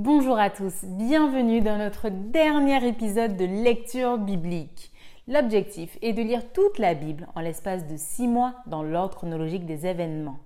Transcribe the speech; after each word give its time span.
Bonjour 0.00 0.38
à 0.38 0.48
tous, 0.48 0.84
bienvenue 0.84 1.60
dans 1.60 1.76
notre 1.76 2.08
dernier 2.08 2.86
épisode 2.86 3.36
de 3.36 3.44
lecture 3.44 4.16
biblique. 4.16 4.92
L'objectif 5.26 5.98
est 6.02 6.12
de 6.12 6.22
lire 6.22 6.52
toute 6.52 6.78
la 6.78 6.94
Bible 6.94 7.26
en 7.34 7.40
l'espace 7.40 7.84
de 7.84 7.96
six 7.96 8.28
mois 8.28 8.54
dans 8.68 8.84
l'ordre 8.84 9.16
chronologique 9.16 9.66
des 9.66 9.88
événements. 9.88 10.38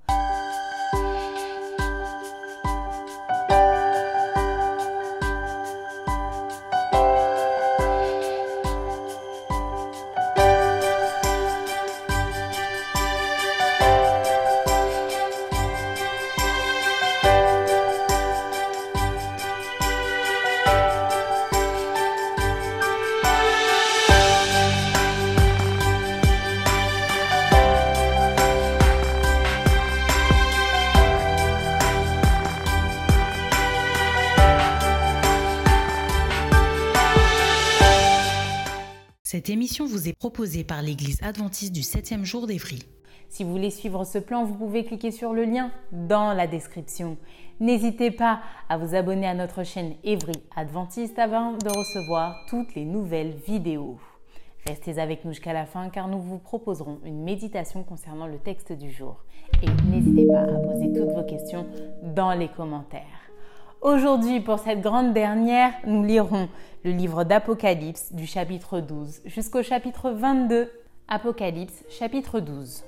Vous 39.81 40.09
est 40.09 40.13
proposée 40.13 40.65
par 40.65 40.83
l'Église 40.83 41.19
adventiste 41.23 41.73
du 41.73 41.81
7e 41.81 42.25
jour 42.25 42.47
d'Évry. 42.47 42.81
Si 43.31 43.43
vous 43.43 43.53
voulez 43.53 43.71
suivre 43.71 44.05
ce 44.05 44.19
plan, 44.19 44.45
vous 44.45 44.55
pouvez 44.55 44.85
cliquer 44.85 45.11
sur 45.11 45.33
le 45.33 45.45
lien 45.45 45.71
dans 45.91 46.35
la 46.35 46.47
description. 46.47 47.17
N'hésitez 47.61 48.11
pas 48.11 48.41
à 48.69 48.77
vous 48.77 48.95
abonner 48.95 49.27
à 49.27 49.33
notre 49.33 49.65
chaîne 49.65 49.95
Évry 50.05 50.35
Adventiste 50.55 51.19
avant 51.19 51.53
de 51.53 51.69
recevoir 51.69 52.37
toutes 52.51 52.75
les 52.75 52.85
nouvelles 52.85 53.35
vidéos. 53.47 53.99
Restez 54.67 54.99
avec 54.99 55.25
nous 55.25 55.33
jusqu'à 55.33 55.55
la 55.55 55.65
fin 55.65 55.89
car 55.89 56.09
nous 56.09 56.21
vous 56.21 56.39
proposerons 56.39 57.01
une 57.05 57.23
méditation 57.23 57.83
concernant 57.83 58.27
le 58.27 58.39
texte 58.39 58.73
du 58.73 58.91
jour. 58.91 59.25
Et 59.63 59.69
n'hésitez 59.91 60.27
pas 60.27 60.43
à 60.43 60.59
poser 60.59 60.93
toutes 60.93 61.15
vos 61.15 61.25
questions 61.25 61.67
dans 62.15 62.33
les 62.35 62.49
commentaires. 62.49 63.22
Aujourd'hui, 63.83 64.39
pour 64.39 64.61
cette 64.61 64.81
grande 64.81 65.13
dernière, 65.13 65.73
nous 65.85 66.05
lirons 66.05 66.49
le 66.85 66.93
livre 66.93 67.25
d'Apocalypse 67.25 68.13
du 68.13 68.27
chapitre 68.29 68.79
12 68.79 69.23
jusqu'au 69.25 69.65
chapitre 69.65 70.13
22. 70.13 70.71
Apocalypse 71.09 71.83
chapitre 71.91 72.39
12. 72.39 72.85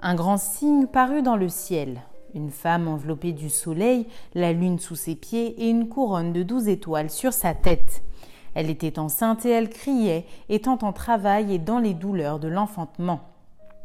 Un 0.00 0.14
grand 0.14 0.36
signe 0.36 0.86
parut 0.86 1.22
dans 1.22 1.34
le 1.34 1.48
ciel. 1.48 2.02
Une 2.36 2.52
femme 2.52 2.86
enveloppée 2.86 3.32
du 3.32 3.50
soleil, 3.50 4.06
la 4.34 4.52
lune 4.52 4.78
sous 4.78 4.94
ses 4.94 5.16
pieds 5.16 5.64
et 5.64 5.70
une 5.70 5.88
couronne 5.88 6.32
de 6.32 6.44
douze 6.44 6.68
étoiles 6.68 7.10
sur 7.10 7.32
sa 7.32 7.52
tête. 7.52 8.04
Elle 8.54 8.70
était 8.70 9.00
enceinte 9.00 9.44
et 9.44 9.50
elle 9.50 9.70
criait, 9.70 10.24
étant 10.48 10.78
en 10.82 10.92
travail 10.92 11.52
et 11.52 11.58
dans 11.58 11.80
les 11.80 11.94
douleurs 11.94 12.38
de 12.38 12.46
l'enfantement. 12.46 13.33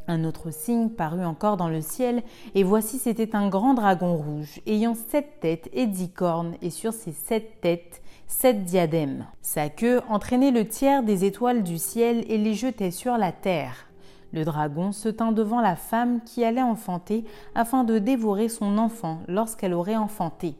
Un 0.09 0.23
autre 0.23 0.49
signe 0.49 0.89
parut 0.89 1.23
encore 1.23 1.55
dans 1.55 1.69
le 1.69 1.81
ciel, 1.81 2.23
et 2.55 2.63
voici 2.63 2.97
c'était 2.97 3.35
un 3.35 3.47
grand 3.47 3.75
dragon 3.75 4.15
rouge, 4.15 4.59
ayant 4.65 4.95
sept 4.95 5.39
têtes 5.39 5.69
et 5.71 5.85
dix 5.85 6.09
cornes, 6.09 6.55
et 6.63 6.71
sur 6.71 6.93
ces 6.93 7.11
sept 7.11 7.61
têtes 7.61 8.01
sept 8.25 8.63
diadèmes. 8.63 9.27
Sa 9.43 9.69
queue 9.69 10.01
entraînait 10.09 10.49
le 10.49 10.67
tiers 10.67 11.03
des 11.03 11.25
étoiles 11.25 11.61
du 11.61 11.77
ciel 11.77 12.25
et 12.27 12.39
les 12.39 12.55
jetait 12.55 12.89
sur 12.89 13.17
la 13.17 13.31
terre. 13.31 13.87
Le 14.33 14.43
dragon 14.45 14.91
se 14.91 15.09
tint 15.09 15.31
devant 15.31 15.61
la 15.61 15.75
femme 15.75 16.21
qui 16.25 16.43
allait 16.43 16.63
enfanter 16.63 17.23
afin 17.53 17.83
de 17.83 17.99
dévorer 17.99 18.49
son 18.49 18.79
enfant 18.79 19.19
lorsqu'elle 19.27 19.75
aurait 19.75 19.95
enfanté. 19.95 20.55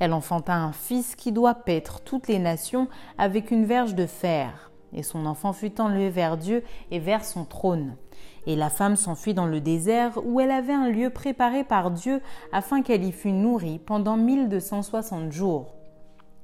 Elle 0.00 0.14
enfanta 0.14 0.54
un 0.54 0.72
fils 0.72 1.16
qui 1.16 1.32
doit 1.32 1.54
paître 1.54 2.00
toutes 2.00 2.28
les 2.28 2.38
nations 2.38 2.88
avec 3.18 3.50
une 3.50 3.66
verge 3.66 3.94
de 3.94 4.06
fer. 4.06 4.70
Et 4.94 5.02
son 5.02 5.26
enfant 5.26 5.52
fut 5.52 5.82
enlevé 5.82 6.08
vers 6.08 6.38
Dieu 6.38 6.62
et 6.90 6.98
vers 6.98 7.26
son 7.26 7.44
trône. 7.44 7.94
Et 8.46 8.56
la 8.56 8.70
femme 8.70 8.96
s'enfuit 8.96 9.34
dans 9.34 9.46
le 9.46 9.60
désert 9.60 10.18
où 10.24 10.40
elle 10.40 10.52
avait 10.52 10.72
un 10.72 10.88
lieu 10.88 11.10
préparé 11.10 11.64
par 11.64 11.90
Dieu 11.90 12.20
afin 12.52 12.82
qu'elle 12.82 13.04
y 13.04 13.12
fût 13.12 13.32
nourrie 13.32 13.78
pendant 13.78 14.16
1260 14.16 15.32
jours. 15.32 15.74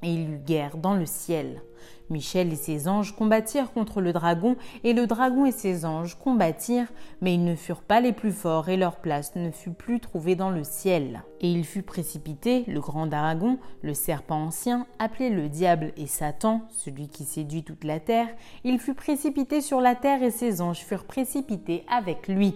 Et 0.02 0.12
il 0.12 0.30
eut 0.30 0.38
guerre 0.44 0.76
dans 0.76 0.94
le 0.94 1.06
ciel. 1.06 1.62
Michel 2.10 2.52
et 2.52 2.56
ses 2.56 2.88
anges 2.88 3.14
combattirent 3.16 3.72
contre 3.72 4.00
le 4.00 4.12
dragon, 4.12 4.56
et 4.84 4.92
le 4.92 5.06
dragon 5.06 5.46
et 5.46 5.52
ses 5.52 5.84
anges 5.84 6.18
combattirent, 6.18 6.92
mais 7.20 7.34
ils 7.34 7.44
ne 7.44 7.54
furent 7.54 7.82
pas 7.82 8.00
les 8.00 8.12
plus 8.12 8.32
forts, 8.32 8.68
et 8.68 8.76
leur 8.76 8.96
place 8.96 9.34
ne 9.36 9.50
fut 9.50 9.72
plus 9.72 10.00
trouvée 10.00 10.34
dans 10.34 10.50
le 10.50 10.64
ciel. 10.64 11.22
Et 11.40 11.50
il 11.50 11.64
fut 11.64 11.82
précipité, 11.82 12.64
le 12.68 12.80
grand 12.80 13.06
dragon, 13.06 13.58
le 13.82 13.94
serpent 13.94 14.44
ancien, 14.44 14.86
appelé 14.98 15.30
le 15.30 15.48
diable 15.48 15.92
et 15.96 16.06
Satan, 16.06 16.62
celui 16.70 17.08
qui 17.08 17.24
séduit 17.24 17.64
toute 17.64 17.84
la 17.84 18.00
terre, 18.00 18.28
il 18.64 18.78
fut 18.78 18.94
précipité 18.94 19.60
sur 19.60 19.80
la 19.80 19.94
terre, 19.94 20.22
et 20.22 20.30
ses 20.30 20.60
anges 20.60 20.84
furent 20.84 21.04
précipités 21.04 21.84
avec 21.88 22.28
lui. 22.28 22.54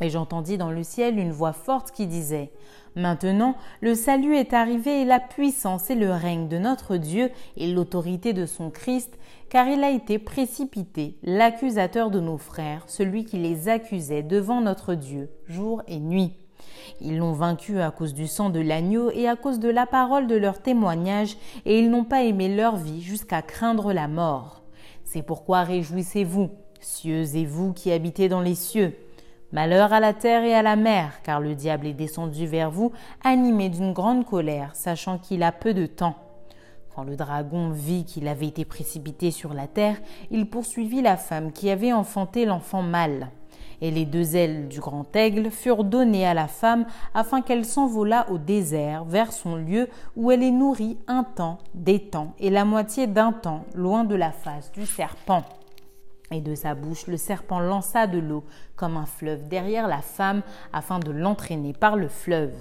Et 0.00 0.10
j'entendis 0.10 0.58
dans 0.58 0.70
le 0.70 0.82
ciel 0.82 1.18
une 1.18 1.32
voix 1.32 1.52
forte 1.52 1.90
qui 1.90 2.06
disait 2.06 2.52
Maintenant, 2.94 3.54
le 3.80 3.94
salut 3.94 4.34
est 4.34 4.52
arrivé 4.52 5.02
et 5.02 5.04
la 5.04 5.20
puissance 5.20 5.90
et 5.90 5.94
le 5.94 6.10
règne 6.10 6.48
de 6.48 6.58
notre 6.58 6.96
Dieu 6.96 7.30
et 7.56 7.72
l'autorité 7.72 8.32
de 8.32 8.46
son 8.46 8.70
Christ, 8.70 9.18
car 9.50 9.68
il 9.68 9.84
a 9.84 9.90
été 9.90 10.18
précipité, 10.18 11.16
l'accusateur 11.22 12.10
de 12.10 12.20
nos 12.20 12.38
frères, 12.38 12.84
celui 12.86 13.24
qui 13.24 13.38
les 13.38 13.68
accusait 13.68 14.22
devant 14.22 14.60
notre 14.60 14.94
Dieu, 14.94 15.30
jour 15.46 15.82
et 15.86 16.00
nuit. 16.00 16.32
Ils 17.00 17.18
l'ont 17.18 17.32
vaincu 17.32 17.80
à 17.80 17.90
cause 17.90 18.14
du 18.14 18.26
sang 18.26 18.50
de 18.50 18.60
l'agneau 18.60 19.10
et 19.10 19.28
à 19.28 19.36
cause 19.36 19.60
de 19.60 19.68
la 19.68 19.86
parole 19.86 20.26
de 20.26 20.36
leur 20.36 20.60
témoignage, 20.60 21.36
et 21.66 21.78
ils 21.78 21.90
n'ont 21.90 22.04
pas 22.04 22.24
aimé 22.24 22.54
leur 22.54 22.76
vie 22.76 23.02
jusqu'à 23.02 23.42
craindre 23.42 23.92
la 23.92 24.08
mort. 24.08 24.62
C'est 25.04 25.22
pourquoi 25.22 25.62
réjouissez-vous, 25.62 26.50
cieux 26.80 27.36
et 27.36 27.46
vous 27.46 27.72
qui 27.72 27.92
habitez 27.92 28.28
dans 28.28 28.40
les 28.40 28.54
cieux. 28.54 28.94
Malheur 29.50 29.94
à 29.94 30.00
la 30.00 30.12
terre 30.12 30.44
et 30.44 30.54
à 30.54 30.60
la 30.60 30.76
mer, 30.76 31.22
car 31.22 31.40
le 31.40 31.54
diable 31.54 31.86
est 31.86 31.94
descendu 31.94 32.46
vers 32.46 32.70
vous, 32.70 32.92
animé 33.24 33.70
d'une 33.70 33.94
grande 33.94 34.26
colère, 34.26 34.76
sachant 34.76 35.16
qu'il 35.16 35.42
a 35.42 35.52
peu 35.52 35.72
de 35.72 35.86
temps. 35.86 36.16
Quand 36.94 37.02
le 37.02 37.16
dragon 37.16 37.70
vit 37.70 38.04
qu'il 38.04 38.28
avait 38.28 38.48
été 38.48 38.66
précipité 38.66 39.30
sur 39.30 39.54
la 39.54 39.66
terre, 39.66 39.96
il 40.30 40.50
poursuivit 40.50 41.00
la 41.00 41.16
femme 41.16 41.52
qui 41.52 41.70
avait 41.70 41.94
enfanté 41.94 42.44
l'enfant 42.44 42.82
mâle. 42.82 43.30
Et 43.80 43.90
les 43.90 44.04
deux 44.04 44.36
ailes 44.36 44.68
du 44.68 44.80
grand 44.80 45.16
aigle 45.16 45.50
furent 45.50 45.84
données 45.84 46.26
à 46.26 46.34
la 46.34 46.48
femme 46.48 46.84
afin 47.14 47.40
qu'elle 47.40 47.64
s'envolât 47.64 48.26
au 48.30 48.36
désert 48.36 49.04
vers 49.04 49.32
son 49.32 49.56
lieu 49.56 49.88
où 50.14 50.30
elle 50.30 50.42
est 50.42 50.50
nourrie 50.50 50.98
un 51.06 51.24
temps, 51.24 51.58
des 51.72 52.00
temps 52.00 52.34
et 52.38 52.50
la 52.50 52.66
moitié 52.66 53.06
d'un 53.06 53.32
temps, 53.32 53.64
loin 53.74 54.04
de 54.04 54.14
la 54.16 54.32
face 54.32 54.72
du 54.72 54.84
serpent. 54.84 55.44
Et 56.30 56.40
de 56.40 56.54
sa 56.54 56.74
bouche, 56.74 57.06
le 57.06 57.16
serpent 57.16 57.58
lança 57.58 58.06
de 58.06 58.18
l'eau 58.18 58.44
comme 58.76 58.96
un 58.96 59.06
fleuve 59.06 59.48
derrière 59.48 59.88
la 59.88 60.02
femme 60.02 60.42
afin 60.72 60.98
de 60.98 61.10
l'entraîner 61.10 61.72
par 61.72 61.96
le 61.96 62.08
fleuve. 62.08 62.52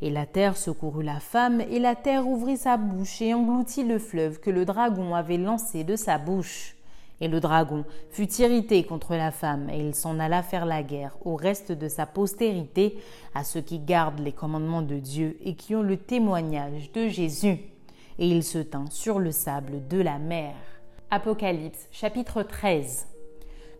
Et 0.00 0.10
la 0.10 0.26
terre 0.26 0.56
secourut 0.56 1.04
la 1.04 1.20
femme, 1.20 1.60
et 1.60 1.78
la 1.78 1.94
terre 1.94 2.26
ouvrit 2.26 2.56
sa 2.56 2.76
bouche 2.76 3.20
et 3.20 3.34
engloutit 3.34 3.84
le 3.84 3.98
fleuve 3.98 4.40
que 4.40 4.50
le 4.50 4.64
dragon 4.64 5.14
avait 5.14 5.36
lancé 5.36 5.84
de 5.84 5.96
sa 5.96 6.18
bouche. 6.18 6.74
Et 7.20 7.28
le 7.28 7.38
dragon 7.38 7.84
fut 8.10 8.32
irrité 8.40 8.82
contre 8.82 9.14
la 9.14 9.30
femme, 9.30 9.70
et 9.70 9.78
il 9.78 9.94
s'en 9.94 10.18
alla 10.18 10.42
faire 10.42 10.66
la 10.66 10.82
guerre 10.82 11.16
au 11.24 11.36
reste 11.36 11.70
de 11.70 11.88
sa 11.88 12.06
postérité, 12.06 12.98
à 13.34 13.44
ceux 13.44 13.60
qui 13.60 13.78
gardent 13.78 14.18
les 14.18 14.32
commandements 14.32 14.82
de 14.82 14.96
Dieu 14.96 15.36
et 15.44 15.54
qui 15.54 15.76
ont 15.76 15.82
le 15.82 15.98
témoignage 15.98 16.90
de 16.92 17.06
Jésus. 17.06 17.58
Et 18.18 18.28
il 18.28 18.42
se 18.42 18.58
tint 18.58 18.86
sur 18.90 19.20
le 19.20 19.30
sable 19.30 19.86
de 19.88 20.00
la 20.00 20.18
mer. 20.18 20.54
Apocalypse 21.14 21.88
chapitre 21.90 22.42
13 22.42 23.06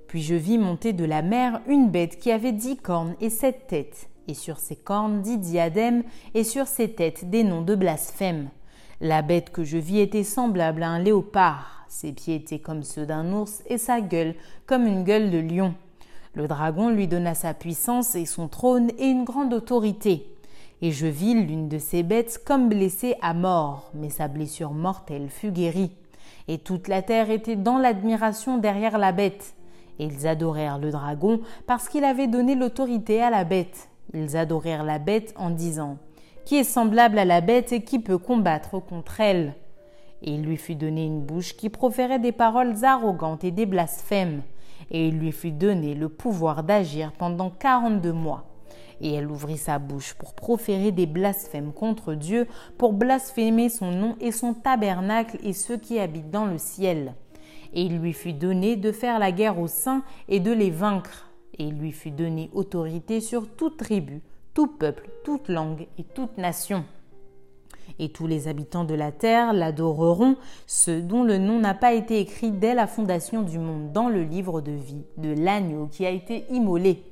Puis 0.06 0.20
je 0.20 0.34
vis 0.34 0.58
monter 0.58 0.92
de 0.92 1.06
la 1.06 1.22
mer 1.22 1.62
une 1.66 1.88
bête 1.88 2.18
qui 2.18 2.30
avait 2.30 2.52
dix 2.52 2.76
cornes 2.76 3.14
et 3.22 3.30
sept 3.30 3.68
têtes, 3.68 4.10
et 4.28 4.34
sur 4.34 4.58
ses 4.58 4.76
cornes 4.76 5.22
dix 5.22 5.38
diadèmes, 5.38 6.02
et 6.34 6.44
sur 6.44 6.66
ses 6.66 6.92
têtes 6.92 7.30
des 7.30 7.42
noms 7.42 7.62
de 7.62 7.74
blasphème. 7.74 8.50
La 9.00 9.22
bête 9.22 9.48
que 9.48 9.64
je 9.64 9.78
vis 9.78 10.00
était 10.00 10.24
semblable 10.24 10.82
à 10.82 10.90
un 10.90 10.98
léopard, 10.98 11.86
ses 11.88 12.12
pieds 12.12 12.34
étaient 12.34 12.58
comme 12.58 12.82
ceux 12.82 13.06
d'un 13.06 13.32
ours, 13.32 13.62
et 13.64 13.78
sa 13.78 14.02
gueule 14.02 14.34
comme 14.66 14.86
une 14.86 15.02
gueule 15.02 15.30
de 15.30 15.38
lion. 15.38 15.72
Le 16.34 16.46
dragon 16.46 16.90
lui 16.90 17.08
donna 17.08 17.34
sa 17.34 17.54
puissance 17.54 18.14
et 18.14 18.26
son 18.26 18.46
trône 18.46 18.90
et 18.98 19.06
une 19.06 19.24
grande 19.24 19.54
autorité. 19.54 20.26
Et 20.82 20.92
je 20.92 21.06
vis 21.06 21.32
l'une 21.32 21.70
de 21.70 21.78
ces 21.78 22.02
bêtes 22.02 22.42
comme 22.44 22.68
blessée 22.68 23.14
à 23.22 23.32
mort, 23.32 23.90
mais 23.94 24.10
sa 24.10 24.28
blessure 24.28 24.72
mortelle 24.72 25.30
fut 25.30 25.50
guérie 25.50 25.92
et 26.48 26.58
toute 26.58 26.88
la 26.88 27.02
terre 27.02 27.30
était 27.30 27.56
dans 27.56 27.78
l'admiration 27.78 28.58
derrière 28.58 28.98
la 28.98 29.12
bête. 29.12 29.54
Et 29.98 30.06
ils 30.06 30.26
adorèrent 30.26 30.78
le 30.78 30.90
dragon 30.90 31.40
parce 31.66 31.88
qu'il 31.88 32.04
avait 32.04 32.26
donné 32.26 32.54
l'autorité 32.54 33.22
à 33.22 33.30
la 33.30 33.44
bête. 33.44 33.88
Ils 34.14 34.36
adorèrent 34.36 34.84
la 34.84 34.98
bête 34.98 35.32
en 35.36 35.50
disant 35.50 35.98
Qui 36.44 36.56
est 36.56 36.64
semblable 36.64 37.18
à 37.18 37.24
la 37.24 37.40
bête 37.40 37.72
et 37.72 37.82
qui 37.82 37.98
peut 37.98 38.18
combattre 38.18 38.80
contre 38.80 39.20
elle? 39.20 39.54
Et 40.22 40.34
il 40.34 40.42
lui 40.42 40.56
fut 40.56 40.74
donné 40.74 41.04
une 41.04 41.20
bouche 41.20 41.56
qui 41.56 41.68
proférait 41.68 42.18
des 42.18 42.32
paroles 42.32 42.84
arrogantes 42.84 43.44
et 43.44 43.50
des 43.50 43.66
blasphèmes. 43.66 44.42
Et 44.90 45.08
il 45.08 45.18
lui 45.18 45.32
fut 45.32 45.52
donné 45.52 45.94
le 45.94 46.08
pouvoir 46.08 46.62
d'agir 46.62 47.12
pendant 47.12 47.50
quarante-deux 47.50 48.12
mois. 48.12 48.51
Et 49.02 49.12
elle 49.12 49.30
ouvrit 49.30 49.58
sa 49.58 49.78
bouche 49.78 50.14
pour 50.14 50.32
proférer 50.32 50.92
des 50.92 51.06
blasphèmes 51.06 51.72
contre 51.72 52.14
Dieu, 52.14 52.46
pour 52.78 52.94
blasphémer 52.94 53.68
son 53.68 53.90
nom 53.90 54.16
et 54.20 54.32
son 54.32 54.54
tabernacle 54.54 55.36
et 55.42 55.52
ceux 55.52 55.76
qui 55.76 55.98
habitent 55.98 56.30
dans 56.30 56.46
le 56.46 56.56
ciel. 56.56 57.14
Et 57.74 57.82
il 57.82 57.98
lui 57.98 58.14
fut 58.14 58.32
donné 58.32 58.76
de 58.76 58.92
faire 58.92 59.18
la 59.18 59.32
guerre 59.32 59.58
aux 59.58 59.68
saints 59.68 60.04
et 60.28 60.40
de 60.40 60.52
les 60.52 60.70
vaincre. 60.70 61.30
Et 61.58 61.64
il 61.64 61.74
lui 61.74 61.92
fut 61.92 62.10
donné 62.10 62.48
autorité 62.54 63.20
sur 63.20 63.46
toute 63.48 63.76
tribu, 63.76 64.22
tout 64.54 64.68
peuple, 64.68 65.10
toute 65.24 65.48
langue 65.48 65.86
et 65.98 66.04
toute 66.04 66.38
nation 66.38 66.84
et 67.98 68.08
tous 68.08 68.26
les 68.26 68.48
habitants 68.48 68.84
de 68.84 68.94
la 68.94 69.12
terre 69.12 69.52
l'adoreront, 69.52 70.36
ceux 70.66 71.02
dont 71.02 71.24
le 71.24 71.38
nom 71.38 71.58
n'a 71.58 71.74
pas 71.74 71.92
été 71.92 72.18
écrit 72.20 72.50
dès 72.50 72.74
la 72.74 72.86
fondation 72.86 73.42
du 73.42 73.58
monde 73.58 73.92
dans 73.92 74.08
le 74.08 74.22
livre 74.22 74.60
de 74.60 74.72
vie 74.72 75.04
de 75.18 75.32
l'agneau 75.32 75.88
qui 75.90 76.06
a 76.06 76.10
été 76.10 76.44
immolé. 76.50 77.02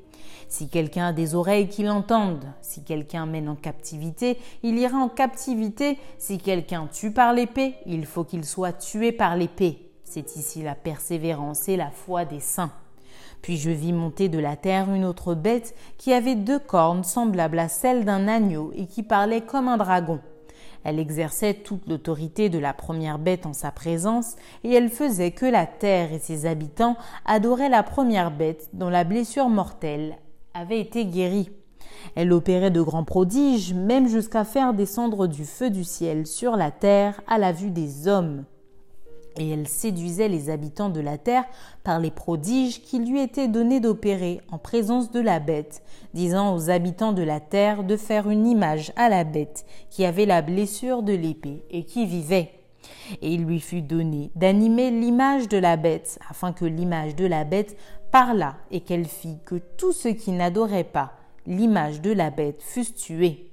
Si 0.50 0.68
quelqu'un 0.68 1.06
a 1.06 1.12
des 1.12 1.36
oreilles 1.36 1.68
qui 1.68 1.84
l'entendent, 1.84 2.52
si 2.60 2.82
quelqu'un 2.82 3.24
mène 3.24 3.48
en 3.48 3.54
captivité, 3.54 4.36
il 4.64 4.76
ira 4.78 4.98
en 4.98 5.08
captivité, 5.08 5.96
si 6.18 6.38
quelqu'un 6.38 6.88
tue 6.92 7.12
par 7.12 7.32
l'épée, 7.32 7.76
il 7.86 8.04
faut 8.04 8.24
qu'il 8.24 8.44
soit 8.44 8.72
tué 8.72 9.12
par 9.12 9.36
l'épée. 9.36 9.92
C'est 10.02 10.34
ici 10.34 10.64
la 10.64 10.74
persévérance 10.74 11.68
et 11.68 11.76
la 11.76 11.90
foi 11.90 12.24
des 12.24 12.40
saints. 12.40 12.72
Puis 13.42 13.58
je 13.58 13.70
vis 13.70 13.92
monter 13.92 14.28
de 14.28 14.40
la 14.40 14.56
terre 14.56 14.92
une 14.92 15.04
autre 15.04 15.36
bête 15.36 15.76
qui 15.98 16.12
avait 16.12 16.34
deux 16.34 16.58
cornes 16.58 17.04
semblables 17.04 17.60
à 17.60 17.68
celles 17.68 18.04
d'un 18.04 18.26
agneau 18.26 18.72
et 18.74 18.86
qui 18.86 19.04
parlait 19.04 19.42
comme 19.42 19.68
un 19.68 19.76
dragon. 19.76 20.18
Elle 20.82 20.98
exerçait 20.98 21.54
toute 21.54 21.86
l'autorité 21.86 22.48
de 22.48 22.58
la 22.58 22.72
première 22.72 23.20
bête 23.20 23.46
en 23.46 23.52
sa 23.52 23.70
présence, 23.70 24.34
et 24.64 24.72
elle 24.72 24.88
faisait 24.88 25.30
que 25.30 25.46
la 25.46 25.66
terre 25.66 26.12
et 26.12 26.18
ses 26.18 26.44
habitants 26.44 26.96
adoraient 27.24 27.68
la 27.68 27.84
première 27.84 28.32
bête 28.32 28.68
dont 28.72 28.90
la 28.90 29.04
blessure 29.04 29.48
mortelle 29.48 30.16
avait 30.60 30.80
été 30.80 31.06
guérie. 31.06 31.50
Elle 32.16 32.34
opérait 32.34 32.70
de 32.70 32.82
grands 32.82 33.04
prodiges, 33.04 33.72
même 33.72 34.08
jusqu'à 34.08 34.44
faire 34.44 34.74
descendre 34.74 35.26
du 35.26 35.46
feu 35.46 35.70
du 35.70 35.84
ciel 35.84 36.26
sur 36.26 36.54
la 36.54 36.70
terre 36.70 37.22
à 37.26 37.38
la 37.38 37.52
vue 37.52 37.70
des 37.70 38.08
hommes 38.08 38.44
et 39.38 39.48
elle 39.50 39.68
séduisait 39.68 40.28
les 40.28 40.50
habitants 40.50 40.90
de 40.90 41.00
la 41.00 41.16
terre 41.16 41.44
par 41.84 42.00
les 42.00 42.10
prodiges 42.10 42.82
qui 42.82 42.98
lui 42.98 43.20
étaient 43.20 43.46
donnés 43.48 43.78
d'opérer 43.78 44.40
en 44.50 44.58
présence 44.58 45.12
de 45.12 45.20
la 45.20 45.38
bête, 45.38 45.82
disant 46.14 46.54
aux 46.54 46.68
habitants 46.68 47.12
de 47.12 47.22
la 47.22 47.38
terre 47.38 47.84
de 47.84 47.96
faire 47.96 48.28
une 48.28 48.46
image 48.46 48.92
à 48.96 49.08
la 49.08 49.22
bête 49.22 49.64
qui 49.88 50.04
avait 50.04 50.26
la 50.26 50.42
blessure 50.42 51.04
de 51.04 51.12
l'épée 51.12 51.62
et 51.70 51.84
qui 51.84 52.06
vivait. 52.06 52.50
Et 53.22 53.32
il 53.32 53.44
lui 53.44 53.60
fut 53.60 53.82
donné 53.82 54.30
d'animer 54.34 54.90
l'image 54.90 55.48
de 55.48 55.58
la 55.58 55.76
bête, 55.76 56.18
afin 56.28 56.52
que 56.52 56.64
l'image 56.64 57.14
de 57.14 57.26
la 57.26 57.44
bête 57.44 57.76
parlât 58.10 58.56
et 58.70 58.80
qu'elle 58.80 59.06
fît 59.06 59.38
que 59.44 59.56
tous 59.76 59.92
ceux 59.92 60.12
qui 60.12 60.32
n'adoraient 60.32 60.84
pas 60.84 61.12
l'image 61.46 62.00
de 62.00 62.12
la 62.12 62.30
bête 62.30 62.62
fussent 62.62 62.94
tués. 62.94 63.50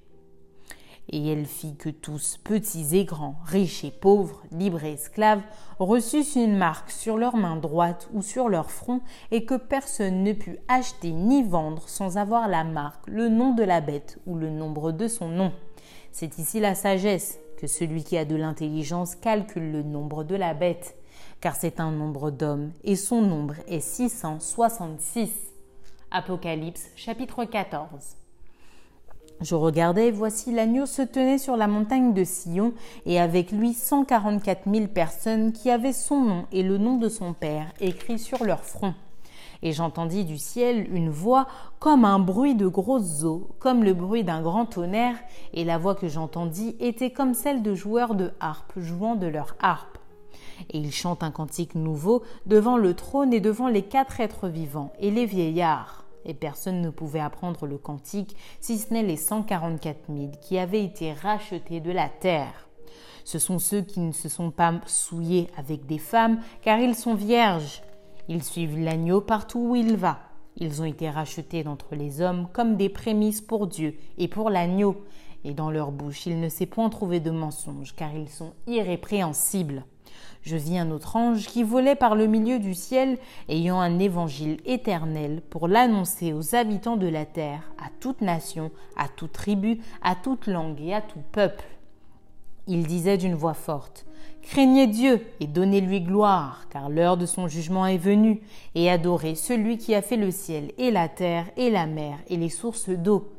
Et 1.09 1.31
elle 1.31 1.45
fit 1.45 1.75
que 1.77 1.89
tous, 1.89 2.37
petits 2.43 2.97
et 2.97 3.05
grands, 3.05 3.37
riches 3.45 3.85
et 3.85 3.91
pauvres, 3.91 4.43
libres 4.51 4.83
et 4.83 4.93
esclaves, 4.93 5.41
reçussent 5.79 6.35
une 6.35 6.57
marque 6.57 6.91
sur 6.91 7.17
leur 7.17 7.37
main 7.37 7.55
droite 7.55 8.09
ou 8.13 8.21
sur 8.21 8.49
leur 8.49 8.71
front, 8.71 8.99
et 9.31 9.45
que 9.45 9.55
personne 9.55 10.23
ne 10.23 10.33
put 10.33 10.57
acheter 10.67 11.11
ni 11.11 11.43
vendre 11.43 11.87
sans 11.87 12.17
avoir 12.17 12.49
la 12.49 12.65
marque, 12.65 13.07
le 13.07 13.29
nom 13.29 13.53
de 13.53 13.63
la 13.63 13.79
bête 13.79 14.19
ou 14.25 14.35
le 14.35 14.49
nombre 14.49 14.91
de 14.91 15.07
son 15.07 15.29
nom. 15.29 15.53
C'est 16.11 16.39
ici 16.39 16.59
la 16.59 16.75
sagesse, 16.75 17.39
que 17.57 17.67
celui 17.67 18.03
qui 18.03 18.17
a 18.17 18.25
de 18.25 18.35
l'intelligence 18.35 19.15
calcule 19.15 19.71
le 19.71 19.83
nombre 19.83 20.25
de 20.25 20.35
la 20.35 20.53
bête, 20.53 20.97
car 21.41 21.55
c'est 21.55 21.79
un 21.79 21.91
nombre 21.91 22.31
d'hommes, 22.31 22.71
et 22.83 22.95
son 22.95 23.21
nombre 23.21 23.55
est 23.67 23.79
666. 23.79 25.31
Apocalypse 26.11 26.87
chapitre 26.95 27.45
14. 27.45 28.15
Je 29.39 29.53
regardais, 29.53 30.09
voici 30.09 30.51
l'agneau 30.51 30.87
se 30.87 31.03
tenait 31.03 31.37
sur 31.37 31.57
la 31.57 31.67
montagne 31.67 32.13
de 32.13 32.23
Sion, 32.23 32.73
et 33.05 33.19
avec 33.19 33.51
lui 33.51 33.73
cent 33.73 34.03
quarante-quatre 34.03 34.65
mille 34.65 34.89
personnes 34.89 35.51
qui 35.51 35.69
avaient 35.69 35.93
son 35.93 36.21
nom 36.21 36.45
et 36.51 36.63
le 36.63 36.79
nom 36.79 36.97
de 36.97 37.07
son 37.07 37.33
Père 37.33 37.71
écrits 37.79 38.19
sur 38.19 38.43
leur 38.43 38.63
front. 38.63 38.95
Et 39.61 39.73
j'entendis 39.73 40.25
du 40.25 40.37
ciel 40.37 40.87
une 40.91 41.09
voix 41.09 41.47
comme 41.79 42.05
un 42.05 42.19
bruit 42.19 42.55
de 42.55 42.67
grosses 42.67 43.23
eaux, 43.23 43.49
comme 43.59 43.83
le 43.83 43.93
bruit 43.93 44.23
d'un 44.23 44.41
grand 44.41 44.65
tonnerre, 44.65 45.17
et 45.53 45.63
la 45.63 45.77
voix 45.77 45.95
que 45.95 46.07
j'entendis 46.07 46.75
était 46.79 47.11
comme 47.11 47.33
celle 47.33 47.61
de 47.61 47.75
joueurs 47.75 48.15
de 48.15 48.31
harpe 48.39 48.73
jouant 48.77 49.15
de 49.15 49.27
leur 49.27 49.55
harpe. 49.59 49.96
Et 50.69 50.77
ils 50.77 50.93
chantent 50.93 51.23
un 51.23 51.31
cantique 51.31 51.75
nouveau 51.75 52.23
devant 52.45 52.77
le 52.77 52.93
trône 52.93 53.33
et 53.33 53.39
devant 53.39 53.67
les 53.67 53.83
quatre 53.83 54.19
êtres 54.19 54.47
vivants 54.47 54.93
et 54.99 55.11
les 55.11 55.25
vieillards 55.25 56.07
et 56.27 56.33
personne 56.33 56.81
ne 56.81 56.89
pouvait 56.89 57.21
apprendre 57.21 57.65
le 57.65 57.77
cantique 57.77 58.35
si 58.59 58.77
ce 58.77 58.93
n'est 58.93 59.01
les 59.01 59.15
144 59.15 60.13
000 60.13 60.31
qui 60.41 60.59
avaient 60.59 60.83
été 60.83 61.13
rachetés 61.13 61.79
de 61.79 61.91
la 61.91 62.09
terre. 62.09 62.67
Ce 63.23 63.39
sont 63.39 63.59
ceux 63.59 63.81
qui 63.81 63.99
ne 63.99 64.11
se 64.11 64.29
sont 64.29 64.51
pas 64.51 64.79
souillés 64.85 65.47
avec 65.57 65.85
des 65.85 65.97
femmes, 65.97 66.39
car 66.61 66.79
ils 66.79 66.95
sont 66.95 67.15
vierges. 67.15 67.81
Ils 68.29 68.43
suivent 68.43 68.79
l'agneau 68.79 69.21
partout 69.21 69.59
où 69.59 69.75
il 69.75 69.95
va. 69.95 70.19
Ils 70.57 70.81
ont 70.81 70.85
été 70.85 71.09
rachetés 71.09 71.63
d'entre 71.63 71.95
les 71.95 72.21
hommes 72.21 72.47
comme 72.53 72.77
des 72.77 72.89
prémices 72.89 73.41
pour 73.41 73.67
Dieu 73.67 73.95
et 74.17 74.27
pour 74.27 74.49
l'agneau. 74.49 75.03
Et 75.43 75.53
dans 75.53 75.69
leur 75.69 75.91
bouche, 75.91 76.25
il 76.25 76.39
ne 76.39 76.49
s'est 76.49 76.65
point 76.65 76.89
trouvé 76.89 77.19
de 77.19 77.31
mensonge, 77.31 77.95
car 77.95 78.13
ils 78.15 78.29
sont 78.29 78.53
irrépréhensibles. 78.65 79.85
Je 80.47 80.55
vis 80.55 80.77
un 80.77 80.91
autre 80.91 81.17
ange 81.17 81.45
qui 81.47 81.61
volait 81.61 81.97
par 81.97 82.15
le 82.15 82.25
milieu 82.25 82.57
du 82.57 82.73
ciel, 82.73 83.17
ayant 83.49 83.81
un 83.81 83.99
évangile 83.99 84.61
éternel 84.65 85.41
pour 85.49 85.67
l'annoncer 85.67 86.31
aux 86.31 86.55
habitants 86.55 86.95
de 86.95 87.09
la 87.09 87.25
terre, 87.25 87.69
à 87.77 87.89
toute 87.99 88.21
nation, 88.21 88.71
à 88.95 89.09
toute 89.09 89.33
tribu, 89.33 89.81
à 90.01 90.15
toute 90.15 90.47
langue 90.47 90.79
et 90.79 90.93
à 90.93 91.01
tout 91.01 91.19
peuple. 91.33 91.65
Il 92.65 92.87
disait 92.87 93.17
d'une 93.17 93.35
voix 93.35 93.55
forte, 93.55 94.05
Craignez 94.41 94.87
Dieu 94.87 95.19
et 95.41 95.47
donnez-lui 95.47 95.99
gloire, 95.99 96.67
car 96.69 96.87
l'heure 96.87 97.17
de 97.17 97.25
son 97.25 97.49
jugement 97.49 97.85
est 97.85 97.97
venue, 97.97 98.39
et 98.73 98.89
adorez 98.89 99.35
celui 99.35 99.77
qui 99.77 99.93
a 99.95 100.01
fait 100.01 100.15
le 100.15 100.31
ciel 100.31 100.71
et 100.77 100.91
la 100.91 101.09
terre 101.09 101.47
et 101.57 101.69
la 101.69 101.87
mer 101.87 102.19
et 102.29 102.37
les 102.37 102.47
sources 102.47 102.87
d'eau. 102.87 103.36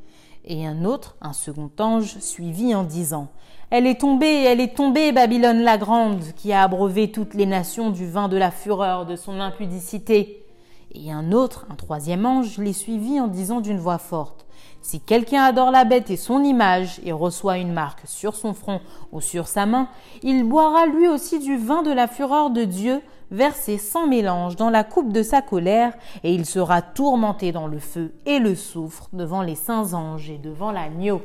Et 0.50 0.66
un 0.66 0.86
autre, 0.86 1.14
un 1.20 1.34
second 1.34 1.70
ange, 1.78 2.18
suivit 2.20 2.74
en 2.74 2.82
disant, 2.82 3.28
elle 3.68 3.86
est 3.86 4.00
tombée, 4.00 4.44
elle 4.44 4.62
est 4.62 4.74
tombée, 4.74 5.12
Babylone 5.12 5.60
la 5.60 5.76
grande, 5.76 6.24
qui 6.36 6.54
a 6.54 6.62
abreuvé 6.62 7.12
toutes 7.12 7.34
les 7.34 7.44
nations 7.44 7.90
du 7.90 8.06
vin 8.06 8.28
de 8.28 8.38
la 8.38 8.50
fureur 8.50 9.04
de 9.04 9.14
son 9.14 9.40
impudicité. 9.40 10.46
Et 10.92 11.12
un 11.12 11.32
autre, 11.32 11.66
un 11.68 11.74
troisième 11.74 12.24
ange, 12.24 12.56
les 12.56 12.72
suivit 12.72 13.20
en 13.20 13.26
disant 13.26 13.60
d'une 13.60 13.78
voix 13.78 13.98
forte, 13.98 14.46
Si 14.80 15.00
quelqu'un 15.00 15.42
adore 15.42 15.70
la 15.70 15.84
bête 15.84 16.08
et 16.08 16.16
son 16.16 16.42
image, 16.42 16.98
et 17.04 17.12
reçoit 17.12 17.58
une 17.58 17.74
marque 17.74 18.04
sur 18.06 18.34
son 18.34 18.54
front 18.54 18.80
ou 19.12 19.20
sur 19.20 19.46
sa 19.48 19.66
main, 19.66 19.88
il 20.22 20.44
boira 20.44 20.86
lui 20.86 21.08
aussi 21.08 21.40
du 21.40 21.58
vin 21.58 21.82
de 21.82 21.93
la 21.93 22.08
fureur 22.08 22.48
de 22.48 22.64
Dieu, 22.64 23.02
versé 23.31 23.79
sans 23.79 24.06
mélange 24.06 24.56
dans 24.56 24.70
la 24.70 24.85
coupe 24.85 25.13
de 25.13 25.23
sa 25.23 25.43
colère, 25.43 25.93
et 26.25 26.35
il 26.35 26.47
sera 26.47 26.82
tourmenté 26.82 27.53
dans 27.53 27.67
le 27.67 27.79
feu 27.79 28.13
et 28.27 28.39
le 28.39 28.55
soufre 28.55 29.08
devant 29.13 29.43
les 29.43 29.55
saints 29.55 29.94
anges 29.94 30.31
et 30.31 30.39
devant 30.39 30.73
l'agneau 30.73 31.23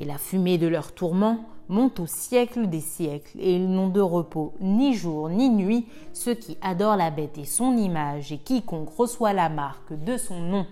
et 0.00 0.04
la 0.04 0.18
fumée 0.18 0.58
de 0.58 0.66
leur 0.66 0.92
tourment 0.92 1.44
monte 1.68 2.00
au 2.00 2.06
siècle 2.06 2.68
des 2.68 2.80
siècles, 2.80 3.38
et 3.38 3.54
ils 3.54 3.70
n'ont 3.70 3.90
de 3.90 4.00
repos 4.00 4.54
ni 4.60 4.94
jour 4.94 5.28
ni 5.28 5.50
nuit, 5.50 5.86
ceux 6.12 6.34
qui 6.34 6.56
adorent 6.62 6.96
la 6.96 7.10
bête 7.10 7.38
et 7.38 7.44
son 7.44 7.76
image, 7.76 8.32
et 8.32 8.38
quiconque 8.38 8.90
reçoit 8.96 9.34
la 9.34 9.48
marque 9.48 9.92
de 9.92 10.16
son 10.16 10.40
nom. 10.40 10.66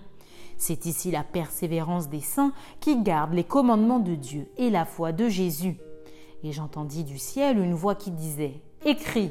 C'est 0.56 0.86
ici 0.86 1.12
la 1.12 1.22
persévérance 1.22 2.08
des 2.08 2.20
saints 2.20 2.52
qui 2.80 3.00
gardent 3.00 3.34
les 3.34 3.44
commandements 3.44 4.00
de 4.00 4.16
Dieu 4.16 4.48
et 4.56 4.70
la 4.70 4.84
foi 4.84 5.12
de 5.12 5.28
Jésus. 5.28 5.76
Et 6.42 6.50
j'entendis 6.50 7.04
du 7.04 7.18
ciel 7.18 7.58
une 7.58 7.74
voix 7.74 7.94
qui 7.94 8.10
disait 8.10 8.60
Écris 8.84 9.30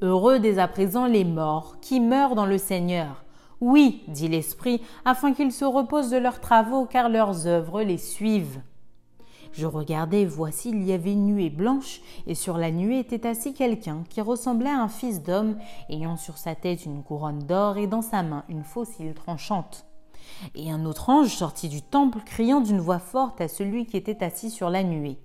Heureux 0.00 0.38
dès 0.38 0.60
à 0.60 0.68
présent 0.68 1.06
les 1.06 1.24
morts 1.24 1.78
qui 1.80 1.98
meurent 1.98 2.36
dans 2.36 2.46
le 2.46 2.58
Seigneur. 2.58 3.24
Oui, 3.60 4.04
dit 4.06 4.28
l'Esprit, 4.28 4.80
afin 5.04 5.32
qu'ils 5.32 5.50
se 5.50 5.64
reposent 5.64 6.10
de 6.10 6.16
leurs 6.16 6.40
travaux, 6.40 6.86
car 6.86 7.08
leurs 7.08 7.48
œuvres 7.48 7.82
les 7.82 7.98
suivent. 7.98 8.60
Je 9.50 9.66
regardais, 9.66 10.24
voici, 10.24 10.70
il 10.70 10.84
y 10.84 10.92
avait 10.92 11.14
une 11.14 11.26
nuée 11.26 11.50
blanche, 11.50 12.00
et 12.28 12.36
sur 12.36 12.58
la 12.58 12.70
nuée 12.70 13.00
était 13.00 13.26
assis 13.26 13.54
quelqu'un 13.54 14.04
qui 14.08 14.20
ressemblait 14.20 14.70
à 14.70 14.80
un 14.80 14.88
fils 14.88 15.20
d'homme, 15.20 15.56
ayant 15.90 16.16
sur 16.16 16.38
sa 16.38 16.54
tête 16.54 16.86
une 16.86 17.02
couronne 17.02 17.40
d'or 17.40 17.76
et 17.76 17.88
dans 17.88 18.02
sa 18.02 18.22
main 18.22 18.44
une 18.48 18.62
faucille 18.62 19.14
tranchante. 19.14 19.84
Et 20.54 20.70
un 20.70 20.84
autre 20.84 21.10
ange 21.10 21.34
sortit 21.34 21.68
du 21.68 21.82
temple, 21.82 22.20
criant 22.24 22.60
d'une 22.60 22.78
voix 22.78 23.00
forte 23.00 23.40
à 23.40 23.48
celui 23.48 23.84
qui 23.84 23.96
était 23.96 24.22
assis 24.22 24.50
sur 24.50 24.70
la 24.70 24.84
nuée. 24.84 25.18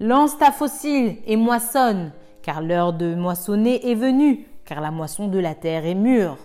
Lance 0.00 0.38
ta 0.38 0.50
faucille 0.50 1.18
et 1.26 1.36
moissonne, 1.36 2.12
car 2.44 2.60
l'heure 2.60 2.92
de 2.92 3.14
moissonner 3.14 3.90
est 3.90 3.94
venue, 3.94 4.46
car 4.66 4.82
la 4.82 4.90
moisson 4.90 5.28
de 5.28 5.38
la 5.38 5.54
terre 5.54 5.86
est 5.86 5.94
mûre. 5.94 6.36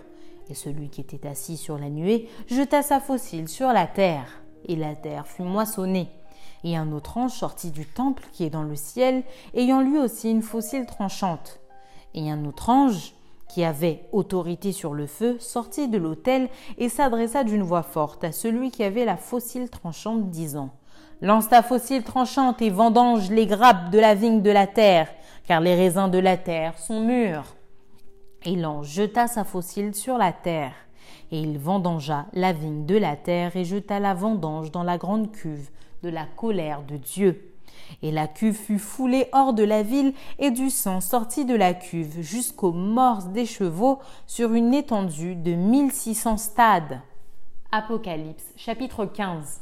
Et 0.48 0.54
celui 0.54 0.88
qui 0.88 1.02
était 1.02 1.28
assis 1.28 1.58
sur 1.58 1.76
la 1.78 1.90
nuée 1.90 2.26
jeta 2.48 2.82
sa 2.82 3.00
faucille 3.00 3.48
sur 3.48 3.68
la 3.68 3.86
terre, 3.86 4.42
et 4.66 4.76
la 4.76 4.94
terre 4.94 5.26
fut 5.26 5.42
moissonnée. 5.42 6.08
Et 6.64 6.74
un 6.74 6.90
autre 6.92 7.18
ange 7.18 7.32
sortit 7.32 7.70
du 7.70 7.84
temple 7.84 8.24
qui 8.32 8.44
est 8.44 8.50
dans 8.50 8.62
le 8.62 8.76
ciel, 8.76 9.24
ayant 9.54 9.82
lui 9.82 9.98
aussi 9.98 10.30
une 10.30 10.42
faucille 10.42 10.86
tranchante. 10.86 11.60
Et 12.14 12.30
un 12.30 12.46
autre 12.46 12.70
ange 12.70 13.12
qui 13.48 13.62
avait 13.62 14.06
autorité 14.10 14.72
sur 14.72 14.94
le 14.94 15.06
feu, 15.06 15.36
sortit 15.38 15.88
de 15.88 15.98
l'autel 15.98 16.48
et 16.78 16.88
s'adressa 16.88 17.44
d'une 17.44 17.62
voix 17.62 17.82
forte 17.82 18.24
à 18.24 18.32
celui 18.32 18.70
qui 18.70 18.84
avait 18.84 19.04
la 19.04 19.18
fossile 19.18 19.68
tranchante, 19.68 20.30
disant 20.30 20.70
Lance 21.20 21.50
ta 21.50 21.62
fossile 21.62 22.04
tranchante 22.04 22.62
et 22.62 22.70
vendange 22.70 23.30
les 23.30 23.46
grappes 23.46 23.90
de 23.90 23.98
la 23.98 24.14
vigne 24.14 24.40
de 24.40 24.50
la 24.50 24.66
terre, 24.66 25.08
car 25.46 25.60
les 25.60 25.74
raisins 25.74 26.10
de 26.10 26.18
la 26.18 26.36
terre 26.36 26.78
sont 26.78 27.00
mûrs. 27.00 27.56
Et 28.44 28.56
l'ange 28.56 28.88
jeta 28.88 29.26
sa 29.26 29.44
fossile 29.44 29.94
sur 29.94 30.16
la 30.16 30.32
terre, 30.32 30.72
et 31.30 31.40
il 31.40 31.58
vendangea 31.58 32.26
la 32.32 32.52
vigne 32.52 32.86
de 32.86 32.96
la 32.96 33.16
terre 33.16 33.54
et 33.56 33.64
jeta 33.64 34.00
la 34.00 34.14
vendange 34.14 34.70
dans 34.70 34.82
la 34.82 34.98
grande 34.98 35.30
cuve 35.30 35.70
de 36.02 36.08
la 36.08 36.24
colère 36.24 36.82
de 36.82 36.96
Dieu. 36.96 37.46
Et 38.02 38.10
la 38.10 38.28
cuve 38.28 38.56
fut 38.56 38.78
foulée 38.78 39.26
hors 39.32 39.52
de 39.52 39.64
la 39.64 39.82
ville, 39.82 40.14
et 40.38 40.50
du 40.50 40.70
sang 40.70 41.00
sortit 41.00 41.44
de 41.44 41.54
la 41.54 41.74
cuve 41.74 42.20
jusqu'aux 42.20 42.72
morts 42.72 43.24
des 43.24 43.46
chevaux 43.46 43.98
sur 44.26 44.54
une 44.54 44.74
étendue 44.74 45.34
de 45.34 45.52
mille 45.52 45.92
six 45.92 46.14
cents 46.14 46.36
stades. 46.36 47.00
Apocalypse 47.72 48.44
chapitre 48.56 49.04
15 49.04 49.60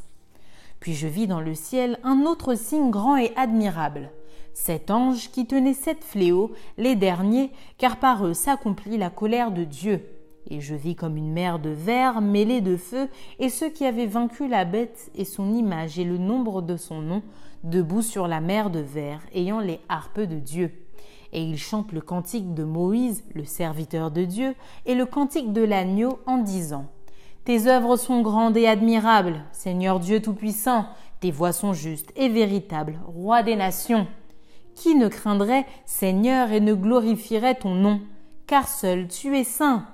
Puis 0.81 0.95
je 0.95 1.07
vis 1.07 1.27
dans 1.27 1.41
le 1.41 1.55
ciel 1.55 1.99
un 2.05 2.25
autre 2.27 2.55
signe 2.55 2.91
grand 2.91 3.17
et 3.17 3.33
admirable. 3.37 4.11
Sept 4.55 4.91
anges 4.91 5.31
qui 5.31 5.47
tenaient 5.47 5.75
sept 5.75 6.03
fléaux, 6.03 6.53
les 6.77 6.97
derniers, 6.97 7.51
car 7.79 7.99
par 7.99 8.27
eux 8.27 8.35
s'accomplit 8.35 8.99
la 8.99 9.11
colère 9.11 9.51
de 9.51 9.65
Dieu. 9.65 10.03
Et 10.51 10.61
je 10.61 10.75
vis 10.75 10.97
comme 10.97 11.17
une 11.17 11.33
mer 11.33 11.59
de 11.59 11.71
verre 11.71 12.21
mêlée 12.21 12.61
de 12.61 12.77
feu, 12.77 13.09
et 13.39 13.51
ceux 13.51 13.69
qui 13.69 13.85
avaient 13.85 14.07
vaincu 14.07 14.49
la 14.49 14.65
bête 14.65 15.11
et 15.15 15.25
son 15.25 15.55
image 15.55 15.99
et 15.99 16.05
le 16.05 16.19
nombre 16.19 16.63
de 16.63 16.77
son 16.77 17.01
nom, 17.03 17.23
debout 17.65 18.03
sur 18.03 18.27
la 18.29 18.41
mer 18.41 18.71
de 18.71 18.81
verre, 18.81 19.21
ayant 19.35 19.61
les 19.61 19.81
harpes 19.89 20.21
de 20.21 20.39
Dieu. 20.39 20.73
Et 21.33 21.43
ils 21.43 21.59
chantent 21.59 21.93
le 21.93 22.01
cantique 22.01 22.55
de 22.55 22.65
Moïse, 22.65 23.25
le 23.35 23.45
serviteur 23.45 24.11
de 24.11 24.25
Dieu, 24.25 24.55
et 24.87 24.95
le 24.95 25.05
cantique 25.05 25.53
de 25.53 25.63
l'agneau 25.63 26.19
en 26.27 26.39
disant 26.39 26.87
Tes 27.45 27.67
œuvres 27.67 27.97
sont 27.97 28.23
grandes 28.23 28.57
et 28.57 28.67
admirables, 28.67 29.45
Seigneur 29.53 30.01
Dieu 30.01 30.23
Tout-Puissant, 30.23 30.87
tes 31.21 31.31
voix 31.31 31.53
sont 31.53 31.75
justes 31.75 32.13
et 32.17 32.29
véritables, 32.29 32.99
Roi 33.07 33.43
des 33.43 33.57
nations. 33.57 34.07
Qui 34.81 34.95
ne 34.95 35.09
craindrait, 35.09 35.67
Seigneur, 35.87 36.53
et 36.53 36.61
ne 36.61 36.73
glorifierait 36.73 37.57
ton 37.57 37.75
nom? 37.75 38.01
Car 38.47 38.69
seul 38.69 39.09
tu 39.09 39.37
es 39.37 39.43
saint. 39.43 39.85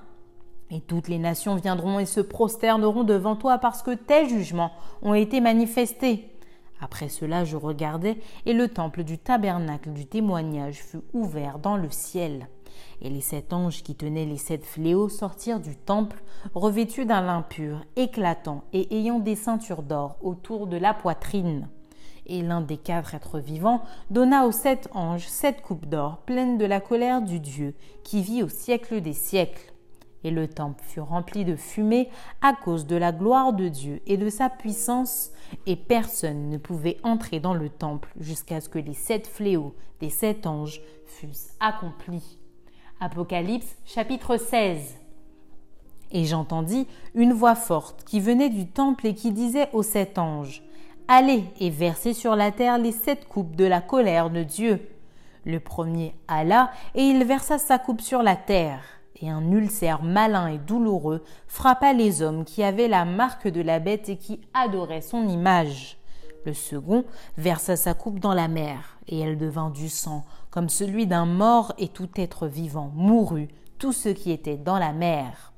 Et 0.71 0.83
toutes 0.83 1.09
les 1.09 1.17
nations 1.17 1.55
viendront 1.55 2.01
et 2.01 2.05
se 2.05 2.21
prosterneront 2.21 3.03
devant 3.03 3.35
toi 3.35 3.57
parce 3.57 3.83
que 3.83 3.95
tes 3.95 4.29
jugements 4.29 4.73
ont 5.01 5.15
été 5.15 5.41
manifestés. 5.41 6.29
Après 6.83 7.09
cela, 7.09 7.45
je 7.45 7.57
regardai, 7.57 8.21
et 8.45 8.53
le 8.53 8.69
temple 8.69 9.05
du 9.05 9.17
tabernacle 9.17 9.91
du 9.91 10.05
témoignage 10.05 10.83
fut 10.83 11.01
ouvert 11.15 11.59
dans 11.59 11.79
le 11.79 11.89
ciel. 11.89 12.49
Et 13.01 13.09
les 13.09 13.23
sept 13.23 13.55
anges 13.55 13.83
qui 13.83 13.95
tenaient 13.95 14.27
les 14.27 14.37
sept 14.37 14.67
fléaux 14.67 15.09
sortirent 15.09 15.61
du 15.61 15.77
temple, 15.77 16.23
revêtus 16.55 17.07
d'un 17.07 17.23
lin 17.23 17.41
pur, 17.41 17.81
éclatant, 17.97 18.65
et 18.75 18.95
ayant 18.99 19.19
des 19.19 19.37
ceintures 19.37 19.83
d'or 19.83 20.19
autour 20.21 20.67
de 20.67 20.77
la 20.77 20.93
poitrine. 20.93 21.69
Et 22.27 22.43
l'un 22.43 22.61
des 22.61 22.79
quatre 22.79 23.15
êtres 23.15 23.39
vivants 23.39 23.83
donna 24.11 24.47
aux 24.47 24.53
sept 24.53 24.89
anges 24.93 25.29
sept 25.29 25.61
coupes 25.61 25.87
d'or 25.87 26.19
pleines 26.19 26.59
de 26.59 26.65
la 26.65 26.81
colère 26.81 27.21
du 27.21 27.41
Dieu, 27.41 27.75
qui 28.03 28.23
vit 28.23 28.43
au 28.43 28.49
siècle 28.49 29.01
des 29.01 29.13
siècles 29.13 29.75
et 30.25 30.31
le 30.31 30.49
temple 30.49 30.83
fut 30.83 31.01
rempli 31.01 31.45
de 31.45 31.55
fumée 31.55 32.09
à 32.41 32.55
cause 32.55 32.87
de 32.87 32.97
la 32.97 33.13
gloire 33.13 33.53
de 33.53 33.69
Dieu 33.69 34.01
et 34.07 34.17
de 34.17 34.31
sa 34.31 34.49
puissance, 34.49 35.31
et 35.67 35.77
personne 35.77 36.49
ne 36.49 36.57
pouvait 36.57 36.97
entrer 37.03 37.39
dans 37.39 37.55
le 37.55 37.69
temple 37.69 38.09
jusqu'à 38.19 38.61
ce 38.61 38.69
que 38.69 38.79
les 38.79 38.95
sept 38.95 39.27
fléaux 39.27 39.75
des 40.01 40.11
sept 40.11 40.47
anges 40.47 40.81
fussent 41.07 41.53
accomplis. 41.61 42.39
Apocalypse 43.01 43.77
chapitre 43.85 44.39
16 44.39 44.97
Et 46.11 46.25
j'entendis 46.25 46.87
une 47.15 47.35
voix 47.35 47.55
forte 47.55 48.05
qui 48.05 48.19
venait 48.19 48.49
du 48.49 48.67
temple 48.67 49.07
et 49.07 49.15
qui 49.15 49.31
disait 49.31 49.69
aux 49.73 49.83
sept 49.83 50.19
anges, 50.19 50.63
Allez 51.07 51.45
et 51.61 51.69
versez 51.69 52.15
sur 52.15 52.35
la 52.35 52.51
terre 52.51 52.79
les 52.79 52.93
sept 52.93 53.29
coupes 53.29 53.57
de 53.57 53.67
la 53.67 53.83
colère 53.83 54.31
de 54.31 54.43
Dieu. 54.43 54.89
Le 55.45 55.61
premier 55.61 56.15
alla 56.29 56.71
et 56.95 57.03
il 57.03 57.25
versa 57.25 57.59
sa 57.59 57.79
coupe 57.79 58.01
sur 58.01 58.23
la 58.23 58.37
terre 58.37 58.81
et 59.21 59.29
un 59.29 59.51
ulcère 59.53 60.03
malin 60.03 60.49
et 60.49 60.57
douloureux 60.57 61.23
frappa 61.47 61.93
les 61.93 62.23
hommes 62.23 62.47
qui 62.47 62.63
avaient 62.63 62.89
la 62.89 63.05
marque 63.05 63.49
de 63.49 63.61
la 63.61 63.81
bête 63.81 64.09
et 64.09 64.17
qui 64.17 64.41
adoraient 64.55 65.03
son 65.03 65.29
image. 65.29 65.99
Le 66.47 66.55
second 66.55 67.05
versa 67.37 67.77
sa 67.77 67.93
coupe 67.93 68.19
dans 68.19 68.35
la 68.35 68.49
mer, 68.49 68.99
et 69.07 69.21
elle 69.21 69.39
devint 69.39 69.71
du 69.71 69.89
sang, 69.89 70.25
comme 70.51 70.69
celui 70.69 71.07
d'un 71.07 71.25
mort, 71.25 71.73
et 71.79 71.89
tout 71.89 72.11
être 72.17 72.47
vivant 72.47 72.91
mourut, 72.95 73.49
tout 73.79 73.93
ce 73.93 74.11
qui 74.11 74.31
était 74.31 74.59
dans 74.59 74.79
la 74.79 74.93
mer. 74.93 75.53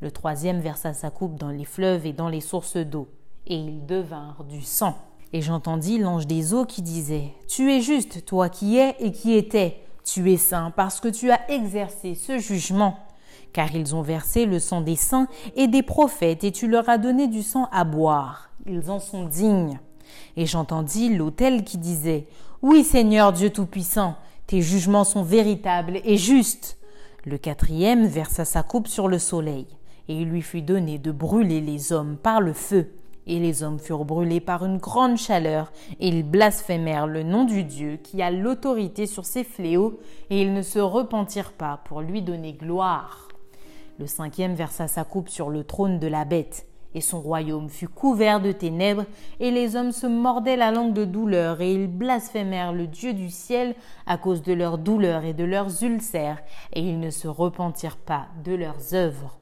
Le 0.00 0.10
troisième 0.10 0.60
versa 0.60 0.94
sa 0.94 1.10
coupe 1.10 1.38
dans 1.38 1.50
les 1.50 1.66
fleuves 1.66 2.06
et 2.06 2.14
dans 2.14 2.28
les 2.28 2.40
sources 2.40 2.78
d'eau, 2.78 3.08
et 3.50 3.56
ils 3.56 3.84
devinrent 3.84 4.44
du 4.48 4.62
sang. 4.62 4.96
Et 5.32 5.42
j'entendis 5.42 5.98
l'ange 5.98 6.26
des 6.26 6.54
eaux 6.54 6.64
qui 6.64 6.80
disait 6.82 7.34
Tu 7.48 7.70
es 7.72 7.80
juste, 7.80 8.24
toi 8.24 8.48
qui 8.48 8.78
es 8.78 8.96
et 9.00 9.12
qui 9.12 9.34
étais, 9.34 9.82
tu 10.04 10.32
es 10.32 10.36
saint 10.36 10.70
parce 10.70 11.00
que 11.00 11.08
tu 11.08 11.30
as 11.30 11.50
exercé 11.50 12.14
ce 12.14 12.38
jugement. 12.38 12.96
Car 13.52 13.74
ils 13.74 13.94
ont 13.94 14.02
versé 14.02 14.46
le 14.46 14.60
sang 14.60 14.80
des 14.80 14.96
saints 14.96 15.26
et 15.56 15.66
des 15.66 15.82
prophètes, 15.82 16.44
et 16.44 16.52
tu 16.52 16.68
leur 16.68 16.88
as 16.88 16.98
donné 16.98 17.26
du 17.26 17.42
sang 17.42 17.68
à 17.72 17.84
boire. 17.84 18.50
Ils 18.66 18.90
en 18.90 19.00
sont 19.00 19.24
dignes. 19.24 19.80
Et 20.36 20.46
j'entendis 20.46 21.14
l'autel 21.14 21.64
qui 21.64 21.76
disait 21.76 22.28
Oui, 22.62 22.84
Seigneur 22.84 23.32
Dieu 23.32 23.50
Tout-Puissant, 23.50 24.14
tes 24.46 24.62
jugements 24.62 25.04
sont 25.04 25.24
véritables 25.24 26.00
et 26.04 26.16
justes. 26.16 26.78
Le 27.24 27.38
quatrième 27.38 28.06
versa 28.06 28.44
sa 28.44 28.62
coupe 28.62 28.86
sur 28.86 29.08
le 29.08 29.18
soleil, 29.18 29.66
et 30.08 30.14
il 30.14 30.28
lui 30.28 30.42
fut 30.42 30.62
donné 30.62 30.98
de 30.98 31.10
brûler 31.10 31.60
les 31.60 31.92
hommes 31.92 32.16
par 32.16 32.40
le 32.40 32.52
feu. 32.52 32.99
Et 33.32 33.38
les 33.38 33.62
hommes 33.62 33.78
furent 33.78 34.04
brûlés 34.04 34.40
par 34.40 34.64
une 34.64 34.78
grande 34.78 35.16
chaleur, 35.16 35.70
et 36.00 36.08
ils 36.08 36.24
blasphémèrent 36.24 37.06
le 37.06 37.22
nom 37.22 37.44
du 37.44 37.62
Dieu 37.62 37.96
qui 38.02 38.22
a 38.22 38.32
l'autorité 38.32 39.06
sur 39.06 39.24
ces 39.24 39.44
fléaux, 39.44 40.00
et 40.30 40.42
ils 40.42 40.52
ne 40.52 40.62
se 40.62 40.80
repentirent 40.80 41.52
pas 41.52 41.80
pour 41.84 42.00
lui 42.00 42.22
donner 42.22 42.54
gloire. 42.54 43.28
Le 44.00 44.08
cinquième 44.08 44.54
versa 44.54 44.88
sa 44.88 45.04
coupe 45.04 45.28
sur 45.28 45.48
le 45.48 45.62
trône 45.62 46.00
de 46.00 46.08
la 46.08 46.24
bête, 46.24 46.66
et 46.92 47.00
son 47.00 47.20
royaume 47.20 47.68
fut 47.68 47.86
couvert 47.86 48.40
de 48.40 48.50
ténèbres, 48.50 49.04
et 49.38 49.52
les 49.52 49.76
hommes 49.76 49.92
se 49.92 50.08
mordaient 50.08 50.56
la 50.56 50.72
langue 50.72 50.92
de 50.92 51.04
douleur, 51.04 51.60
et 51.60 51.72
ils 51.72 51.86
blasphémèrent 51.86 52.72
le 52.72 52.88
Dieu 52.88 53.12
du 53.12 53.30
ciel 53.30 53.76
à 54.06 54.18
cause 54.18 54.42
de 54.42 54.54
leurs 54.54 54.76
douleurs 54.76 55.24
et 55.24 55.34
de 55.34 55.44
leurs 55.44 55.84
ulcères, 55.84 56.42
et 56.72 56.80
ils 56.80 56.98
ne 56.98 57.10
se 57.10 57.28
repentirent 57.28 57.96
pas 57.96 58.26
de 58.44 58.56
leurs 58.56 58.92
œuvres. 58.92 59.38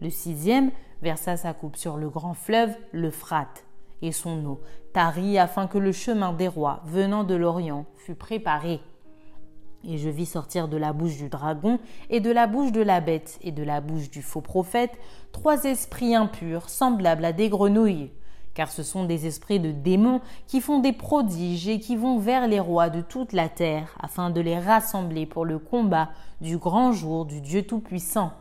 Le 0.00 0.10
sixième 0.10 0.70
versa 1.04 1.36
sa 1.36 1.52
coupe 1.52 1.76
sur 1.76 1.98
le 1.98 2.08
grand 2.08 2.32
fleuve, 2.34 2.74
l'Euphrate, 2.92 3.64
et 4.02 4.10
son 4.10 4.44
eau 4.46 4.60
tarit 4.94 5.38
afin 5.38 5.66
que 5.66 5.76
le 5.76 5.92
chemin 5.92 6.32
des 6.32 6.48
rois 6.48 6.80
venant 6.86 7.24
de 7.24 7.34
l'Orient 7.34 7.84
fût 7.96 8.14
préparé. 8.14 8.80
Et 9.86 9.98
je 9.98 10.08
vis 10.08 10.24
sortir 10.24 10.66
de 10.66 10.78
la 10.78 10.94
bouche 10.94 11.18
du 11.18 11.28
dragon, 11.28 11.78
et 12.08 12.20
de 12.20 12.30
la 12.30 12.46
bouche 12.46 12.72
de 12.72 12.80
la 12.80 13.02
bête, 13.02 13.38
et 13.42 13.52
de 13.52 13.62
la 13.62 13.82
bouche 13.82 14.08
du 14.08 14.22
faux 14.22 14.40
prophète, 14.40 14.92
trois 15.30 15.64
esprits 15.64 16.14
impurs, 16.14 16.70
semblables 16.70 17.26
à 17.26 17.34
des 17.34 17.50
grenouilles. 17.50 18.10
Car 18.54 18.70
ce 18.70 18.82
sont 18.82 19.04
des 19.04 19.26
esprits 19.26 19.60
de 19.60 19.72
démons 19.72 20.22
qui 20.46 20.62
font 20.62 20.78
des 20.78 20.92
prodiges 20.92 21.68
et 21.68 21.80
qui 21.80 21.96
vont 21.96 22.18
vers 22.18 22.48
les 22.48 22.60
rois 22.60 22.88
de 22.88 23.02
toute 23.02 23.34
la 23.34 23.50
terre, 23.50 23.94
afin 24.00 24.30
de 24.30 24.40
les 24.40 24.58
rassembler 24.58 25.26
pour 25.26 25.44
le 25.44 25.58
combat 25.58 26.08
du 26.40 26.56
grand 26.56 26.92
jour 26.92 27.26
du 27.26 27.42
Dieu 27.42 27.66
Tout-Puissant. 27.66 28.32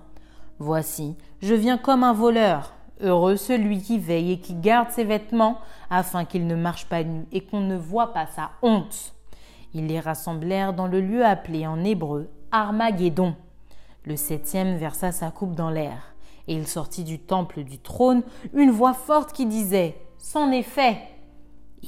Voici, 0.60 1.16
je 1.42 1.56
viens 1.56 1.78
comme 1.78 2.04
un 2.04 2.14
voleur. 2.14 2.74
Heureux 3.02 3.36
celui 3.36 3.82
qui 3.82 4.00
veille 4.00 4.34
et 4.34 4.40
qui 4.40 4.54
garde 4.54 4.92
ses 4.92 5.04
vêtements, 5.04 5.58
afin 5.90 6.26
qu'il 6.26 6.48
ne 6.48 6.56
marche 6.56 6.86
pas 6.86 7.04
nu 7.04 7.26
et 7.32 7.42
qu'on 7.42 7.60
ne 7.60 7.76
voit 7.76 8.14
pas 8.14 8.28
sa 8.28 8.52
honte. 8.62 9.14
Ils 9.74 9.88
les 9.88 10.00
rassemblèrent 10.00 10.74
dans 10.74 10.88
le 10.88 11.02
lieu 11.02 11.26
appelé 11.26 11.66
en 11.66 11.84
hébreu 11.84 12.30
Armageddon. 12.52 13.36
Le 14.06 14.16
septième 14.16 14.78
versa 14.78 15.12
sa 15.12 15.32
coupe 15.32 15.56
dans 15.56 15.70
l'air, 15.70 16.14
et 16.48 16.54
il 16.54 16.68
sortit 16.68 17.04
du 17.04 17.20
temple 17.20 17.64
du 17.64 17.80
trône 17.80 18.22
une 18.54 18.72
voix 18.72 18.94
forte 18.94 19.34
qui 19.34 19.46
disait 19.46 19.98
C'en 20.18 20.52
est 20.52 20.62
fait 20.62 20.98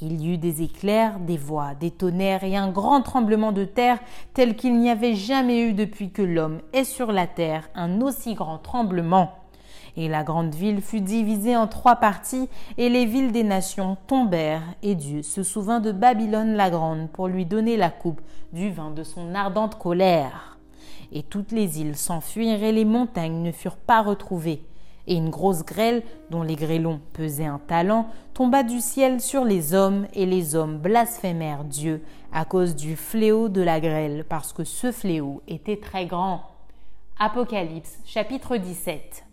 il 0.02 0.22
y 0.22 0.34
eut 0.34 0.38
des 0.38 0.62
éclairs, 0.62 1.20
des 1.20 1.38
voix, 1.38 1.74
des 1.74 1.92
tonnerres 1.92 2.44
et 2.44 2.58
un 2.58 2.70
grand 2.70 3.02
tremblement 3.02 3.52
de 3.52 3.64
terre 3.64 4.00
tel 4.34 4.56
qu'il 4.56 4.78
n'y 4.78 4.90
avait 4.90 5.16
jamais 5.16 5.62
eu 5.62 5.74
depuis 5.74 6.12
que 6.12 6.22
l'homme 6.22 6.60
est 6.74 6.84
sur 6.84 7.12
la 7.12 7.28
terre 7.28 7.70
un 7.76 8.02
aussi 8.02 8.34
grand 8.34 8.58
tremblement. 8.58 9.32
Et 9.98 10.10
la 10.10 10.24
grande 10.24 10.54
ville 10.54 10.82
fut 10.82 11.00
divisée 11.00 11.56
en 11.56 11.68
trois 11.68 11.96
parties, 11.96 12.50
et 12.78 12.90
les 12.90 13.06
villes 13.06 13.32
des 13.32 13.46
nations 13.46 13.96
tombèrent, 14.08 14.76
et 14.84 14.94
Dieu 14.94 15.22
se 15.22 15.42
souvint 15.42 15.80
de 15.80 15.94
Babylone 15.94 16.56
la 16.56 16.70
grande 16.70 17.10
pour 17.12 17.30
lui 17.30 17.46
donner 17.46 17.78
la 17.78 17.90
coupe 17.90 18.20
du 18.52 18.72
vin 18.72 18.92
de 18.92 19.04
son 19.04 19.34
ardente 19.34 19.78
colère. 19.78 20.58
Et 21.14 21.24
toutes 21.24 21.54
les 21.54 21.80
îles 21.80 21.96
s'enfuirent, 21.96 22.62
et 22.62 22.74
les 22.74 22.84
montagnes 22.84 23.42
ne 23.42 23.54
furent 23.54 23.78
pas 23.78 24.02
retrouvées 24.02 24.64
et 25.08 25.16
une 25.16 25.30
grosse 25.30 25.64
grêle, 25.64 26.04
dont 26.30 26.44
les 26.44 26.56
grêlons 26.56 27.00
pesaient 27.14 27.46
un 27.46 27.60
talent, 27.60 28.08
tomba 28.34 28.64
du 28.64 28.82
ciel 28.82 29.22
sur 29.22 29.46
les 29.46 29.74
hommes, 29.74 30.08
et 30.14 30.26
les 30.26 30.56
hommes 30.56 30.78
blasphémèrent 30.78 31.64
Dieu 31.64 32.02
à 32.32 32.46
cause 32.46 32.76
du 32.76 32.96
fléau 32.96 33.50
de 33.50 33.62
la 33.62 33.80
grêle, 33.80 34.26
parce 34.28 34.54
que 34.54 34.64
ce 34.64 34.92
fléau 34.92 35.42
était 35.48 35.78
très 35.78 36.06
grand. 36.06 36.42
Apocalypse 37.20 38.00
chapitre 38.06 38.58
17. 38.58 39.26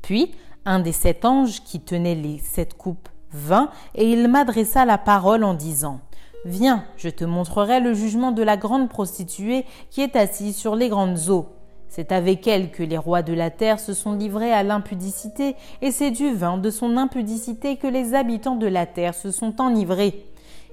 Puis 0.00 0.32
un 0.64 0.80
des 0.80 0.92
sept 0.92 1.24
anges 1.24 1.62
qui 1.62 1.80
tenaient 1.80 2.14
les 2.14 2.38
sept 2.38 2.74
coupes 2.74 3.08
vint 3.32 3.70
et 3.94 4.10
il 4.10 4.28
m'adressa 4.28 4.84
la 4.84 4.98
parole 4.98 5.44
en 5.44 5.54
disant 5.54 6.00
Viens, 6.44 6.84
je 6.96 7.08
te 7.08 7.24
montrerai 7.24 7.80
le 7.80 7.92
jugement 7.92 8.30
de 8.30 8.42
la 8.42 8.56
grande 8.56 8.88
prostituée 8.88 9.64
qui 9.90 10.00
est 10.00 10.14
assise 10.14 10.56
sur 10.56 10.76
les 10.76 10.88
grandes 10.88 11.28
eaux. 11.28 11.48
C'est 11.96 12.12
avec 12.12 12.46
elle 12.46 12.70
que 12.70 12.82
les 12.82 12.98
rois 12.98 13.22
de 13.22 13.32
la 13.32 13.48
terre 13.48 13.80
se 13.80 13.94
sont 13.94 14.12
livrés 14.12 14.52
à 14.52 14.62
l'impudicité, 14.62 15.56
et 15.80 15.90
c'est 15.90 16.10
du 16.10 16.34
vin 16.34 16.58
de 16.58 16.68
son 16.68 16.98
impudicité 16.98 17.76
que 17.76 17.86
les 17.86 18.12
habitants 18.12 18.56
de 18.56 18.66
la 18.66 18.84
terre 18.84 19.14
se 19.14 19.30
sont 19.30 19.62
enivrés. 19.62 20.26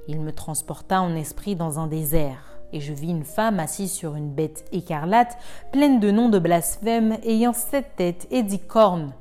Il 0.09 0.19
me 0.19 0.33
transporta 0.33 1.01
en 1.01 1.15
esprit 1.15 1.55
dans 1.55 1.79
un 1.79 1.87
désert, 1.87 2.59
et 2.73 2.81
je 2.81 2.91
vis 2.91 3.11
une 3.11 3.23
femme 3.23 3.61
assise 3.61 3.93
sur 3.93 4.15
une 4.15 4.33
bête 4.33 4.65
écarlate, 4.73 5.37
pleine 5.71 6.01
de 6.01 6.11
noms 6.11 6.27
de 6.27 6.39
blasphème, 6.39 7.17
ayant 7.23 7.53
sept 7.53 7.95
têtes 7.95 8.27
et 8.29 8.43
dix 8.43 8.59
cornes. 8.59 9.13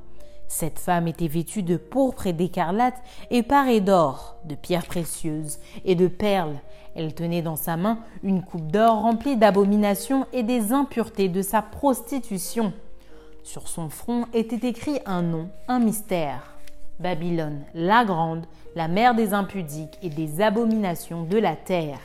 Cette 0.48 0.80
femme 0.80 1.06
était 1.06 1.28
vêtue 1.28 1.62
de 1.62 1.76
pourpre 1.76 2.26
et 2.26 2.32
d'écarlate 2.32 3.00
et 3.30 3.44
parée 3.44 3.80
d'or, 3.80 4.38
de 4.44 4.56
pierres 4.56 4.86
précieuses 4.86 5.60
et 5.84 5.94
de 5.94 6.08
perles. 6.08 6.56
Elle 6.94 7.14
tenait 7.14 7.42
dans 7.42 7.56
sa 7.56 7.76
main 7.76 7.98
une 8.22 8.42
coupe 8.42 8.70
d'or 8.70 9.02
remplie 9.02 9.36
d'abominations 9.36 10.26
et 10.32 10.42
des 10.42 10.72
impuretés 10.72 11.28
de 11.28 11.42
sa 11.42 11.62
prostitution. 11.62 12.72
Sur 13.42 13.68
son 13.68 13.88
front 13.88 14.26
était 14.34 14.68
écrit 14.68 15.00
un 15.06 15.22
nom, 15.22 15.48
un 15.68 15.78
mystère. 15.78 16.56
Babylone, 17.00 17.64
la 17.74 18.04
grande, 18.04 18.46
la 18.76 18.88
mère 18.88 19.14
des 19.14 19.34
impudiques 19.34 19.98
et 20.02 20.10
des 20.10 20.40
abominations 20.40 21.24
de 21.24 21.38
la 21.38 21.56
terre. 21.56 21.98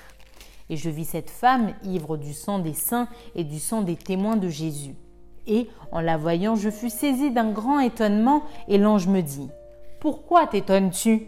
Et 0.70 0.78
je 0.78 0.90
vis 0.90 1.06
cette 1.06 1.30
femme 1.30 1.74
ivre 1.84 2.18
du 2.18 2.34
sang 2.34 2.60
des 2.60 2.74
saints 2.74 3.08
et 3.36 3.44
du 3.44 3.60
sang 3.60 3.82
des 3.82 3.96
témoins 3.96 4.38
de 4.38 4.50
Jésus 4.50 4.96
et, 5.48 5.70
en 5.92 6.02
la 6.02 6.18
voyant, 6.18 6.56
je 6.56 6.70
fus 6.70 6.90
saisi 6.90 7.32
d'un 7.32 7.52
grand 7.52 7.80
étonnement, 7.80 8.44
et 8.68 8.78
l'ange 8.78 9.08
me 9.08 9.22
dit 9.22 9.50
Pourquoi 10.00 10.46
t'étonnes-tu? 10.48 11.28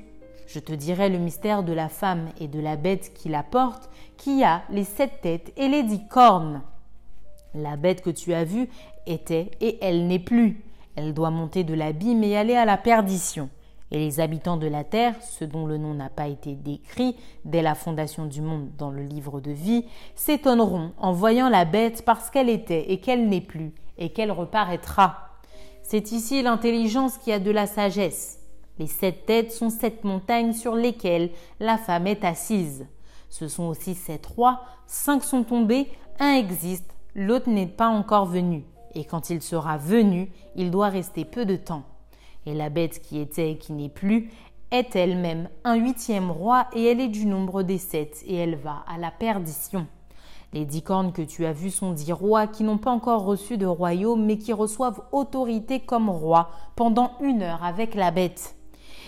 Je 0.52 0.58
te 0.58 0.74
dirai 0.74 1.10
le 1.10 1.20
mystère 1.20 1.62
de 1.62 1.74
la 1.74 1.90
femme 1.90 2.30
et 2.40 2.48
de 2.48 2.60
la 2.60 2.76
bête 2.76 3.14
qui 3.14 3.30
la 3.30 3.44
porte, 3.44 3.88
qui 4.18 4.44
a 4.44 4.64
les 4.72 4.84
sept 4.84 5.22
têtes 5.22 5.54
et 5.58 5.68
les 5.68 5.84
dix 5.84 6.08
cornes. 6.08 6.64
La 7.54 7.78
bête 7.78 8.02
que 8.02 8.10
tu 8.10 8.34
as 8.34 8.46
vue 8.46 8.68
était, 9.06 9.52
et 9.62 9.78
elle 9.80 10.08
n'est 10.08 10.18
plus. 10.18 10.64
Elle 10.96 11.14
doit 11.14 11.30
monter 11.30 11.64
de 11.64 11.76
l'abîme 11.76 12.24
et 12.24 12.36
aller 12.36 12.56
à 12.56 12.66
la 12.66 12.78
perdition. 12.78 13.48
Et 13.92 14.00
les 14.00 14.20
habitants 14.20 14.58
de 14.58 14.66
la 14.66 14.84
terre, 14.84 15.14
ceux 15.22 15.46
dont 15.46 15.68
le 15.68 15.78
nom 15.78 15.94
n'a 15.94 16.10
pas 16.10 16.28
été 16.28 16.56
décrit 16.56 17.16
dès 17.46 17.62
la 17.62 17.76
fondation 17.76 18.26
du 18.26 18.42
monde 18.42 18.70
dans 18.76 18.90
le 18.90 19.04
livre 19.04 19.42
de 19.42 19.52
vie, 19.52 19.86
s'étonneront 20.16 20.94
en 20.98 21.12
voyant 21.12 21.50
la 21.50 21.66
bête 21.66 22.04
parce 22.04 22.32
qu'elle 22.32 22.50
était 22.50 22.92
et 22.92 23.00
qu'elle 23.00 23.30
n'est 23.30 23.40
plus, 23.40 23.72
et 24.00 24.10
qu'elle 24.10 24.32
reparaîtra. 24.32 25.30
C'est 25.84 26.12
ici 26.12 26.42
l'intelligence 26.42 27.20
qui 27.20 27.32
a 27.32 27.38
de 27.38 27.52
la 27.52 27.68
sagesse. 27.68 28.39
Les 28.80 28.88
sept 28.88 29.26
têtes 29.26 29.52
sont 29.52 29.70
sept 29.70 30.06
montagnes 30.06 30.54
sur 30.54 30.74
lesquelles 30.74 31.32
la 31.60 31.78
femme 31.78 32.08
est 32.08 32.24
assise. 32.24 32.88
Ce 33.30 33.50
sont 33.50 33.66
aussi 33.66 33.94
sept 33.94 34.26
rois, 34.26 34.62
cinq 34.88 35.24
sont 35.24 35.44
tombés, 35.44 35.90
un 36.20 36.36
existe, 36.36 36.96
l'autre 37.14 37.50
n'est 37.50 37.68
pas 37.68 37.90
encore 37.90 38.26
venu. 38.26 38.64
Et 38.96 39.04
quand 39.04 39.30
il 39.30 39.42
sera 39.42 39.78
venu, 39.78 40.32
il 40.56 40.72
doit 40.72 40.88
rester 40.88 41.26
peu 41.26 41.46
de 41.46 41.58
temps. 41.58 41.84
Et 42.46 42.54
la 42.54 42.70
bête 42.70 43.02
qui 43.02 43.20
était 43.20 43.52
et 43.52 43.58
qui 43.58 43.74
n'est 43.74 43.90
plus 43.90 44.32
est 44.72 44.96
elle-même 44.96 45.50
un 45.66 45.76
huitième 45.76 46.32
roi 46.32 46.68
et 46.74 46.86
elle 46.86 47.02
est 47.02 47.10
du 47.10 47.26
nombre 47.26 47.64
des 47.64 47.78
sept 47.78 48.24
et 48.26 48.36
elle 48.36 48.56
va 48.56 48.86
à 48.88 48.98
la 48.98 49.12
perdition. 49.12 49.88
Les 50.54 50.66
dix 50.66 50.82
cornes 50.82 51.12
que 51.12 51.22
tu 51.22 51.46
as 51.46 51.54
vues 51.54 51.70
sont 51.70 51.92
dix 51.92 52.14
rois 52.14 52.48
qui 52.48 52.64
n'ont 52.64 52.78
pas 52.78 52.92
encore 52.92 53.24
reçu 53.24 53.58
de 53.58 53.68
royaume, 53.68 54.26
mais 54.26 54.38
qui 54.38 54.54
reçoivent 54.54 55.02
autorité 55.12 55.82
comme 55.82 56.10
rois 56.10 56.50
pendant 56.76 57.12
une 57.22 57.44
heure 57.44 57.64
avec 57.64 57.94
la 57.94 58.10
bête. 58.10 58.56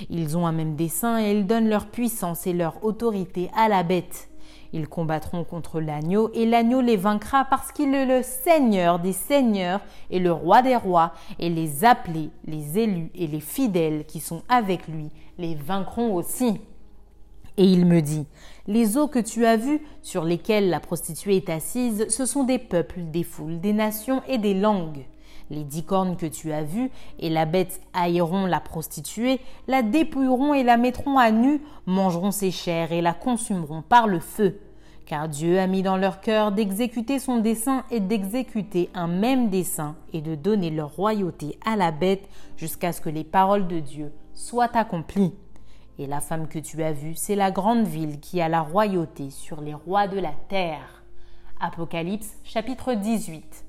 Ils 0.09 0.37
ont 0.37 0.47
un 0.47 0.51
même 0.51 0.75
dessein 0.75 1.19
et 1.19 1.31
ils 1.31 1.45
donnent 1.45 1.69
leur 1.69 1.87
puissance 1.87 2.47
et 2.47 2.53
leur 2.53 2.83
autorité 2.83 3.49
à 3.55 3.69
la 3.69 3.83
bête. 3.83 4.29
Ils 4.73 4.87
combattront 4.87 5.43
contre 5.43 5.81
l'agneau 5.81 6.31
et 6.33 6.45
l'agneau 6.45 6.81
les 6.81 6.95
vaincra 6.95 7.45
parce 7.45 7.71
qu'il 7.71 7.93
est 7.93 8.05
le 8.05 8.23
Seigneur 8.23 8.99
des 8.99 9.11
seigneurs 9.11 9.81
et 10.09 10.19
le 10.19 10.31
roi 10.31 10.61
des 10.61 10.77
rois 10.77 11.13
et 11.39 11.49
les 11.49 11.83
appelés, 11.83 12.29
les 12.45 12.79
élus 12.79 13.11
et 13.15 13.27
les 13.27 13.41
fidèles 13.41 14.05
qui 14.05 14.19
sont 14.19 14.43
avec 14.47 14.87
lui 14.87 15.09
les 15.37 15.55
vaincront 15.55 16.13
aussi. 16.13 16.61
Et 17.57 17.65
il 17.65 17.85
me 17.85 18.01
dit, 18.01 18.25
les 18.67 18.97
eaux 18.97 19.07
que 19.07 19.19
tu 19.19 19.45
as 19.45 19.57
vues, 19.57 19.81
sur 20.01 20.23
lesquelles 20.23 20.69
la 20.69 20.79
prostituée 20.79 21.35
est 21.35 21.49
assise, 21.49 22.07
ce 22.09 22.25
sont 22.25 22.43
des 22.43 22.59
peuples, 22.59 23.01
des 23.11 23.23
foules, 23.23 23.59
des 23.59 23.73
nations 23.73 24.21
et 24.27 24.37
des 24.37 24.53
langues. 24.53 25.05
Les 25.51 25.65
dix 25.65 25.83
cornes 25.83 26.15
que 26.15 26.25
tu 26.25 26.53
as 26.53 26.63
vues, 26.63 26.89
et 27.19 27.29
la 27.29 27.45
bête 27.45 27.81
haïront 27.93 28.45
la 28.45 28.61
prostituée, 28.61 29.41
la 29.67 29.81
dépouilleront 29.83 30.53
et 30.53 30.63
la 30.63 30.77
mettront 30.77 31.17
à 31.17 31.29
nu, 31.29 31.59
mangeront 31.85 32.31
ses 32.31 32.51
chairs 32.51 32.93
et 32.93 33.01
la 33.01 33.13
consumeront 33.13 33.81
par 33.81 34.07
le 34.07 34.21
feu. 34.21 34.61
Car 35.05 35.27
Dieu 35.27 35.59
a 35.59 35.67
mis 35.67 35.83
dans 35.83 35.97
leur 35.97 36.21
cœur 36.21 36.53
d'exécuter 36.53 37.19
son 37.19 37.39
dessein 37.39 37.83
et 37.91 37.99
d'exécuter 37.99 38.89
un 38.93 39.07
même 39.07 39.49
dessein 39.49 39.97
et 40.13 40.21
de 40.21 40.35
donner 40.35 40.69
leur 40.69 40.95
royauté 40.95 41.59
à 41.65 41.75
la 41.75 41.91
bête 41.91 42.29
jusqu'à 42.55 42.93
ce 42.93 43.01
que 43.01 43.09
les 43.09 43.25
paroles 43.25 43.67
de 43.67 43.81
Dieu 43.81 44.13
soient 44.33 44.77
accomplies. 44.77 45.33
Et 45.99 46.07
la 46.07 46.21
femme 46.21 46.47
que 46.47 46.59
tu 46.59 46.81
as 46.81 46.93
vue, 46.93 47.15
c'est 47.15 47.35
la 47.35 47.51
grande 47.51 47.85
ville 47.85 48.21
qui 48.21 48.39
a 48.39 48.47
la 48.47 48.61
royauté 48.61 49.29
sur 49.31 49.59
les 49.59 49.73
rois 49.73 50.07
de 50.07 50.17
la 50.17 50.33
terre. 50.47 51.03
Apocalypse 51.59 52.37
chapitre 52.45 52.93
18. 52.93 53.65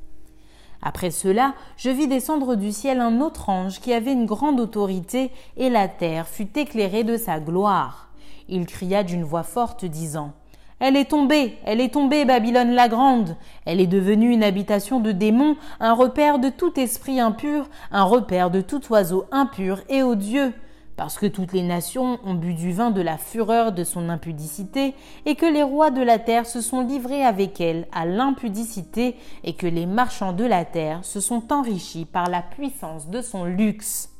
Après 0.82 1.12
cela, 1.12 1.54
je 1.76 1.90
vis 1.90 2.08
descendre 2.08 2.56
du 2.56 2.72
ciel 2.72 3.00
un 3.00 3.20
autre 3.20 3.48
ange 3.48 3.80
qui 3.80 3.92
avait 3.92 4.12
une 4.12 4.26
grande 4.26 4.58
autorité, 4.58 5.30
et 5.56 5.70
la 5.70 5.86
terre 5.86 6.26
fut 6.26 6.58
éclairée 6.58 7.04
de 7.04 7.16
sa 7.16 7.38
gloire. 7.38 8.08
Il 8.48 8.66
cria 8.66 9.04
d'une 9.04 9.22
voix 9.22 9.44
forte, 9.44 9.84
disant 9.84 10.32
Elle 10.80 10.96
est 10.96 11.10
tombée, 11.10 11.56
elle 11.64 11.80
est 11.80 11.94
tombée, 11.94 12.24
Babylone 12.24 12.72
la 12.72 12.88
grande. 12.88 13.36
Elle 13.64 13.80
est 13.80 13.86
devenue 13.86 14.32
une 14.32 14.42
habitation 14.42 14.98
de 14.98 15.12
démons, 15.12 15.56
un 15.78 15.94
repère 15.94 16.40
de 16.40 16.48
tout 16.48 16.78
esprit 16.80 17.20
impur, 17.20 17.68
un 17.92 18.02
repère 18.02 18.50
de 18.50 18.60
tout 18.60 18.82
oiseau 18.90 19.26
impur 19.30 19.80
et 19.88 20.02
odieux 20.02 20.52
parce 20.96 21.18
que 21.18 21.26
toutes 21.26 21.52
les 21.52 21.62
nations 21.62 22.18
ont 22.24 22.34
bu 22.34 22.54
du 22.54 22.72
vin 22.72 22.90
de 22.90 23.00
la 23.00 23.16
fureur 23.16 23.72
de 23.72 23.84
son 23.84 24.08
impudicité, 24.08 24.94
et 25.26 25.34
que 25.34 25.46
les 25.46 25.62
rois 25.62 25.90
de 25.90 26.02
la 26.02 26.18
terre 26.18 26.46
se 26.46 26.60
sont 26.60 26.80
livrés 26.80 27.24
avec 27.24 27.60
elle 27.60 27.86
à 27.92 28.06
l'impudicité, 28.06 29.16
et 29.44 29.54
que 29.54 29.66
les 29.66 29.86
marchands 29.86 30.32
de 30.32 30.44
la 30.44 30.64
terre 30.64 31.04
se 31.04 31.20
sont 31.20 31.52
enrichis 31.52 32.04
par 32.04 32.28
la 32.28 32.42
puissance 32.42 33.08
de 33.08 33.22
son 33.22 33.44
luxe. 33.44 34.10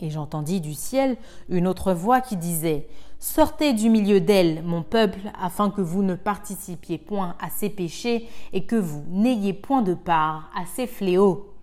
Et 0.00 0.10
j'entendis 0.10 0.60
du 0.60 0.74
ciel 0.74 1.16
une 1.48 1.66
autre 1.66 1.92
voix 1.92 2.20
qui 2.20 2.36
disait 2.36 2.86
Sortez 3.18 3.72
du 3.72 3.88
milieu 3.88 4.20
d'elle, 4.20 4.62
mon 4.62 4.82
peuple, 4.82 5.20
afin 5.40 5.70
que 5.70 5.80
vous 5.80 6.02
ne 6.02 6.14
participiez 6.14 6.98
point 6.98 7.34
à 7.40 7.48
ses 7.48 7.70
péchés 7.70 8.28
et 8.52 8.64
que 8.64 8.76
vous 8.76 9.04
n'ayez 9.08 9.54
point 9.54 9.80
de 9.80 9.94
part 9.94 10.50
à 10.54 10.66
ses 10.66 10.86
fléaux 10.86 11.55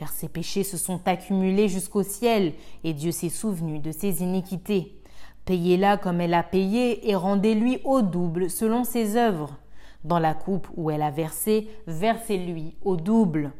car 0.00 0.08
ses 0.08 0.28
péchés 0.30 0.64
se 0.64 0.78
sont 0.78 0.98
accumulés 1.04 1.68
jusqu'au 1.68 2.02
ciel, 2.02 2.54
et 2.84 2.94
Dieu 2.94 3.12
s'est 3.12 3.28
souvenu 3.28 3.80
de 3.80 3.92
ses 3.92 4.22
iniquités. 4.22 4.98
Payez-la 5.44 5.98
comme 5.98 6.22
elle 6.22 6.32
a 6.32 6.42
payé, 6.42 7.10
et 7.10 7.14
rendez-lui 7.14 7.80
au 7.84 8.00
double 8.00 8.48
selon 8.48 8.84
ses 8.84 9.18
œuvres. 9.18 9.58
Dans 10.04 10.18
la 10.18 10.32
coupe 10.32 10.68
où 10.74 10.90
elle 10.90 11.02
a 11.02 11.10
versé, 11.10 11.68
versez-lui 11.86 12.76
au 12.82 12.96
double. 12.96 13.52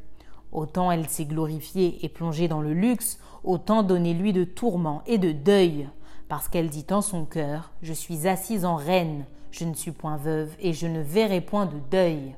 Autant 0.50 0.90
elle 0.90 1.11
s'est 1.11 1.26
glorifiée 1.26 1.98
et 2.03 2.09
plongée 2.09 2.48
dans 2.48 2.62
le 2.62 2.72
luxe, 2.72 3.18
autant 3.44 3.83
donnez-lui 3.83 4.33
de 4.33 4.44
tourments 4.44 5.03
et 5.07 5.18
de 5.18 5.33
deuil, 5.33 5.90
parce 6.31 6.48
qu'elle 6.48 6.70
dit 6.70 6.87
en 6.90 7.03
son 7.03 7.26
cœur, 7.26 7.70
Je 7.83 7.92
suis 7.92 8.26
assise 8.26 8.64
en 8.64 8.76
reine, 8.76 9.26
je 9.50 9.66
ne 9.66 9.74
suis 9.74 9.92
point 9.92 10.16
veuve, 10.16 10.55
et 10.59 10.72
je 10.72 10.87
ne 10.87 11.03
verrai 11.03 11.42
point 11.42 11.66
de 11.66 11.79
deuil. 11.90 12.35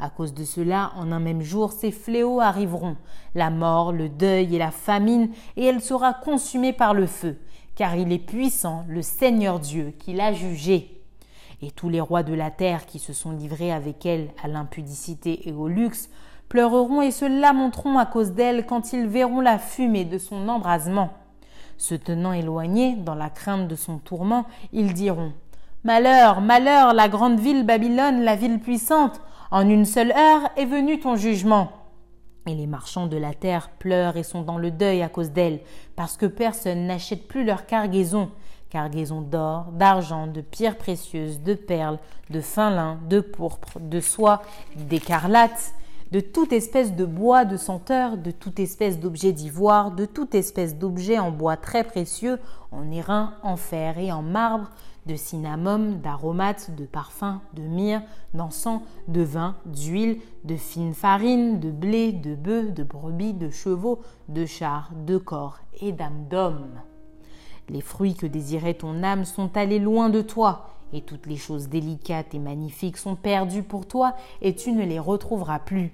À 0.00 0.08
cause 0.08 0.32
de 0.32 0.44
cela, 0.44 0.92
en 0.96 1.12
un 1.12 1.20
même 1.20 1.42
jour, 1.42 1.72
ces 1.72 1.90
fléaux 1.90 2.40
arriveront, 2.40 2.96
la 3.34 3.50
mort, 3.50 3.92
le 3.92 4.08
deuil 4.08 4.56
et 4.56 4.58
la 4.58 4.70
famine, 4.70 5.28
et 5.58 5.66
elle 5.66 5.82
sera 5.82 6.14
consumée 6.14 6.72
par 6.72 6.94
le 6.94 7.06
feu, 7.06 7.36
car 7.74 7.94
il 7.96 8.10
est 8.10 8.18
puissant, 8.18 8.86
le 8.88 9.02
Seigneur 9.02 9.60
Dieu, 9.60 9.92
qui 9.98 10.14
l'a 10.14 10.32
jugée. 10.32 11.02
Et 11.60 11.70
tous 11.70 11.90
les 11.90 12.00
rois 12.00 12.22
de 12.22 12.32
la 12.32 12.50
terre 12.50 12.86
qui 12.86 12.98
se 12.98 13.12
sont 13.12 13.32
livrés 13.32 13.72
avec 13.72 14.06
elle 14.06 14.30
à 14.42 14.48
l'impudicité 14.48 15.46
et 15.46 15.52
au 15.52 15.68
luxe, 15.68 16.08
pleureront 16.48 17.02
et 17.02 17.10
se 17.10 17.26
lamenteront 17.26 17.98
à 17.98 18.06
cause 18.06 18.32
d'elle 18.32 18.64
quand 18.64 18.94
ils 18.94 19.06
verront 19.06 19.42
la 19.42 19.58
fumée 19.58 20.06
de 20.06 20.16
son 20.16 20.48
embrasement. 20.48 21.10
Se 21.76 21.94
tenant 21.94 22.32
éloignés, 22.32 22.96
dans 22.96 23.14
la 23.14 23.28
crainte 23.28 23.68
de 23.68 23.76
son 23.76 23.98
tourment, 23.98 24.46
ils 24.72 24.94
diront 24.94 25.32
Malheur, 25.84 26.40
malheur, 26.40 26.94
la 26.94 27.08
grande 27.08 27.38
ville 27.38 27.64
Babylone, 27.64 28.22
la 28.22 28.36
ville 28.36 28.60
puissante, 28.60 29.20
en 29.50 29.68
une 29.68 29.84
seule 29.84 30.12
heure 30.12 30.48
est 30.56 30.64
venu 30.64 31.00
ton 31.00 31.16
jugement. 31.16 31.72
Et 32.46 32.54
les 32.54 32.66
marchands 32.66 33.06
de 33.06 33.16
la 33.16 33.34
terre 33.34 33.70
pleurent 33.78 34.16
et 34.16 34.22
sont 34.22 34.42
dans 34.42 34.58
le 34.58 34.70
deuil 34.70 35.02
à 35.02 35.08
cause 35.08 35.30
d'elle, 35.30 35.60
parce 35.96 36.16
que 36.16 36.26
personne 36.26 36.86
n'achète 36.86 37.28
plus 37.28 37.44
leur 37.44 37.66
cargaison, 37.66 38.30
cargaison 38.70 39.20
d'or, 39.20 39.66
d'argent, 39.72 40.26
de 40.26 40.40
pierres 40.40 40.78
précieuses, 40.78 41.42
de 41.42 41.54
perles, 41.54 41.98
de 42.30 42.40
fin 42.40 42.70
lin, 42.70 42.98
de 43.08 43.20
pourpre, 43.20 43.78
de 43.80 44.00
soie, 44.00 44.42
d'écarlate, 44.76 45.74
de 46.12 46.20
toute 46.20 46.52
espèce 46.52 46.94
de 46.94 47.04
bois 47.04 47.44
de 47.44 47.56
senteur, 47.56 48.16
de 48.16 48.30
toute 48.30 48.58
espèce 48.58 48.98
d'objet 48.98 49.32
d'ivoire, 49.32 49.90
de 49.90 50.06
toute 50.06 50.34
espèce 50.34 50.76
d'objet 50.76 51.18
en 51.18 51.30
bois 51.30 51.56
très 51.56 51.84
précieux, 51.84 52.38
en 52.72 52.90
airain, 52.90 53.34
en 53.42 53.56
fer 53.56 53.98
et 53.98 54.10
en 54.10 54.22
marbre, 54.22 54.70
de 55.10 55.16
cinnamome, 55.16 55.98
d'aromates, 55.98 56.70
de 56.76 56.84
parfums, 56.84 57.40
de 57.54 57.62
myrrhe, 57.62 58.02
d'encens, 58.32 58.80
de 59.08 59.22
vin, 59.22 59.56
d'huile, 59.66 60.20
de 60.44 60.54
fine 60.54 60.94
farine, 60.94 61.58
de 61.58 61.72
blé, 61.72 62.12
de 62.12 62.36
bœufs, 62.36 62.70
de 62.70 62.84
brebis, 62.84 63.34
de 63.34 63.50
chevaux, 63.50 63.98
de 64.28 64.46
chars, 64.46 64.92
de 65.04 65.18
corps 65.18 65.58
et 65.80 65.90
d'âmes 65.90 66.26
d'hommes. 66.30 66.80
Les 67.68 67.80
fruits 67.80 68.14
que 68.14 68.26
désirait 68.26 68.74
ton 68.74 69.02
âme 69.02 69.24
sont 69.24 69.56
allés 69.56 69.80
loin 69.80 70.10
de 70.10 70.22
toi, 70.22 70.76
et 70.92 71.00
toutes 71.00 71.26
les 71.26 71.36
choses 71.36 71.68
délicates 71.68 72.32
et 72.32 72.38
magnifiques 72.38 72.96
sont 72.96 73.16
perdues 73.16 73.64
pour 73.64 73.86
toi, 73.86 74.14
et 74.42 74.54
tu 74.54 74.70
ne 74.70 74.84
les 74.84 75.00
retrouveras 75.00 75.58
plus. 75.58 75.92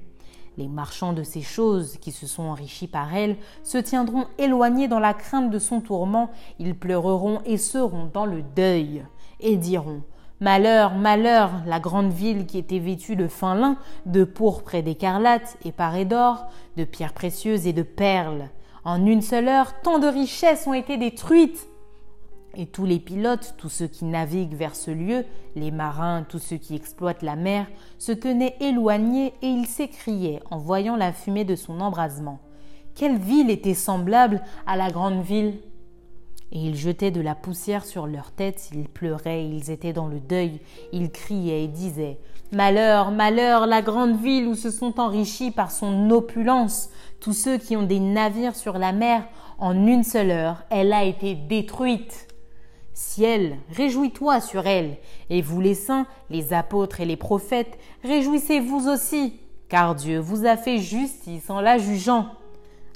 Les 0.58 0.68
marchands 0.68 1.12
de 1.12 1.22
ces 1.22 1.42
choses, 1.42 1.98
qui 1.98 2.12
se 2.12 2.26
sont 2.26 2.44
enrichis 2.44 2.86
par 2.86 3.14
elles, 3.14 3.36
se 3.62 3.76
tiendront 3.76 4.26
éloignés 4.38 4.88
dans 4.88 4.98
la 4.98 5.12
crainte 5.12 5.50
de 5.50 5.58
son 5.58 5.80
tourment, 5.80 6.30
ils 6.58 6.74
pleureront 6.74 7.40
et 7.44 7.58
seront 7.58 8.08
dans 8.12 8.24
le 8.24 8.42
deuil, 8.42 9.04
et 9.40 9.56
diront 9.56 10.02
Malheur, 10.40 10.94
malheur, 10.94 11.50
la 11.66 11.80
grande 11.80 12.12
ville 12.12 12.44
qui 12.44 12.58
était 12.58 12.78
vêtue 12.78 13.16
de 13.16 13.26
fin 13.26 13.54
lin, 13.54 13.76
de 14.04 14.24
pourpre 14.24 14.74
et 14.74 14.82
d'écarlate, 14.82 15.56
et 15.64 15.72
parée 15.72 16.04
d'or, 16.04 16.46
de 16.76 16.84
pierres 16.84 17.14
précieuses 17.14 17.66
et 17.66 17.72
de 17.72 17.82
perles. 17.82 18.50
En 18.84 19.04
une 19.04 19.22
seule 19.22 19.48
heure, 19.48 19.80
tant 19.82 19.98
de 19.98 20.06
richesses 20.06 20.66
ont 20.66 20.74
été 20.74 20.98
détruites. 20.98 21.66
Et 22.58 22.64
tous 22.64 22.86
les 22.86 22.98
pilotes, 22.98 23.54
tous 23.58 23.68
ceux 23.68 23.86
qui 23.86 24.06
naviguent 24.06 24.54
vers 24.54 24.74
ce 24.74 24.90
lieu, 24.90 25.24
les 25.56 25.70
marins, 25.70 26.24
tous 26.26 26.38
ceux 26.38 26.56
qui 26.56 26.74
exploitent 26.74 27.22
la 27.22 27.36
mer, 27.36 27.66
se 27.98 28.12
tenaient 28.12 28.56
éloignés 28.60 29.34
et 29.42 29.46
ils 29.46 29.66
s'écriaient 29.66 30.40
en 30.50 30.56
voyant 30.56 30.96
la 30.96 31.12
fumée 31.12 31.44
de 31.44 31.54
son 31.54 31.80
embrasement. 31.80 32.40
Quelle 32.94 33.18
ville 33.18 33.50
était 33.50 33.74
semblable 33.74 34.42
à 34.66 34.76
la 34.76 34.90
grande 34.90 35.22
ville? 35.22 35.58
Et 36.50 36.60
ils 36.60 36.76
jetaient 36.76 37.10
de 37.10 37.20
la 37.20 37.34
poussière 37.34 37.84
sur 37.84 38.06
leurs 38.06 38.30
têtes, 38.30 38.70
ils 38.72 38.88
pleuraient, 38.88 39.46
ils 39.46 39.70
étaient 39.70 39.92
dans 39.92 40.08
le 40.08 40.20
deuil, 40.20 40.60
ils 40.92 41.10
criaient 41.10 41.64
et 41.64 41.68
disaient 41.68 42.18
Malheur, 42.52 43.10
malheur, 43.10 43.66
la 43.66 43.82
grande 43.82 44.18
ville 44.18 44.46
où 44.46 44.54
se 44.54 44.70
sont 44.70 44.98
enrichis 44.98 45.50
par 45.50 45.70
son 45.70 46.10
opulence 46.10 46.88
tous 47.20 47.32
ceux 47.32 47.58
qui 47.58 47.76
ont 47.76 47.82
des 47.82 48.00
navires 48.00 48.54
sur 48.54 48.78
la 48.78 48.92
mer, 48.92 49.24
en 49.58 49.86
une 49.86 50.04
seule 50.04 50.30
heure, 50.30 50.62
elle 50.70 50.92
a 50.92 51.04
été 51.04 51.34
détruite. 51.34 52.25
Ciel, 52.98 53.58
réjouis-toi 53.72 54.40
sur 54.40 54.66
elle, 54.66 54.96
et 55.28 55.42
vous 55.42 55.60
les 55.60 55.74
saints, 55.74 56.06
les 56.30 56.54
apôtres 56.54 57.02
et 57.02 57.04
les 57.04 57.18
prophètes, 57.18 57.78
réjouissez-vous 58.02 58.88
aussi, 58.88 59.38
car 59.68 59.94
Dieu 59.94 60.18
vous 60.18 60.46
a 60.46 60.56
fait 60.56 60.78
justice 60.78 61.50
en 61.50 61.60
la 61.60 61.76
jugeant. 61.76 62.28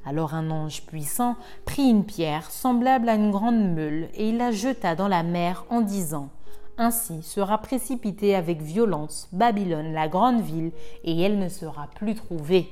Alors 0.06 0.32
un 0.32 0.50
ange 0.50 0.86
puissant 0.86 1.36
prit 1.66 1.90
une 1.90 2.06
pierre 2.06 2.50
semblable 2.50 3.10
à 3.10 3.14
une 3.14 3.30
grande 3.30 3.74
meule, 3.74 4.08
et 4.14 4.30
il 4.30 4.38
la 4.38 4.52
jeta 4.52 4.94
dans 4.94 5.06
la 5.06 5.22
mer 5.22 5.66
en 5.68 5.82
disant 5.82 6.30
Ainsi 6.78 7.22
sera 7.22 7.58
précipitée 7.58 8.34
avec 8.34 8.62
violence 8.62 9.28
Babylone, 9.32 9.92
la 9.92 10.08
grande 10.08 10.40
ville, 10.40 10.72
et 11.04 11.20
elle 11.20 11.38
ne 11.38 11.50
sera 11.50 11.88
plus 11.94 12.14
trouvée 12.14 12.70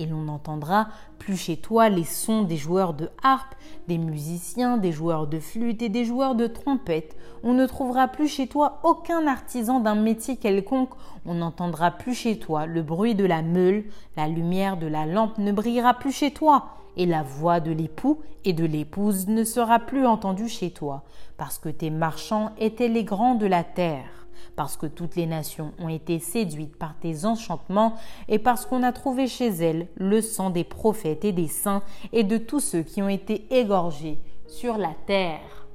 et 0.00 0.06
l'on 0.06 0.22
n'entendra 0.22 0.88
plus 1.18 1.36
chez 1.36 1.58
toi 1.58 1.90
les 1.90 2.04
sons 2.04 2.42
des 2.42 2.56
joueurs 2.56 2.94
de 2.94 3.10
harpe, 3.22 3.54
des 3.86 3.98
musiciens, 3.98 4.78
des 4.78 4.92
joueurs 4.92 5.26
de 5.26 5.38
flûte 5.38 5.82
et 5.82 5.90
des 5.90 6.04
joueurs 6.04 6.34
de 6.34 6.46
trompette. 6.46 7.16
On 7.44 7.52
ne 7.52 7.66
trouvera 7.66 8.08
plus 8.08 8.28
chez 8.28 8.46
toi 8.46 8.80
aucun 8.82 9.26
artisan 9.26 9.80
d'un 9.80 9.94
métier 9.94 10.36
quelconque. 10.36 10.94
On 11.26 11.34
n'entendra 11.34 11.90
plus 11.90 12.14
chez 12.14 12.38
toi 12.38 12.64
le 12.66 12.82
bruit 12.82 13.14
de 13.14 13.26
la 13.26 13.42
meule, 13.42 13.84
la 14.16 14.26
lumière 14.26 14.78
de 14.78 14.86
la 14.86 15.04
lampe 15.04 15.36
ne 15.38 15.52
brillera 15.52 15.94
plus 15.94 16.12
chez 16.12 16.32
toi, 16.32 16.68
et 16.96 17.06
la 17.06 17.22
voix 17.22 17.60
de 17.60 17.70
l'époux 17.70 18.20
et 18.44 18.52
de 18.54 18.64
l'épouse 18.64 19.28
ne 19.28 19.44
sera 19.44 19.78
plus 19.78 20.06
entendue 20.06 20.48
chez 20.48 20.70
toi, 20.70 21.04
parce 21.36 21.58
que 21.58 21.68
tes 21.68 21.90
marchands 21.90 22.52
étaient 22.58 22.88
les 22.88 23.04
grands 23.04 23.34
de 23.34 23.46
la 23.46 23.64
terre 23.64 24.19
parce 24.60 24.76
que 24.76 24.84
toutes 24.84 25.16
les 25.16 25.24
nations 25.24 25.72
ont 25.78 25.88
été 25.88 26.18
séduites 26.18 26.76
par 26.76 26.94
tes 27.00 27.24
enchantements 27.24 27.94
et 28.28 28.38
parce 28.38 28.66
qu'on 28.66 28.82
a 28.82 28.92
trouvé 28.92 29.26
chez 29.26 29.46
elles 29.46 29.88
le 29.96 30.20
sang 30.20 30.50
des 30.50 30.64
prophètes 30.64 31.24
et 31.24 31.32
des 31.32 31.48
saints 31.48 31.82
et 32.12 32.24
de 32.24 32.36
tous 32.36 32.60
ceux 32.60 32.82
qui 32.82 33.00
ont 33.00 33.08
été 33.08 33.46
égorgés 33.50 34.18
sur 34.46 34.76
la 34.76 34.92
terre. 35.06 35.66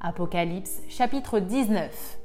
Apocalypse 0.00 0.80
chapitre 0.88 1.40
19. 1.40 2.18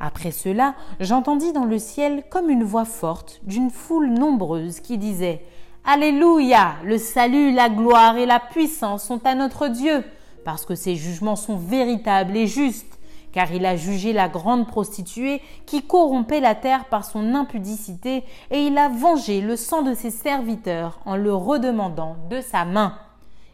Après 0.00 0.30
cela, 0.30 0.76
j'entendis 0.98 1.52
dans 1.52 1.66
le 1.66 1.78
ciel 1.78 2.24
comme 2.30 2.48
une 2.48 2.64
voix 2.64 2.86
forte 2.86 3.42
d'une 3.42 3.68
foule 3.68 4.14
nombreuse 4.14 4.80
qui 4.80 4.96
disait 4.96 5.44
Alléluia, 5.84 6.76
le 6.84 6.96
salut, 6.96 7.52
la 7.52 7.68
gloire 7.68 8.16
et 8.16 8.24
la 8.24 8.40
puissance 8.40 9.04
sont 9.04 9.20
à 9.26 9.34
notre 9.34 9.68
Dieu, 9.68 10.04
parce 10.46 10.64
que 10.64 10.74
ses 10.74 10.96
jugements 10.96 11.36
sont 11.36 11.58
véritables 11.58 12.34
et 12.34 12.46
justes 12.46 12.93
car 13.34 13.52
il 13.52 13.66
a 13.66 13.74
jugé 13.74 14.12
la 14.12 14.28
grande 14.28 14.68
prostituée 14.68 15.42
qui 15.66 15.82
corrompait 15.82 16.38
la 16.38 16.54
terre 16.54 16.84
par 16.84 17.04
son 17.04 17.34
impudicité, 17.34 18.22
et 18.52 18.60
il 18.60 18.78
a 18.78 18.88
vengé 18.88 19.40
le 19.40 19.56
sang 19.56 19.82
de 19.82 19.92
ses 19.92 20.12
serviteurs 20.12 21.00
en 21.04 21.16
le 21.16 21.34
redemandant 21.34 22.16
de 22.30 22.40
sa 22.40 22.64
main. 22.64 22.96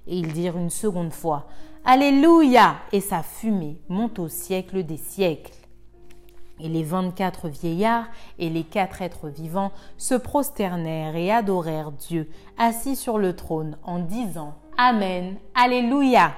Et 0.07 0.19
ils 0.19 0.35
dirent 0.35 0.59
une 0.59 0.69
seconde 0.69 1.14
fois, 1.14 1.47
Alléluia, 1.87 2.77
et 2.93 3.01
sa 3.01 3.23
fumée 3.23 3.81
monte 3.88 4.19
au 4.19 4.29
siècle 4.29 4.85
des 4.85 4.99
siècles. 4.99 5.55
Et 6.59 6.69
les 6.69 6.83
vingt-quatre 6.83 7.49
vieillards 7.49 8.09
et 8.38 8.51
les 8.51 8.64
quatre 8.64 9.01
êtres 9.01 9.29
vivants 9.29 9.73
se 9.97 10.14
prosternèrent 10.14 11.16
et 11.16 11.33
adorèrent 11.33 11.93
Dieu, 11.93 12.29
assis 12.59 12.97
sur 12.97 13.16
le 13.16 13.35
trône, 13.35 13.79
en 13.83 13.99
disant 13.99 14.57
Amen, 14.77 15.37
Alléluia. 15.55 16.33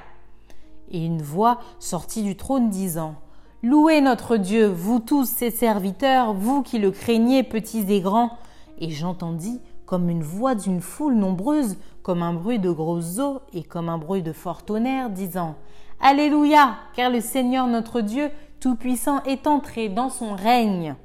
Et 0.93 1.05
une 1.05 1.23
voix 1.23 1.59
sortit 1.81 2.23
du 2.23 2.37
trône 2.37 2.71
disant 2.71 3.17
Louez 3.65 4.01
notre 4.01 4.39
Dieu, 4.39 4.67
vous 4.67 4.99
tous 4.99 5.25
ses 5.25 5.53
serviteurs, 5.53 6.33
vous 6.33 6.65
qui 6.65 6.81
le 6.81 6.91
craignez, 6.91 7.45
petits 7.45 7.87
et 7.93 8.01
grands. 8.01 8.37
Et 8.81 8.91
j'entendis, 8.91 9.61
comme 9.87 10.11
une 10.11 10.25
voix 10.25 10.57
d'une 10.57 10.81
foule 10.81 11.15
nombreuse, 11.15 11.77
comme 12.03 12.25
un 12.25 12.33
bruit 12.33 12.59
de 12.59 12.73
grosses 12.73 13.21
eaux 13.21 13.41
et 13.53 13.63
comme 13.63 13.89
un 13.89 13.99
bruit 13.99 14.25
de 14.25 14.33
fort 14.33 14.65
tonnerre, 14.65 15.11
disant 15.11 15.55
Alléluia, 16.01 16.75
car 16.97 17.09
le 17.09 17.21
Seigneur 17.21 17.69
notre 17.69 18.01
Dieu 18.01 18.31
Tout-Puissant 18.59 19.23
est 19.23 19.47
entré 19.47 19.89
dans 19.89 20.09
son 20.09 20.35
règne. 20.35 20.97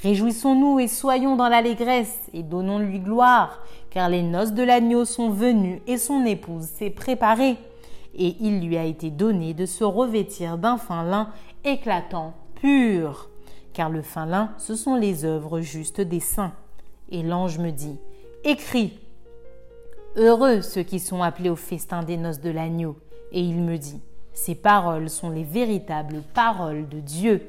Réjouissons-nous 0.00 0.78
et 0.78 0.86
soyons 0.86 1.34
dans 1.34 1.48
l'allégresse 1.48 2.20
et 2.32 2.44
donnons-lui 2.44 3.00
gloire, 3.00 3.64
car 3.90 4.08
les 4.08 4.22
noces 4.22 4.52
de 4.52 4.62
l'agneau 4.62 5.04
sont 5.06 5.30
venues 5.30 5.82
et 5.88 5.98
son 5.98 6.24
épouse 6.24 6.66
s'est 6.66 6.90
préparée. 6.90 7.56
Et 8.18 8.36
il 8.40 8.66
lui 8.66 8.78
a 8.78 8.84
été 8.84 9.10
donné 9.10 9.52
de 9.52 9.66
se 9.66 9.84
revêtir 9.84 10.56
d'un 10.56 10.78
fin 10.78 11.02
lin 11.02 11.28
éclatant, 11.66 12.34
pur, 12.54 13.28
car 13.72 13.90
le 13.90 14.00
fin 14.00 14.24
lin, 14.24 14.52
ce 14.56 14.74
sont 14.74 14.94
les 14.94 15.24
œuvres 15.24 15.60
justes 15.60 16.00
des 16.00 16.20
saints. 16.20 16.54
Et 17.10 17.22
l'ange 17.22 17.58
me 17.58 17.70
dit, 17.70 17.98
écris, 18.44 18.98
heureux 20.16 20.62
ceux 20.62 20.82
qui 20.82 20.98
sont 20.98 21.22
appelés 21.22 21.50
au 21.50 21.56
festin 21.56 22.02
des 22.02 22.16
noces 22.16 22.40
de 22.40 22.50
l'agneau. 22.50 22.96
Et 23.32 23.40
il 23.40 23.60
me 23.60 23.76
dit, 23.76 24.00
ces 24.32 24.54
paroles 24.54 25.10
sont 25.10 25.30
les 25.30 25.44
véritables 25.44 26.22
paroles 26.34 26.88
de 26.88 27.00
Dieu. 27.00 27.42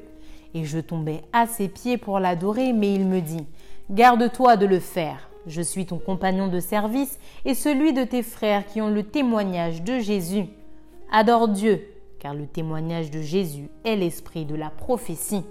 Et 0.54 0.64
je 0.64 0.78
tombai 0.78 1.22
à 1.32 1.46
ses 1.46 1.68
pieds 1.68 1.98
pour 1.98 2.18
l'adorer, 2.18 2.72
mais 2.72 2.94
il 2.94 3.06
me 3.06 3.20
dit, 3.20 3.46
garde-toi 3.90 4.56
de 4.56 4.66
le 4.66 4.80
faire. 4.80 5.28
Je 5.46 5.62
suis 5.62 5.86
ton 5.86 5.98
compagnon 5.98 6.48
de 6.48 6.60
service 6.60 7.18
et 7.44 7.54
celui 7.54 7.92
de 7.92 8.04
tes 8.04 8.22
frères 8.22 8.66
qui 8.66 8.82
ont 8.82 8.90
le 8.90 9.04
témoignage 9.04 9.82
de 9.82 9.98
Jésus. 9.98 10.46
Adore 11.10 11.48
Dieu 11.48 11.86
car 12.18 12.34
le 12.34 12.46
témoignage 12.46 13.10
de 13.10 13.20
Jésus 13.20 13.70
est 13.84 13.96
l'esprit 13.96 14.44
de 14.44 14.54
la 14.54 14.70
prophétie. 14.70 15.44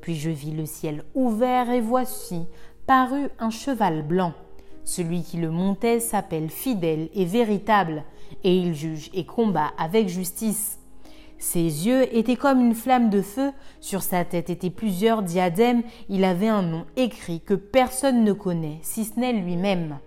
Puis 0.00 0.14
je 0.14 0.30
vis 0.30 0.52
le 0.52 0.66
ciel 0.66 1.04
ouvert 1.14 1.70
et 1.70 1.80
voici 1.80 2.46
parut 2.86 3.28
un 3.38 3.50
cheval 3.50 4.02
blanc. 4.02 4.32
Celui 4.84 5.22
qui 5.22 5.36
le 5.36 5.50
montait 5.50 6.00
s'appelle 6.00 6.48
fidèle 6.48 7.10
et 7.14 7.26
véritable, 7.26 8.04
et 8.42 8.56
il 8.56 8.74
juge 8.74 9.10
et 9.12 9.26
combat 9.26 9.72
avec 9.76 10.08
justice. 10.08 10.78
Ses 11.38 11.86
yeux 11.86 12.16
étaient 12.16 12.36
comme 12.36 12.60
une 12.60 12.74
flamme 12.74 13.10
de 13.10 13.20
feu, 13.20 13.52
sur 13.80 14.02
sa 14.02 14.24
tête 14.24 14.50
étaient 14.50 14.70
plusieurs 14.70 15.22
diadèmes, 15.22 15.82
il 16.08 16.24
avait 16.24 16.48
un 16.48 16.62
nom 16.62 16.86
écrit 16.96 17.40
que 17.40 17.54
personne 17.54 18.24
ne 18.24 18.32
connaît, 18.32 18.78
si 18.82 19.04
ce 19.04 19.20
n'est 19.20 19.34
lui-même. 19.34 19.98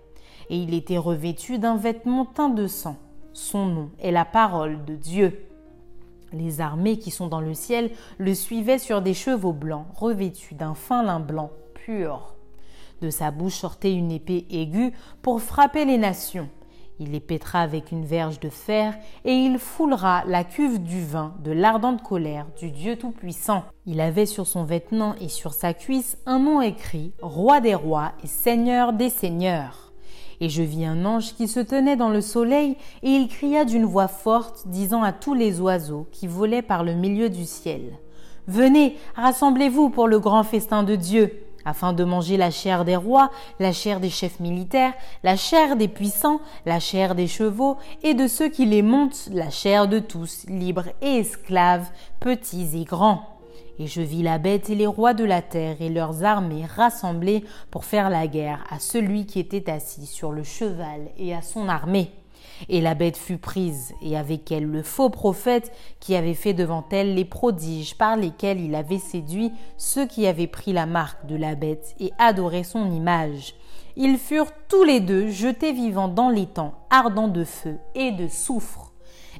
Et 0.49 0.57
il 0.57 0.73
était 0.73 0.97
revêtu 0.97 1.59
d'un 1.59 1.77
vêtement 1.77 2.25
teint 2.25 2.49
de 2.49 2.67
sang. 2.67 2.97
Son 3.33 3.65
nom 3.65 3.91
est 4.01 4.11
la 4.11 4.25
parole 4.25 4.83
de 4.83 4.95
Dieu. 4.95 5.50
Les 6.33 6.61
armées 6.61 6.97
qui 6.97 7.11
sont 7.11 7.27
dans 7.27 7.41
le 7.41 7.53
ciel 7.53 7.91
le 8.17 8.33
suivaient 8.33 8.79
sur 8.79 9.01
des 9.01 9.13
chevaux 9.13 9.53
blancs, 9.53 9.87
revêtus 9.95 10.55
d'un 10.55 10.73
fin 10.73 11.03
lin 11.03 11.19
blanc 11.19 11.51
pur. 11.73 12.35
De 13.01 13.09
sa 13.09 13.31
bouche 13.31 13.55
sortait 13.55 13.93
une 13.93 14.11
épée 14.11 14.45
aiguë 14.49 14.93
pour 15.21 15.41
frapper 15.41 15.85
les 15.85 15.97
nations. 15.97 16.49
Il 16.99 17.11
les 17.13 17.19
pètera 17.19 17.61
avec 17.61 17.91
une 17.91 18.05
verge 18.05 18.39
de 18.39 18.49
fer, 18.49 18.93
et 19.25 19.33
il 19.33 19.57
foulera 19.57 20.23
la 20.27 20.43
cuve 20.43 20.83
du 20.83 21.03
vin 21.03 21.33
de 21.43 21.51
l'ardente 21.51 22.03
colère 22.03 22.45
du 22.59 22.69
Dieu 22.69 22.95
Tout-Puissant. 22.95 23.63
Il 23.87 23.99
avait 23.99 24.27
sur 24.27 24.45
son 24.45 24.65
vêtement 24.65 25.15
et 25.19 25.27
sur 25.27 25.55
sa 25.55 25.73
cuisse 25.73 26.19
un 26.27 26.37
nom 26.37 26.61
écrit 26.61 27.13
Roi 27.23 27.59
des 27.59 27.73
rois 27.73 28.11
et 28.23 28.27
Seigneur 28.27 28.93
des 28.93 29.09
seigneurs. 29.09 29.90
Et 30.41 30.49
je 30.49 30.63
vis 30.63 30.85
un 30.85 31.05
ange 31.05 31.35
qui 31.35 31.47
se 31.47 31.61
tenait 31.61 31.95
dans 31.95 32.09
le 32.09 32.19
soleil, 32.19 32.75
et 33.03 33.09
il 33.09 33.29
cria 33.29 33.63
d'une 33.63 33.85
voix 33.85 34.09
forte, 34.09 34.67
disant 34.67 35.03
à 35.03 35.13
tous 35.13 35.35
les 35.35 35.61
oiseaux 35.61 36.07
qui 36.11 36.27
volaient 36.27 36.63
par 36.63 36.83
le 36.83 36.93
milieu 36.93 37.29
du 37.29 37.45
ciel 37.45 37.99
Venez, 38.47 38.97
rassemblez-vous 39.15 39.91
pour 39.91 40.07
le 40.07 40.19
grand 40.19 40.43
festin 40.43 40.83
de 40.83 40.95
Dieu 40.95 41.31
afin 41.63 41.93
de 41.93 42.03
manger 42.03 42.37
la 42.37 42.49
chair 42.49 42.85
des 42.85 42.95
rois, 42.95 43.29
la 43.59 43.71
chair 43.71 43.99
des 43.99 44.09
chefs 44.09 44.39
militaires, 44.39 44.93
la 45.23 45.35
chair 45.35 45.75
des 45.75 45.87
puissants, 45.87 46.41
la 46.65 46.79
chair 46.79 47.13
des 47.13 47.27
chevaux, 47.27 47.77
et 48.01 48.15
de 48.15 48.27
ceux 48.27 48.49
qui 48.49 48.65
les 48.65 48.81
montent, 48.81 49.29
la 49.31 49.51
chair 49.51 49.87
de 49.87 49.99
tous, 49.99 50.45
libres 50.47 50.87
et 51.01 51.17
esclaves, 51.17 51.87
petits 52.19 52.81
et 52.81 52.83
grands. 52.83 53.30
Et 53.79 53.87
je 53.87 54.01
vis 54.01 54.23
la 54.23 54.37
bête 54.37 54.69
et 54.69 54.75
les 54.75 54.87
rois 54.87 55.13
de 55.13 55.23
la 55.23 55.41
terre 55.41 55.81
et 55.81 55.89
leurs 55.89 56.23
armées 56.23 56.65
rassemblés 56.65 57.43
pour 57.71 57.85
faire 57.85 58.09
la 58.09 58.27
guerre 58.27 58.63
à 58.69 58.79
celui 58.79 59.25
qui 59.25 59.39
était 59.39 59.71
assis 59.71 60.05
sur 60.05 60.31
le 60.31 60.43
cheval 60.43 61.09
et 61.17 61.33
à 61.33 61.41
son 61.41 61.67
armée. 61.67 62.11
Et 62.69 62.81
la 62.81 62.93
bête 62.93 63.17
fut 63.17 63.37
prise, 63.37 63.93
et 64.01 64.17
avec 64.17 64.51
elle 64.51 64.65
le 64.65 64.83
faux 64.83 65.09
prophète 65.09 65.71
qui 65.99 66.15
avait 66.15 66.33
fait 66.33 66.53
devant 66.53 66.85
elle 66.91 67.15
les 67.15 67.25
prodiges 67.25 67.97
par 67.97 68.17
lesquels 68.17 68.59
il 68.59 68.75
avait 68.75 68.99
séduit 68.99 69.51
ceux 69.77 70.05
qui 70.05 70.27
avaient 70.27 70.47
pris 70.47 70.73
la 70.73 70.85
marque 70.85 71.25
de 71.25 71.35
la 71.35 71.55
bête 71.55 71.95
et 71.99 72.11
adoré 72.19 72.63
son 72.63 72.91
image. 72.91 73.55
Ils 73.95 74.17
furent 74.17 74.51
tous 74.69 74.83
les 74.83 74.99
deux 74.99 75.29
jetés 75.29 75.73
vivants 75.73 76.07
dans 76.07 76.31
temps 76.45 76.75
ardents 76.89 77.27
de 77.27 77.43
feu 77.43 77.77
et 77.95 78.11
de 78.11 78.27
soufre. 78.27 78.93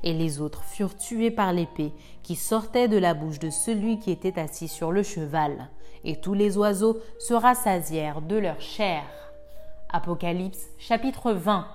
Et 0.03 0.13
les 0.13 0.41
autres 0.41 0.63
furent 0.63 0.97
tués 0.97 1.31
par 1.31 1.53
l'épée 1.53 1.93
qui 2.23 2.36
sortait 2.36 2.88
de 2.88 2.97
la 2.97 3.13
bouche 3.13 3.39
de 3.39 3.49
celui 3.49 3.99
qui 3.99 4.12
était 4.12 4.39
assis 4.39 4.67
sur 4.67 4.91
le 4.91 5.03
cheval. 5.03 5.69
Et 6.03 6.15
tous 6.15 6.34
les 6.34 6.57
oiseaux 6.57 6.97
se 7.19 7.34
rassasièrent 7.34 8.21
de 8.21 8.38
leur 8.38 8.60
chair. 8.60 9.03
Apocalypse 9.89 10.67
chapitre 10.77 11.31
20 11.34 11.67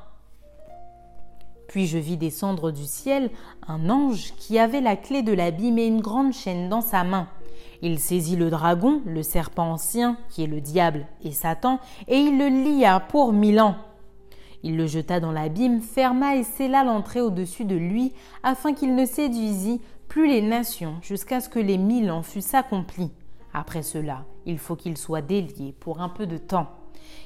puis 1.69 1.87
je 1.87 1.99
vis 1.99 2.17
descendre 2.17 2.71
du 2.71 2.85
ciel 2.85 3.31
un 3.67 3.91
ange 3.91 4.33
qui 4.37 4.59
avait 4.59 4.81
la 4.81 4.97
clé 4.97 5.23
de 5.23 5.33
l'abîme 5.33 5.79
et 5.79 5.87
une 5.87 6.01
grande 6.01 6.33
chaîne 6.33 6.69
dans 6.69 6.81
sa 6.81 7.05
main. 7.05 7.29
Il 7.83 7.99
saisit 7.99 8.37
le 8.37 8.51
dragon, 8.51 9.03
le 9.05 9.23
serpent 9.23 9.73
ancien, 9.73 10.17
qui 10.31 10.45
est 10.45 10.49
le 10.49 10.61
diable 10.61 11.07
et 11.23 11.33
Satan, 11.33 11.79
et 12.09 12.17
il 12.17 12.39
le 12.39 12.47
lia 12.47 13.01
pour 13.01 13.33
mille 13.33 13.61
ans. 13.61 13.77
Il 14.63 14.77
le 14.77 14.87
jeta 14.87 15.21
dans 15.21 15.33
l'abîme, 15.33 15.81
ferma 15.81 16.37
et 16.37 16.43
scella 16.43 16.83
l'entrée 16.83 17.21
au-dessus 17.21 17.65
de 17.65 17.77
lui, 17.77 18.13
afin 18.43 18.73
qu'il 18.73 18.95
ne 18.95 19.05
séduisît 19.05 19.81
plus 20.09 20.29
les 20.29 20.43
nations 20.43 20.97
jusqu'à 21.03 21.41
ce 21.41 21.49
que 21.49 21.59
les 21.59 21.79
mille 21.79 22.11
ans 22.11 22.23
fussent 22.23 22.55
accomplis. 22.55 23.13
Après 23.53 23.83
cela, 23.83 24.25
il 24.45 24.59
faut 24.59 24.77
qu'il 24.77 24.97
soit 24.97 25.23
délié 25.23 25.75
pour 25.79 26.01
un 26.01 26.09
peu 26.09 26.27
de 26.27 26.39
temps 26.39 26.69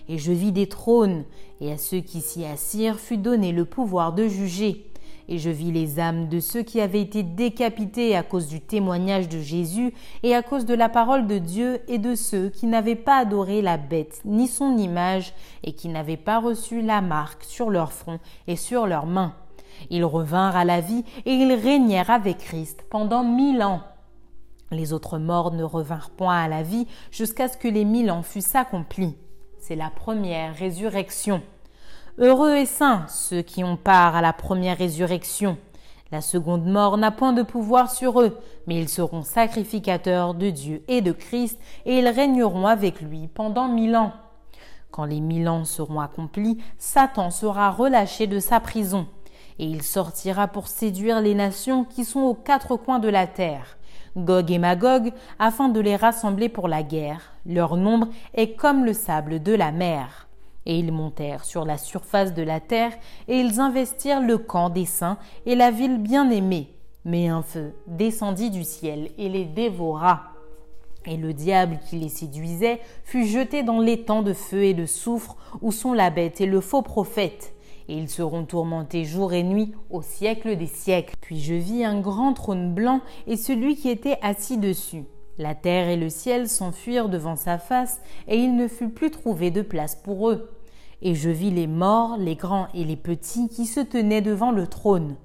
et 0.08 0.18
je 0.18 0.32
vis 0.32 0.52
des 0.52 0.68
trônes, 0.68 1.24
et 1.60 1.72
à 1.72 1.78
ceux 1.78 2.00
qui 2.00 2.20
s'y 2.20 2.44
assirent 2.44 2.98
fut 2.98 3.16
donné 3.16 3.52
le 3.52 3.64
pouvoir 3.64 4.12
de 4.12 4.26
juger. 4.26 4.86
Et 5.28 5.38
je 5.38 5.50
vis 5.50 5.70
les 5.70 6.00
âmes 6.00 6.28
de 6.28 6.40
ceux 6.40 6.62
qui 6.62 6.80
avaient 6.80 7.00
été 7.00 7.22
décapités 7.22 8.16
à 8.16 8.24
cause 8.24 8.48
du 8.48 8.60
témoignage 8.60 9.28
de 9.28 9.38
Jésus 9.38 9.94
et 10.24 10.34
à 10.34 10.42
cause 10.42 10.64
de 10.64 10.74
la 10.74 10.88
parole 10.88 11.28
de 11.28 11.38
Dieu 11.38 11.80
et 11.86 11.98
de 11.98 12.16
ceux 12.16 12.48
qui 12.48 12.66
n'avaient 12.66 12.96
pas 12.96 13.18
adoré 13.18 13.62
la 13.62 13.76
bête 13.76 14.22
ni 14.24 14.48
son 14.48 14.76
image 14.76 15.32
et 15.62 15.72
qui 15.72 15.88
n'avaient 15.88 16.16
pas 16.16 16.40
reçu 16.40 16.82
la 16.82 17.00
marque 17.00 17.44
sur 17.44 17.70
leur 17.70 17.92
front 17.92 18.18
et 18.48 18.56
sur 18.56 18.88
leurs 18.88 19.06
mains. 19.06 19.36
Ils 19.90 20.04
revinrent 20.04 20.56
à 20.56 20.64
la 20.64 20.80
vie 20.80 21.04
et 21.24 21.32
ils 21.32 21.52
régnèrent 21.52 22.10
avec 22.10 22.38
Christ 22.38 22.84
pendant 22.90 23.24
mille 23.24 23.62
ans. 23.62 23.82
Les 24.70 24.92
autres 24.92 25.18
morts 25.18 25.52
ne 25.52 25.64
revinrent 25.64 26.10
point 26.10 26.42
à 26.42 26.48
la 26.48 26.62
vie 26.62 26.86
jusqu'à 27.10 27.48
ce 27.48 27.56
que 27.56 27.68
les 27.68 27.84
mille 27.84 28.10
ans 28.10 28.22
fussent 28.22 28.54
accomplis 28.54 29.16
c'est 29.60 29.76
la 29.76 29.90
première 29.90 30.56
résurrection. 30.56 31.42
Heureux 32.18 32.56
et 32.56 32.66
saints 32.66 33.06
ceux 33.08 33.42
qui 33.42 33.62
ont 33.62 33.76
part 33.76 34.16
à 34.16 34.22
la 34.22 34.32
première 34.32 34.78
résurrection. 34.78 35.58
La 36.10 36.20
seconde 36.20 36.66
mort 36.66 36.98
n'a 36.98 37.12
point 37.12 37.32
de 37.32 37.42
pouvoir 37.42 37.90
sur 37.90 38.20
eux, 38.20 38.36
mais 38.66 38.80
ils 38.80 38.88
seront 38.88 39.22
sacrificateurs 39.22 40.34
de 40.34 40.50
Dieu 40.50 40.82
et 40.88 41.02
de 41.02 41.12
Christ, 41.12 41.60
et 41.86 41.98
ils 41.98 42.08
régneront 42.08 42.66
avec 42.66 43.00
lui 43.00 43.28
pendant 43.28 43.68
mille 43.68 43.94
ans. 43.94 44.12
Quand 44.90 45.04
les 45.04 45.20
mille 45.20 45.48
ans 45.48 45.64
seront 45.64 46.00
accomplis, 46.00 46.58
Satan 46.78 47.30
sera 47.30 47.70
relâché 47.70 48.26
de 48.26 48.40
sa 48.40 48.58
prison, 48.58 49.06
et 49.60 49.64
il 49.64 49.82
sortira 49.82 50.48
pour 50.48 50.68
séduire 50.68 51.20
les 51.20 51.34
nations 51.34 51.84
qui 51.84 52.06
sont 52.06 52.20
aux 52.20 52.34
quatre 52.34 52.76
coins 52.76 52.98
de 52.98 53.10
la 53.10 53.26
terre 53.26 53.76
Gog 54.16 54.50
et 54.50 54.58
Magog, 54.58 55.12
afin 55.38 55.68
de 55.68 55.78
les 55.78 55.96
rassembler 55.96 56.48
pour 56.48 56.66
la 56.66 56.82
guerre. 56.82 57.32
Leur 57.46 57.76
nombre 57.76 58.08
est 58.34 58.56
comme 58.56 58.84
le 58.84 58.92
sable 58.92 59.40
de 59.40 59.54
la 59.54 59.70
mer. 59.70 60.28
Et 60.66 60.78
ils 60.78 60.90
montèrent 60.90 61.44
sur 61.44 61.64
la 61.64 61.78
surface 61.78 62.34
de 62.34 62.42
la 62.42 62.58
terre, 62.58 62.92
et 63.28 63.38
ils 63.38 63.60
investirent 63.60 64.20
le 64.20 64.38
camp 64.38 64.68
des 64.68 64.84
saints 64.84 65.18
et 65.46 65.54
la 65.54 65.70
ville 65.70 65.98
bien-aimée. 65.98 66.74
Mais 67.04 67.28
un 67.28 67.42
feu 67.42 67.74
descendit 67.86 68.50
du 68.50 68.64
ciel 68.64 69.10
et 69.16 69.28
les 69.28 69.44
dévora. 69.44 70.22
Et 71.06 71.16
le 71.16 71.32
diable 71.32 71.78
qui 71.88 71.96
les 71.96 72.08
séduisait 72.08 72.80
fut 73.04 73.26
jeté 73.26 73.62
dans 73.62 73.78
l'étang 73.78 74.22
de 74.22 74.32
feu 74.32 74.64
et 74.64 74.74
de 74.74 74.86
soufre 74.86 75.36
où 75.62 75.70
sont 75.70 75.92
la 75.92 76.10
bête 76.10 76.40
et 76.40 76.46
le 76.46 76.60
faux 76.60 76.82
prophète 76.82 77.54
et 77.90 77.94
ils 77.94 78.08
seront 78.08 78.44
tourmentés 78.44 79.04
jour 79.04 79.32
et 79.32 79.42
nuit 79.42 79.74
au 79.90 80.00
siècle 80.00 80.56
des 80.56 80.66
siècles. 80.66 81.16
Puis 81.20 81.40
je 81.40 81.54
vis 81.54 81.84
un 81.84 82.00
grand 82.00 82.32
trône 82.34 82.72
blanc 82.72 83.00
et 83.26 83.36
celui 83.36 83.74
qui 83.74 83.88
était 83.88 84.16
assis 84.22 84.58
dessus. 84.58 85.04
La 85.38 85.56
terre 85.56 85.88
et 85.88 85.96
le 85.96 86.08
ciel 86.08 86.48
s'enfuirent 86.48 87.08
devant 87.08 87.34
sa 87.34 87.58
face, 87.58 88.00
et 88.28 88.36
il 88.36 88.54
ne 88.54 88.68
fut 88.68 88.90
plus 88.90 89.10
trouvé 89.10 89.50
de 89.50 89.62
place 89.62 89.96
pour 89.96 90.30
eux. 90.30 90.50
Et 91.02 91.14
je 91.14 91.30
vis 91.30 91.50
les 91.50 91.66
morts, 91.66 92.16
les 92.18 92.36
grands 92.36 92.68
et 92.74 92.84
les 92.84 92.96
petits, 92.96 93.48
qui 93.48 93.66
se 93.66 93.80
tenaient 93.80 94.20
devant 94.20 94.52
le 94.52 94.66
trône. 94.66 95.16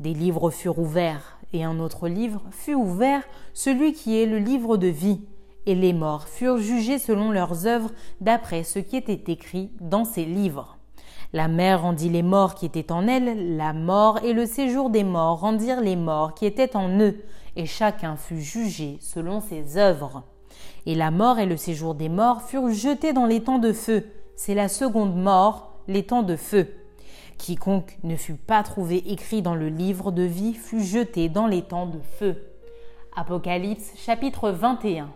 Des 0.00 0.12
livres 0.12 0.50
furent 0.50 0.80
ouverts, 0.80 1.38
et 1.52 1.62
un 1.62 1.78
autre 1.78 2.08
livre 2.08 2.42
fut 2.50 2.74
ouvert, 2.74 3.22
celui 3.54 3.92
qui 3.92 4.20
est 4.20 4.26
le 4.26 4.38
livre 4.38 4.76
de 4.76 4.88
vie. 4.88 5.20
Et 5.66 5.76
les 5.76 5.92
morts 5.92 6.26
furent 6.26 6.58
jugés 6.58 6.98
selon 6.98 7.30
leurs 7.30 7.66
œuvres, 7.66 7.92
d'après 8.20 8.64
ce 8.64 8.80
qui 8.80 8.96
était 8.96 9.32
écrit 9.32 9.70
dans 9.80 10.04
ces 10.04 10.24
livres. 10.24 10.79
La 11.32 11.46
mer 11.46 11.82
rendit 11.82 12.08
les 12.08 12.24
morts 12.24 12.56
qui 12.56 12.66
étaient 12.66 12.90
en 12.90 13.06
elle, 13.06 13.56
la 13.56 13.72
mort 13.72 14.18
et 14.24 14.32
le 14.32 14.46
séjour 14.46 14.90
des 14.90 15.04
morts 15.04 15.40
rendirent 15.40 15.80
les 15.80 15.94
morts 15.94 16.34
qui 16.34 16.44
étaient 16.44 16.74
en 16.74 16.98
eux, 16.98 17.18
et 17.54 17.66
chacun 17.66 18.16
fut 18.16 18.40
jugé 18.40 18.98
selon 19.00 19.40
ses 19.40 19.76
œuvres. 19.76 20.24
Et 20.86 20.96
la 20.96 21.12
mort 21.12 21.38
et 21.38 21.46
le 21.46 21.56
séjour 21.56 21.94
des 21.94 22.08
morts 22.08 22.42
furent 22.42 22.70
jetés 22.70 23.12
dans 23.12 23.26
l'étang 23.26 23.58
de 23.58 23.72
feu. 23.72 24.06
C'est 24.34 24.54
la 24.54 24.68
seconde 24.68 25.14
mort, 25.14 25.72
l'étang 25.86 26.22
de 26.22 26.34
feu. 26.34 26.66
Quiconque 27.38 27.96
ne 28.02 28.16
fut 28.16 28.34
pas 28.34 28.64
trouvé 28.64 28.96
écrit 29.12 29.40
dans 29.40 29.54
le 29.54 29.68
livre 29.68 30.10
de 30.10 30.22
vie 30.22 30.54
fut 30.54 30.82
jeté 30.82 31.28
dans 31.28 31.46
l'étang 31.46 31.86
de 31.86 32.00
feu. 32.18 32.42
Apocalypse 33.14 33.92
chapitre 33.96 34.50
21 34.50 35.10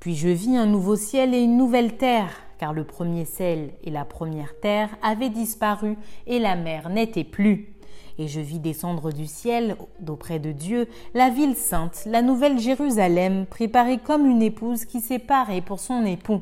Puis 0.00 0.16
je 0.16 0.28
vis 0.28 0.56
un 0.56 0.66
nouveau 0.66 0.96
ciel 0.96 1.34
et 1.34 1.40
une 1.40 1.56
nouvelle 1.56 1.96
terre 1.96 2.30
car 2.64 2.72
le 2.72 2.84
premier 2.84 3.26
ciel 3.26 3.74
et 3.84 3.90
la 3.90 4.06
première 4.06 4.58
terre 4.58 4.88
avaient 5.02 5.28
disparu 5.28 5.98
et 6.26 6.38
la 6.38 6.56
mer 6.56 6.88
n'était 6.88 7.22
plus. 7.22 7.74
Et 8.16 8.26
je 8.26 8.40
vis 8.40 8.58
descendre 8.58 9.12
du 9.12 9.26
ciel, 9.26 9.76
d'auprès 10.00 10.38
de 10.38 10.50
Dieu, 10.50 10.88
la 11.12 11.28
ville 11.28 11.56
sainte, 11.56 12.04
la 12.06 12.22
nouvelle 12.22 12.58
Jérusalem, 12.58 13.44
préparée 13.44 13.98
comme 13.98 14.24
une 14.24 14.40
épouse 14.40 14.86
qui 14.86 15.02
s'est 15.02 15.18
parée 15.18 15.60
pour 15.60 15.78
son 15.78 16.06
époux. 16.06 16.40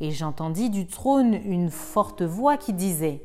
Et 0.00 0.12
j'entendis 0.12 0.70
du 0.70 0.86
trône 0.86 1.34
une 1.34 1.68
forte 1.68 2.22
voix 2.22 2.56
qui 2.56 2.72
disait 2.72 3.20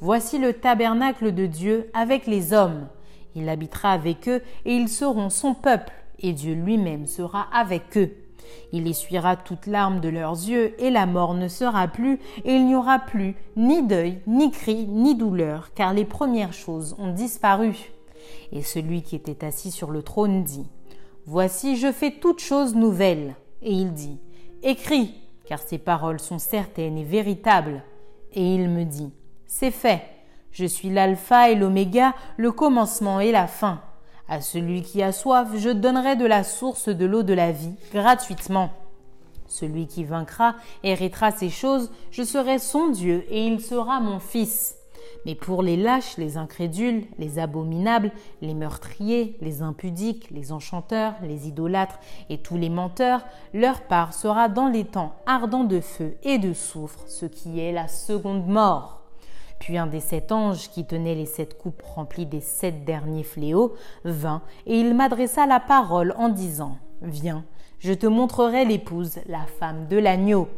Voici 0.00 0.38
le 0.38 0.54
tabernacle 0.54 1.34
de 1.34 1.44
Dieu 1.44 1.90
avec 1.92 2.26
les 2.26 2.54
hommes. 2.54 2.88
Il 3.34 3.46
habitera 3.50 3.92
avec 3.92 4.26
eux 4.26 4.40
et 4.64 4.74
ils 4.74 4.88
seront 4.88 5.28
son 5.28 5.52
peuple, 5.52 5.92
et 6.18 6.32
Dieu 6.32 6.54
lui-même 6.54 7.06
sera 7.06 7.46
avec 7.52 7.98
eux. 7.98 8.23
Il 8.72 8.86
essuiera 8.86 9.36
toute 9.36 9.66
larme 9.66 10.00
de 10.00 10.08
leurs 10.08 10.32
yeux, 10.32 10.74
et 10.82 10.90
la 10.90 11.06
mort 11.06 11.34
ne 11.34 11.48
sera 11.48 11.88
plus, 11.88 12.18
et 12.44 12.54
il 12.54 12.66
n'y 12.66 12.74
aura 12.74 12.98
plus 12.98 13.36
ni 13.56 13.86
deuil, 13.86 14.20
ni 14.26 14.50
cri, 14.50 14.86
ni 14.86 15.14
douleur, 15.14 15.72
car 15.74 15.92
les 15.92 16.04
premières 16.04 16.52
choses 16.52 16.96
ont 16.98 17.12
disparu. 17.12 17.92
Et 18.52 18.62
celui 18.62 19.02
qui 19.02 19.16
était 19.16 19.44
assis 19.44 19.70
sur 19.70 19.90
le 19.90 20.02
trône 20.02 20.44
dit, 20.44 20.66
Voici, 21.26 21.76
je 21.76 21.90
fais 21.90 22.10
toutes 22.10 22.40
choses 22.40 22.74
nouvelles. 22.74 23.34
Et 23.62 23.72
il 23.72 23.92
dit, 23.92 24.18
Écris, 24.62 25.14
car 25.46 25.58
ces 25.60 25.78
paroles 25.78 26.20
sont 26.20 26.38
certaines 26.38 26.98
et 26.98 27.04
véritables. 27.04 27.82
Et 28.32 28.54
il 28.54 28.68
me 28.68 28.84
dit, 28.84 29.12
C'est 29.46 29.70
fait, 29.70 30.02
je 30.50 30.66
suis 30.66 30.90
l'alpha 30.90 31.50
et 31.50 31.54
l'oméga, 31.54 32.14
le 32.36 32.52
commencement 32.52 33.20
et 33.20 33.32
la 33.32 33.46
fin. 33.46 33.80
À 34.28 34.40
celui 34.40 34.82
qui 34.82 35.02
a 35.02 35.12
soif, 35.12 35.48
je 35.56 35.68
donnerai 35.68 36.16
de 36.16 36.24
la 36.24 36.44
source 36.44 36.88
de 36.88 37.04
l'eau 37.04 37.22
de 37.22 37.34
la 37.34 37.52
vie 37.52 37.74
gratuitement. 37.92 38.70
Celui 39.46 39.86
qui 39.86 40.04
vaincra 40.04 40.54
héritera 40.82 41.30
ces 41.30 41.50
choses, 41.50 41.90
je 42.10 42.22
serai 42.22 42.58
son 42.58 42.88
Dieu 42.88 43.24
et 43.28 43.46
il 43.46 43.60
sera 43.60 44.00
mon 44.00 44.18
fils. 44.18 44.76
Mais 45.26 45.34
pour 45.34 45.62
les 45.62 45.76
lâches, 45.76 46.16
les 46.16 46.38
incrédules, 46.38 47.04
les 47.18 47.38
abominables, 47.38 48.12
les 48.40 48.54
meurtriers, 48.54 49.36
les 49.42 49.60
impudiques, 49.60 50.30
les 50.30 50.52
enchanteurs, 50.52 51.14
les 51.22 51.46
idolâtres 51.46 51.98
et 52.30 52.38
tous 52.38 52.56
les 52.56 52.70
menteurs, 52.70 53.24
leur 53.52 53.82
part 53.82 54.14
sera 54.14 54.48
dans 54.48 54.68
les 54.68 54.84
temps 54.84 55.14
ardents 55.26 55.64
de 55.64 55.80
feu 55.80 56.16
et 56.22 56.38
de 56.38 56.54
soufre, 56.54 57.04
ce 57.06 57.26
qui 57.26 57.60
est 57.60 57.72
la 57.72 57.88
seconde 57.88 58.46
mort. 58.46 59.03
Puis 59.58 59.78
un 59.78 59.86
des 59.86 60.00
sept 60.00 60.32
anges 60.32 60.68
qui 60.70 60.84
tenait 60.84 61.14
les 61.14 61.26
sept 61.26 61.56
coupes 61.56 61.82
remplies 61.82 62.26
des 62.26 62.40
sept 62.40 62.84
derniers 62.84 63.22
fléaux 63.22 63.74
vint, 64.04 64.42
et 64.66 64.78
il 64.78 64.94
m'adressa 64.94 65.46
la 65.46 65.60
parole 65.60 66.14
en 66.18 66.28
disant 66.28 66.78
Viens, 67.02 67.44
je 67.78 67.92
te 67.92 68.06
montrerai 68.06 68.64
l'épouse, 68.64 69.18
la 69.26 69.46
femme 69.46 69.86
de 69.88 69.98
l'agneau. 69.98 70.48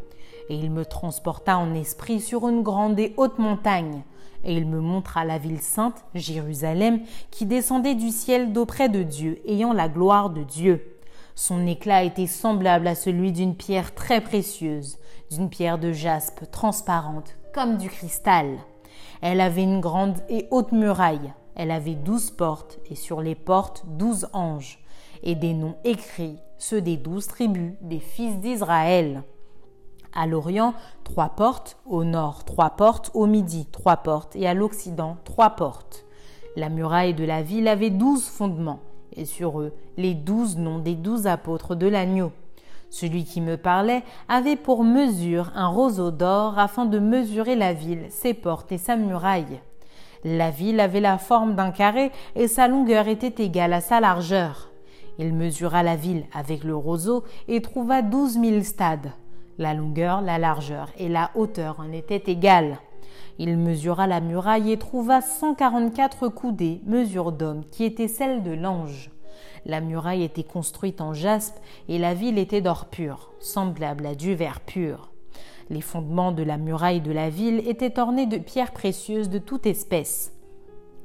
Et 0.49 0.57
il 0.57 0.71
me 0.71 0.85
transporta 0.85 1.59
en 1.59 1.75
esprit 1.75 2.21
sur 2.21 2.49
une 2.49 2.63
grande 2.63 2.99
et 3.01 3.15
haute 3.17 3.39
montagne 3.39 4.05
et 4.47 4.55
il 4.55 4.67
me 4.67 4.81
montra 4.81 5.25
la 5.25 5.39
ville 5.39 5.61
sainte, 5.61 6.05
Jérusalem, 6.15 7.01
qui 7.31 7.47
descendait 7.47 7.97
du 7.97 8.11
ciel 8.11 8.53
d'auprès 8.53 8.89
de 8.89 9.03
Dieu, 9.03 9.41
ayant 9.47 9.73
la 9.73 9.89
gloire 9.89 10.31
de 10.31 10.45
Dieu. 10.45 10.99
Son 11.35 11.67
éclat 11.67 12.05
était 12.05 12.29
semblable 12.29 12.87
à 12.87 12.95
celui 12.95 13.33
d'une 13.33 13.57
pierre 13.57 13.95
très 13.95 14.21
précieuse, 14.21 14.99
d'une 15.31 15.51
pierre 15.51 15.79
de 15.79 15.93
jaspe 15.93 16.51
transparente, 16.51 17.37
comme 17.53 17.77
du 17.77 17.91
cristal. 17.91 18.47
Elle 19.29 19.41
avait 19.41 19.65
une 19.65 19.81
grande 19.81 20.19
et 20.29 20.47
haute 20.53 20.71
muraille. 20.71 21.35
Elle 21.57 21.73
avait 21.73 21.97
douze 21.97 22.31
portes, 22.31 22.79
et 22.89 22.95
sur 22.95 23.21
les 23.21 23.35
portes 23.35 23.83
douze 23.85 24.29
anges, 24.33 24.79
et 25.25 25.35
des 25.35 25.53
noms 25.53 25.75
écrits, 25.83 26.39
ceux 26.59 26.81
des 26.81 26.97
douze 26.97 27.27
tribus 27.27 27.73
des 27.81 27.99
fils 27.99 28.39
d'Israël. 28.39 29.25
À 30.15 30.29
l'Orient, 30.29 30.75
trois 31.03 31.31
portes, 31.31 31.77
au 31.87 32.05
nord, 32.05 32.45
trois 32.45 32.71
portes, 32.71 33.11
au 33.15 33.27
midi, 33.27 33.67
trois 33.73 33.97
portes, 33.97 34.37
et 34.37 34.47
à 34.47 34.55
l'Occident, 34.55 35.17
trois 35.25 35.51
portes. 35.51 36.05
La 36.55 36.69
muraille 36.69 37.15
de 37.15 37.25
la 37.25 37.43
ville 37.43 37.67
avait 37.67 37.91
douze 37.91 38.29
fondements, 38.29 38.79
et 39.17 39.25
sur 39.25 39.61
eux 39.61 39.73
les 39.97 40.15
douze 40.15 40.57
noms 40.57 40.79
des 40.79 40.95
douze 40.95 41.27
apôtres 41.27 41.75
de 41.75 41.89
l'agneau. 41.89 42.31
Celui 42.90 43.25
qui 43.25 43.40
me 43.40 43.57
parlait 43.57 44.03
avait 44.29 44.57
pour 44.57 44.85
mesure 44.85 45.51
un 45.55 45.68
roseau 45.68 46.11
d'or 46.11 46.59
afin 46.59 46.87
de 46.87 46.99
mesurer 46.99 47.57
la 47.57 47.72
ville, 47.72 48.07
ses 48.11 48.35
portes 48.35 48.72
et 48.72 48.79
sa 48.79 48.96
muraille. 48.96 49.61
La 50.25 50.51
ville 50.51 50.81
avait 50.81 51.01
la 51.01 51.18
forme 51.18 51.55
d'un 51.55 51.70
carré 51.70 52.11
et 52.35 52.49
sa 52.49 52.68
longueur 52.68 53.07
était 53.09 53.44
égale 53.44 53.72
à 53.72 53.81
sa 53.81 54.01
largeur. 54.01 54.70
Il 55.18 55.35
mesura 55.35 55.83
la 55.83 55.96
ville 55.96 56.25
avec 56.33 56.64
le 56.64 56.77
roseau 56.77 57.25
et 57.49 57.62
trouva 57.62 58.03
douze 58.03 58.37
mille 58.37 58.64
stades. 58.64 59.12
La 59.59 59.72
longueur, 59.72 60.20
la 60.20 60.38
largeur 60.38 60.90
et 60.99 61.09
la 61.09 61.31
hauteur 61.35 61.81
en 61.81 61.92
étaient 61.92 62.31
égales. 62.31 62.79
Il 63.38 63.57
mesura 63.57 64.07
la 64.07 64.20
muraille 64.20 64.72
et 64.72 64.79
trouva 64.79 65.20
144 65.20 66.29
coudées, 66.29 66.81
mesure 66.87 67.33
d'homme, 67.33 67.64
qui 67.70 67.85
était 67.85 68.09
celle 68.09 68.42
de 68.42 68.53
l'ange. 68.53 69.11
La 69.66 69.81
muraille 69.81 70.22
était 70.22 70.44
construite 70.44 71.00
en 71.00 71.12
jaspe 71.12 71.59
et 71.88 71.98
la 71.98 72.14
ville 72.14 72.38
était 72.38 72.61
d'or 72.61 72.85
pur, 72.85 73.33
semblable 73.40 74.07
à 74.07 74.14
du 74.14 74.37
verre 74.37 74.61
pur. 74.61 75.11
Les 75.70 75.81
fondements 75.81 76.31
de 76.31 76.44
la 76.44 76.57
muraille 76.57 77.00
de 77.00 77.11
la 77.11 77.31
ville 77.31 77.68
étaient 77.68 77.98
ornés 77.98 78.26
de 78.26 78.38
pierres 78.38 78.70
précieuses 78.70 79.29
de 79.29 79.38
toute 79.38 79.66
espèce. 79.66 80.33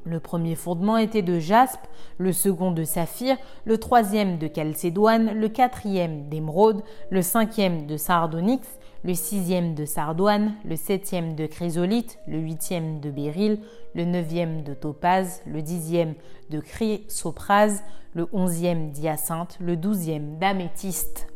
Le 0.04 0.20
premier 0.20 0.54
fondement 0.54 0.98
était 0.98 1.24
de 1.24 1.40
jaspe, 1.40 1.88
le 2.20 2.34
second 2.34 2.72
de 2.72 2.84
saphir, 2.84 3.36
le 3.66 3.80
troisième 3.80 4.38
de 4.38 4.46
calcédoine, 4.46 5.34
le 5.34 5.50
quatrième 5.50 6.30
d'émeraude, 6.30 6.84
le 7.10 7.24
cinquième 7.24 7.88
de 7.88 7.98
sardonyx, 7.98 8.68
le 9.04 9.16
sixième 9.16 9.74
de 9.74 9.86
sardoine, 9.86 10.54
le 10.64 10.76
septième 10.76 11.36
de 11.36 11.48
chrysolite, 11.48 12.20
le 12.28 12.38
huitième 12.38 13.00
de 13.00 13.10
béryl, 13.10 13.60
le 13.96 14.06
neuvième 14.06 14.64
de 14.64 14.74
topaze, 14.74 15.42
le 15.46 15.62
dixième 15.62 16.14
de 16.50 16.60
chrysoprase, 16.60 17.84
le 18.14 18.28
onzième 18.32 18.92
d'hyacinthe, 18.92 19.58
le 19.60 19.76
douzième 19.76 20.38
d'améthyste. 20.38 21.28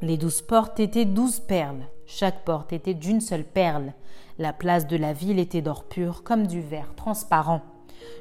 Les 0.00 0.16
douze 0.16 0.42
portes 0.42 0.80
étaient 0.80 1.04
douze 1.04 1.40
perles. 1.40 1.86
Chaque 2.06 2.44
porte 2.44 2.72
était 2.72 2.94
d'une 2.94 3.20
seule 3.20 3.44
perle. 3.44 3.92
La 4.38 4.52
place 4.52 4.86
de 4.86 4.96
la 4.96 5.12
ville 5.12 5.38
était 5.38 5.62
d'or 5.62 5.84
pur 5.84 6.22
comme 6.22 6.46
du 6.46 6.60
verre 6.60 6.94
transparent. 6.96 7.60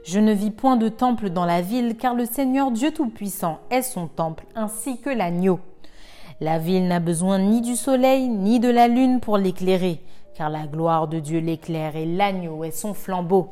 Je 0.03 0.19
ne 0.19 0.33
vis 0.33 0.51
point 0.51 0.77
de 0.77 0.89
temple 0.89 1.29
dans 1.29 1.45
la 1.45 1.61
ville, 1.61 1.97
car 1.97 2.13
le 2.13 2.25
Seigneur 2.25 2.71
Dieu 2.71 2.91
Tout-Puissant 2.91 3.59
est 3.69 3.81
son 3.81 4.07
temple, 4.07 4.45
ainsi 4.55 4.99
que 4.99 5.09
l'agneau. 5.09 5.59
La 6.41 6.57
ville 6.57 6.87
n'a 6.87 6.99
besoin 6.99 7.37
ni 7.37 7.61
du 7.61 7.75
soleil, 7.75 8.27
ni 8.27 8.59
de 8.59 8.67
la 8.67 8.87
lune 8.87 9.19
pour 9.19 9.37
l'éclairer, 9.37 10.01
car 10.33 10.49
la 10.49 10.65
gloire 10.65 11.07
de 11.07 11.19
Dieu 11.19 11.39
l'éclaire 11.39 11.95
et 11.95 12.07
l'agneau 12.07 12.63
est 12.63 12.71
son 12.71 12.95
flambeau. 12.95 13.49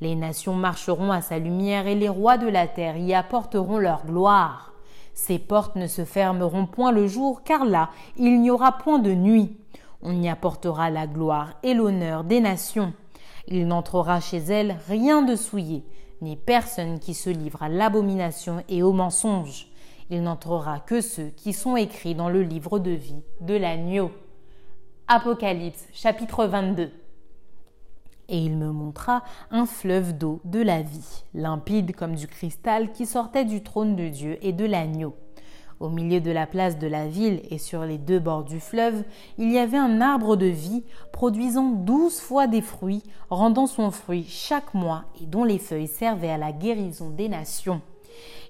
Les 0.00 0.16
nations 0.16 0.54
marcheront 0.54 1.12
à 1.12 1.20
sa 1.20 1.38
lumière 1.38 1.86
et 1.86 1.94
les 1.94 2.08
rois 2.08 2.36
de 2.36 2.48
la 2.48 2.66
terre 2.66 2.96
y 2.96 3.14
apporteront 3.14 3.78
leur 3.78 4.04
gloire. 4.04 4.72
Ses 5.14 5.38
portes 5.38 5.76
ne 5.76 5.86
se 5.86 6.04
fermeront 6.04 6.66
point 6.66 6.90
le 6.90 7.06
jour, 7.06 7.44
car 7.44 7.64
là 7.64 7.90
il 8.16 8.40
n'y 8.40 8.50
aura 8.50 8.72
point 8.72 8.98
de 8.98 9.14
nuit. 9.14 9.56
On 10.02 10.20
y 10.20 10.28
apportera 10.28 10.90
la 10.90 11.06
gloire 11.06 11.52
et 11.62 11.72
l'honneur 11.72 12.24
des 12.24 12.40
nations. 12.40 12.94
Il 13.46 13.68
n'entrera 13.68 14.18
chez 14.18 14.38
elles 14.38 14.76
rien 14.88 15.22
de 15.22 15.36
souillé, 15.36 15.84
ni 16.20 16.34
personne 16.34 16.98
qui 16.98 17.14
se 17.14 17.30
livre 17.30 17.62
à 17.62 17.68
l'abomination 17.68 18.64
et 18.68 18.82
au 18.82 18.92
mensonge. 18.92 19.68
Il 20.14 20.22
n'entrera 20.22 20.78
que 20.78 21.00
ceux 21.00 21.30
qui 21.30 21.52
sont 21.52 21.76
écrits 21.76 22.14
dans 22.14 22.28
le 22.28 22.42
livre 22.42 22.78
de 22.78 22.92
vie 22.92 23.24
de 23.40 23.54
l'agneau. 23.54 24.12
Apocalypse 25.08 25.88
chapitre 25.92 26.46
22 26.46 26.92
Et 28.28 28.38
il 28.38 28.56
me 28.56 28.70
montra 28.70 29.24
un 29.50 29.66
fleuve 29.66 30.16
d'eau 30.16 30.40
de 30.44 30.62
la 30.62 30.82
vie, 30.82 31.24
limpide 31.34 31.96
comme 31.96 32.14
du 32.14 32.28
cristal 32.28 32.92
qui 32.92 33.06
sortait 33.06 33.44
du 33.44 33.64
trône 33.64 33.96
de 33.96 34.06
Dieu 34.06 34.38
et 34.40 34.52
de 34.52 34.64
l'agneau. 34.64 35.16
Au 35.80 35.88
milieu 35.88 36.20
de 36.20 36.30
la 36.30 36.46
place 36.46 36.78
de 36.78 36.86
la 36.86 37.08
ville 37.08 37.42
et 37.50 37.58
sur 37.58 37.84
les 37.84 37.98
deux 37.98 38.20
bords 38.20 38.44
du 38.44 38.60
fleuve, 38.60 39.02
il 39.36 39.50
y 39.50 39.58
avait 39.58 39.78
un 39.78 40.00
arbre 40.00 40.36
de 40.36 40.46
vie 40.46 40.84
produisant 41.10 41.70
douze 41.70 42.20
fois 42.20 42.46
des 42.46 42.62
fruits, 42.62 43.02
rendant 43.30 43.66
son 43.66 43.90
fruit 43.90 44.26
chaque 44.28 44.74
mois 44.74 45.06
et 45.20 45.26
dont 45.26 45.42
les 45.42 45.58
feuilles 45.58 45.88
servaient 45.88 46.30
à 46.30 46.38
la 46.38 46.52
guérison 46.52 47.10
des 47.10 47.28
nations. 47.28 47.80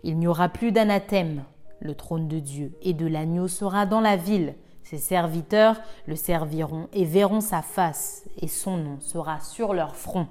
Il 0.02 0.18
n'y 0.18 0.26
aura 0.26 0.50
plus 0.50 0.70
d'anathème. 0.70 1.42
Le 1.84 1.94
trône 1.94 2.28
de 2.28 2.38
Dieu 2.38 2.72
et 2.80 2.94
de 2.94 3.06
l'agneau 3.06 3.46
sera 3.46 3.84
dans 3.84 4.00
la 4.00 4.16
ville. 4.16 4.54
Ses 4.82 4.96
serviteurs 4.96 5.82
le 6.06 6.16
serviront 6.16 6.88
et 6.94 7.04
verront 7.04 7.42
sa 7.42 7.60
face, 7.60 8.24
et 8.40 8.48
son 8.48 8.78
nom 8.78 9.00
sera 9.00 9.40
sur 9.40 9.74
leur 9.74 9.94
front. 9.94 10.26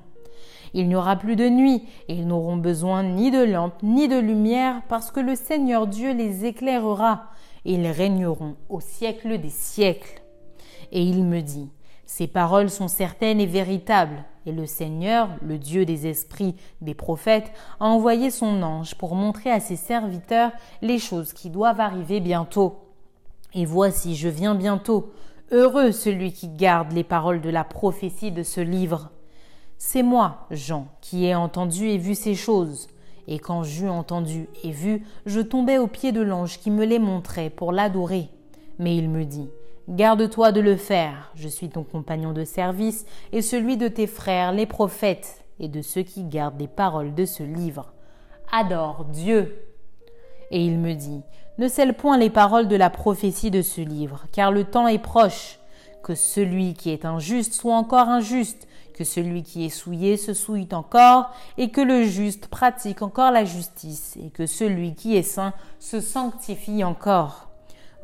Il 0.74 0.88
n'y 0.88 0.96
aura 0.96 1.16
plus 1.16 1.36
de 1.36 1.48
nuit, 1.48 1.84
et 2.08 2.16
ils 2.16 2.26
n'auront 2.26 2.58
besoin 2.58 3.04
ni 3.04 3.30
de 3.30 3.44
lampe 3.44 3.84
ni 3.84 4.08
de 4.08 4.18
lumière, 4.18 4.82
parce 4.90 5.12
que 5.12 5.20
le 5.20 5.36
Seigneur 5.36 5.86
Dieu 5.86 6.12
les 6.16 6.46
éclairera, 6.46 7.30
et 7.66 7.74
ils 7.74 7.88
régneront 7.88 8.56
au 8.68 8.80
siècle 8.80 9.40
des 9.40 9.50
siècles. 9.50 10.24
Et 10.92 11.04
il 11.04 11.24
me 11.24 11.42
dit, 11.42 11.70
Ces 12.08 12.26
paroles 12.26 12.72
sont 12.72 12.88
certaines 12.88 13.40
et 13.40 13.46
véritables, 13.46 14.26
et 14.46 14.52
le 14.52 14.66
Seigneur, 14.66 15.30
le 15.42 15.58
Dieu 15.58 15.86
des 15.86 16.08
esprits 16.08 16.56
des 16.82 16.94
prophètes, 16.94 17.52
a 17.80 17.86
envoyé 17.86 18.30
son 18.30 18.62
ange 18.62 18.96
pour 18.96 19.16
montrer 19.16 19.52
à 19.52 19.60
ses 19.60 19.76
serviteurs 19.76 20.52
les 20.82 21.00
choses 21.00 21.34
qui 21.34 21.50
doivent 21.50 21.80
arriver 21.80 22.20
bientôt. 22.20 22.80
Et 23.54 23.66
voici, 23.66 24.16
je 24.16 24.30
viens 24.30 24.56
bientôt. 24.56 25.12
Heureux 25.52 25.92
celui 25.92 26.34
qui 26.34 26.48
garde 26.50 26.92
les 26.92 27.04
paroles 27.04 27.42
de 27.42 27.50
la 27.50 27.64
prophétie 27.64 28.32
de 28.32 28.44
ce 28.44 28.62
livre. 28.62 29.12
C'est 29.78 30.04
moi, 30.04 30.48
Jean, 30.50 30.88
qui 31.02 31.26
ai 31.26 31.36
entendu 31.36 31.88
et 31.88 31.98
vu 31.98 32.16
ces 32.16 32.36
choses. 32.36 32.88
Et 33.28 33.40
quand 33.40 33.64
j'eus 33.64 33.90
entendu 33.90 34.48
et 34.64 34.72
vu, 34.72 35.06
je 35.26 35.40
tombais 35.40 35.78
aux 35.78 35.88
pieds 35.88 36.12
de 36.12 36.22
l'ange 36.22 36.60
qui 36.60 36.72
me 36.72 36.86
les 36.86 37.00
montrait 37.00 37.50
pour 37.50 37.72
l'adorer. 37.72 38.30
Mais 38.80 38.98
il 38.98 39.10
me 39.10 39.24
dit, 39.24 39.50
Garde-toi 39.90 40.54
de 40.54 40.62
le 40.62 40.78
faire, 40.78 41.32
je 41.36 41.50
suis 41.50 41.68
ton 41.68 41.84
compagnon 41.84 42.32
de 42.32 42.46
service 42.46 43.06
et 43.34 43.42
celui 43.42 43.76
de 43.76 43.90
tes 43.90 44.08
frères 44.08 44.54
les 44.54 44.66
prophètes 44.66 45.44
et 45.60 45.68
de 45.68 45.82
ceux 45.82 46.04
qui 46.04 46.24
gardent 46.24 46.60
les 46.60 46.70
paroles 46.70 47.14
de 47.14 47.26
ce 47.26 47.44
livre. 47.44 47.92
Adore 48.50 49.04
Dieu. 49.06 49.68
Et 50.52 50.64
il 50.64 50.80
me 50.80 50.94
dit, 50.94 51.22
Ne 51.58 51.68
scelle 51.68 51.96
point 51.96 52.18
les 52.18 52.30
paroles 52.30 52.70
de 52.70 52.78
la 52.78 52.90
prophétie 52.90 53.52
de 53.52 53.62
ce 53.62 53.82
livre, 53.82 54.24
car 54.32 54.54
le 54.54 54.64
temps 54.64 54.88
est 54.88 55.00
proche. 55.00 55.60
Que 56.02 56.16
celui 56.16 56.76
qui 56.76 56.90
est 56.90 57.04
injuste 57.04 57.54
soit 57.54 57.76
encore 57.76 58.08
injuste, 58.08 58.68
que 58.94 59.04
celui 59.04 59.44
qui 59.44 59.66
est 59.66 59.70
souillé 59.70 60.16
se 60.16 60.34
souille 60.34 60.68
encore, 60.72 61.32
et 61.58 61.72
que 61.72 61.82
le 61.82 62.04
juste 62.04 62.48
pratique 62.48 63.02
encore 63.02 63.32
la 63.32 63.44
justice, 63.44 64.18
et 64.24 64.30
que 64.30 64.46
celui 64.46 64.96
qui 64.96 65.18
est 65.18 65.24
saint 65.24 65.54
se 65.80 66.00
sanctifie 66.00 66.86
encore. 66.86 67.53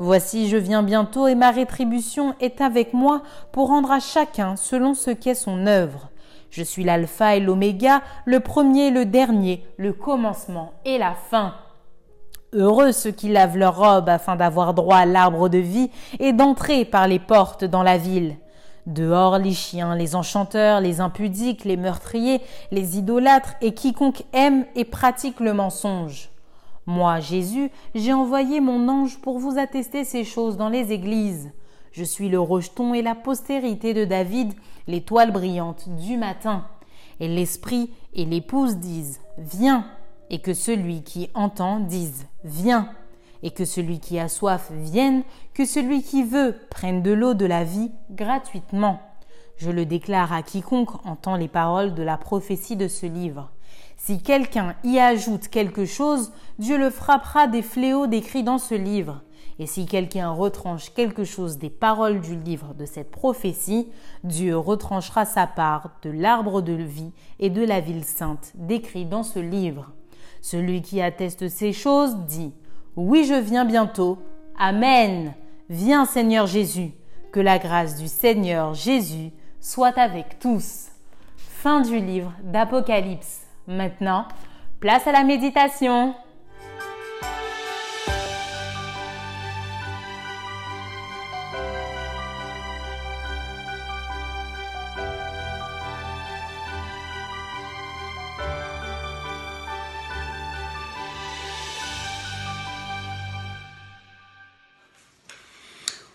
Voici, 0.01 0.47
je 0.47 0.55
viens 0.55 0.81
bientôt, 0.81 1.27
et 1.27 1.35
ma 1.35 1.51
rétribution 1.51 2.33
est 2.39 2.61
avec 2.61 2.93
moi 2.93 3.21
pour 3.51 3.67
rendre 3.67 3.91
à 3.91 3.99
chacun 3.99 4.55
selon 4.55 4.93
ce 4.93 5.11
qu'est 5.11 5.35
son 5.35 5.67
œuvre. 5.67 6.09
Je 6.49 6.63
suis 6.63 6.85
l'alpha 6.85 7.35
et 7.35 7.41
l'oméga, 7.41 8.01
le 8.23 8.39
premier 8.39 8.87
et 8.87 8.91
le 8.91 9.03
dernier, 9.03 9.61
le 9.75 9.91
commencement 9.91 10.71
et 10.85 10.97
la 10.97 11.15
fin. 11.15 11.53
Heureux 12.53 12.93
ceux 12.93 13.11
qui 13.11 13.27
lavent 13.27 13.57
leurs 13.57 13.77
robes 13.77 14.07
afin 14.07 14.37
d'avoir 14.37 14.73
droit 14.73 14.95
à 14.99 15.05
l'arbre 15.05 15.49
de 15.49 15.57
vie 15.57 15.91
et 16.19 16.31
d'entrer 16.31 16.85
par 16.85 17.09
les 17.09 17.19
portes 17.19 17.65
dans 17.65 17.83
la 17.83 17.97
ville. 17.97 18.37
Dehors 18.85 19.37
les 19.37 19.51
chiens, 19.51 19.95
les 19.95 20.15
enchanteurs, 20.15 20.79
les 20.79 21.01
impudiques, 21.01 21.65
les 21.65 21.77
meurtriers, 21.77 22.39
les 22.71 22.97
idolâtres 22.97 23.55
et 23.59 23.73
quiconque 23.73 24.23
aime 24.31 24.65
et 24.77 24.85
pratique 24.85 25.41
le 25.41 25.53
mensonge. 25.53 26.29
Moi, 26.85 27.19
Jésus, 27.19 27.69
j'ai 27.93 28.13
envoyé 28.13 28.61
mon 28.61 28.87
ange 28.87 29.19
pour 29.19 29.39
vous 29.39 29.57
attester 29.57 30.03
ces 30.03 30.23
choses 30.23 30.57
dans 30.57 30.69
les 30.69 30.91
églises. 30.91 31.51
Je 31.91 32.03
suis 32.03 32.29
le 32.29 32.39
rejeton 32.39 32.93
et 32.93 33.01
la 33.01 33.15
postérité 33.15 33.93
de 33.93 34.05
David, 34.05 34.53
l'étoile 34.87 35.31
brillante 35.31 35.89
du 35.89 36.17
matin. 36.17 36.65
Et 37.19 37.27
l'esprit 37.27 37.91
et 38.13 38.25
l'épouse 38.25 38.77
disent 38.77 39.19
Viens, 39.37 39.85
et 40.29 40.39
que 40.39 40.53
celui 40.53 41.03
qui 41.03 41.29
entend 41.33 41.79
dise 41.79 42.27
Viens, 42.43 42.89
et 43.43 43.51
que 43.51 43.65
celui 43.65 43.99
qui 43.99 44.19
a 44.19 44.27
soif 44.27 44.71
vienne, 44.71 45.23
que 45.53 45.65
celui 45.65 46.03
qui 46.03 46.23
veut 46.23 46.55
prenne 46.69 47.01
de 47.01 47.11
l'eau 47.11 47.33
de 47.33 47.45
la 47.45 47.63
vie 47.63 47.91
gratuitement. 48.11 49.01
Je 49.57 49.71
le 49.71 49.85
déclare 49.85 50.33
à 50.33 50.41
quiconque 50.41 51.05
entend 51.05 51.35
les 51.35 51.47
paroles 51.47 51.93
de 51.93 52.03
la 52.03 52.17
prophétie 52.17 52.75
de 52.75 52.87
ce 52.87 53.05
livre. 53.05 53.51
Si 53.99 54.21
quelqu'un 54.21 54.75
y 54.85 54.97
ajoute 54.97 55.49
quelque 55.49 55.85
chose, 55.85 56.31
Dieu 56.57 56.77
le 56.77 56.89
frappera 56.89 57.47
des 57.47 57.61
fléaux 57.61 58.07
décrits 58.07 58.43
dans 58.43 58.57
ce 58.57 58.73
livre. 58.73 59.21
Et 59.59 59.67
si 59.67 59.85
quelqu'un 59.85 60.31
retranche 60.31 60.93
quelque 60.93 61.25
chose 61.25 61.57
des 61.57 61.69
paroles 61.69 62.21
du 62.21 62.37
livre 62.37 62.73
de 62.73 62.85
cette 62.85 63.11
prophétie, 63.11 63.89
Dieu 64.23 64.57
retranchera 64.57 65.25
sa 65.25 65.47
part 65.47 65.91
de 66.01 66.09
l'arbre 66.11 66.61
de 66.61 66.71
vie 66.71 67.11
et 67.39 67.49
de 67.49 67.63
la 67.63 67.81
ville 67.81 68.05
sainte 68.05 68.53
décrits 68.55 69.05
dans 69.05 69.23
ce 69.23 69.39
livre. 69.39 69.91
Celui 70.41 70.81
qui 70.81 71.01
atteste 71.01 71.49
ces 71.49 71.73
choses 71.73 72.15
dit, 72.19 72.53
Oui, 72.95 73.25
je 73.25 73.35
viens 73.35 73.65
bientôt. 73.65 74.17
Amen. 74.57 75.33
Viens 75.69 76.05
Seigneur 76.05 76.47
Jésus. 76.47 76.93
Que 77.33 77.41
la 77.41 77.59
grâce 77.59 77.97
du 77.97 78.07
Seigneur 78.07 78.73
Jésus 78.73 79.31
soit 79.59 79.99
avec 79.99 80.39
tous. 80.39 80.87
Fin 81.35 81.81
du 81.81 81.99
livre 81.99 82.31
d'Apocalypse. 82.43 83.48
Maintenant, 83.69 84.27
place 84.79 85.05
à 85.05 85.11
la 85.11 85.23
méditation. 85.23 86.15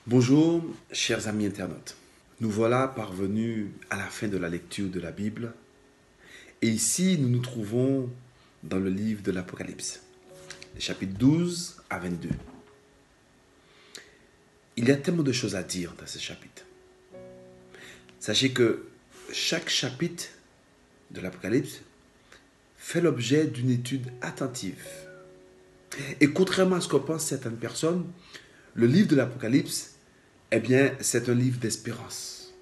Bonjour, 0.08 0.60
chers 0.90 1.28
amis 1.28 1.46
internautes. 1.46 1.96
Nous 2.40 2.50
voilà 2.50 2.88
parvenus 2.88 3.68
à 3.90 3.96
la 3.96 4.06
fin 4.06 4.26
de 4.26 4.38
la 4.38 4.48
lecture 4.48 4.88
de 4.90 4.98
la 4.98 5.12
Bible. 5.12 5.52
Et 6.64 6.68
ici, 6.68 7.18
nous 7.20 7.28
nous 7.28 7.40
trouvons 7.40 8.08
dans 8.62 8.78
le 8.78 8.88
livre 8.88 9.22
de 9.22 9.30
l'Apocalypse, 9.30 10.00
chapitre 10.78 11.12
12 11.18 11.76
à 11.90 11.98
22. 11.98 12.30
Il 14.78 14.88
y 14.88 14.90
a 14.90 14.96
tellement 14.96 15.22
de 15.22 15.30
choses 15.30 15.56
à 15.56 15.62
dire 15.62 15.92
dans 16.00 16.06
ce 16.06 16.18
chapitre. 16.18 16.64
Sachez 18.18 18.52
que 18.52 18.86
chaque 19.30 19.68
chapitre 19.68 20.24
de 21.10 21.20
l'Apocalypse 21.20 21.82
fait 22.78 23.02
l'objet 23.02 23.46
d'une 23.46 23.68
étude 23.68 24.10
attentive. 24.22 24.86
Et 26.22 26.30
contrairement 26.30 26.76
à 26.76 26.80
ce 26.80 26.88
que 26.88 26.96
pensent 26.96 27.26
certaines 27.26 27.58
personnes, 27.58 28.06
le 28.72 28.86
livre 28.86 29.08
de 29.08 29.16
l'Apocalypse 29.16 29.96
eh 30.50 30.60
bien, 30.60 30.94
c'est 31.00 31.28
un 31.28 31.34
livre 31.34 31.58
d'espérance. 31.58 32.54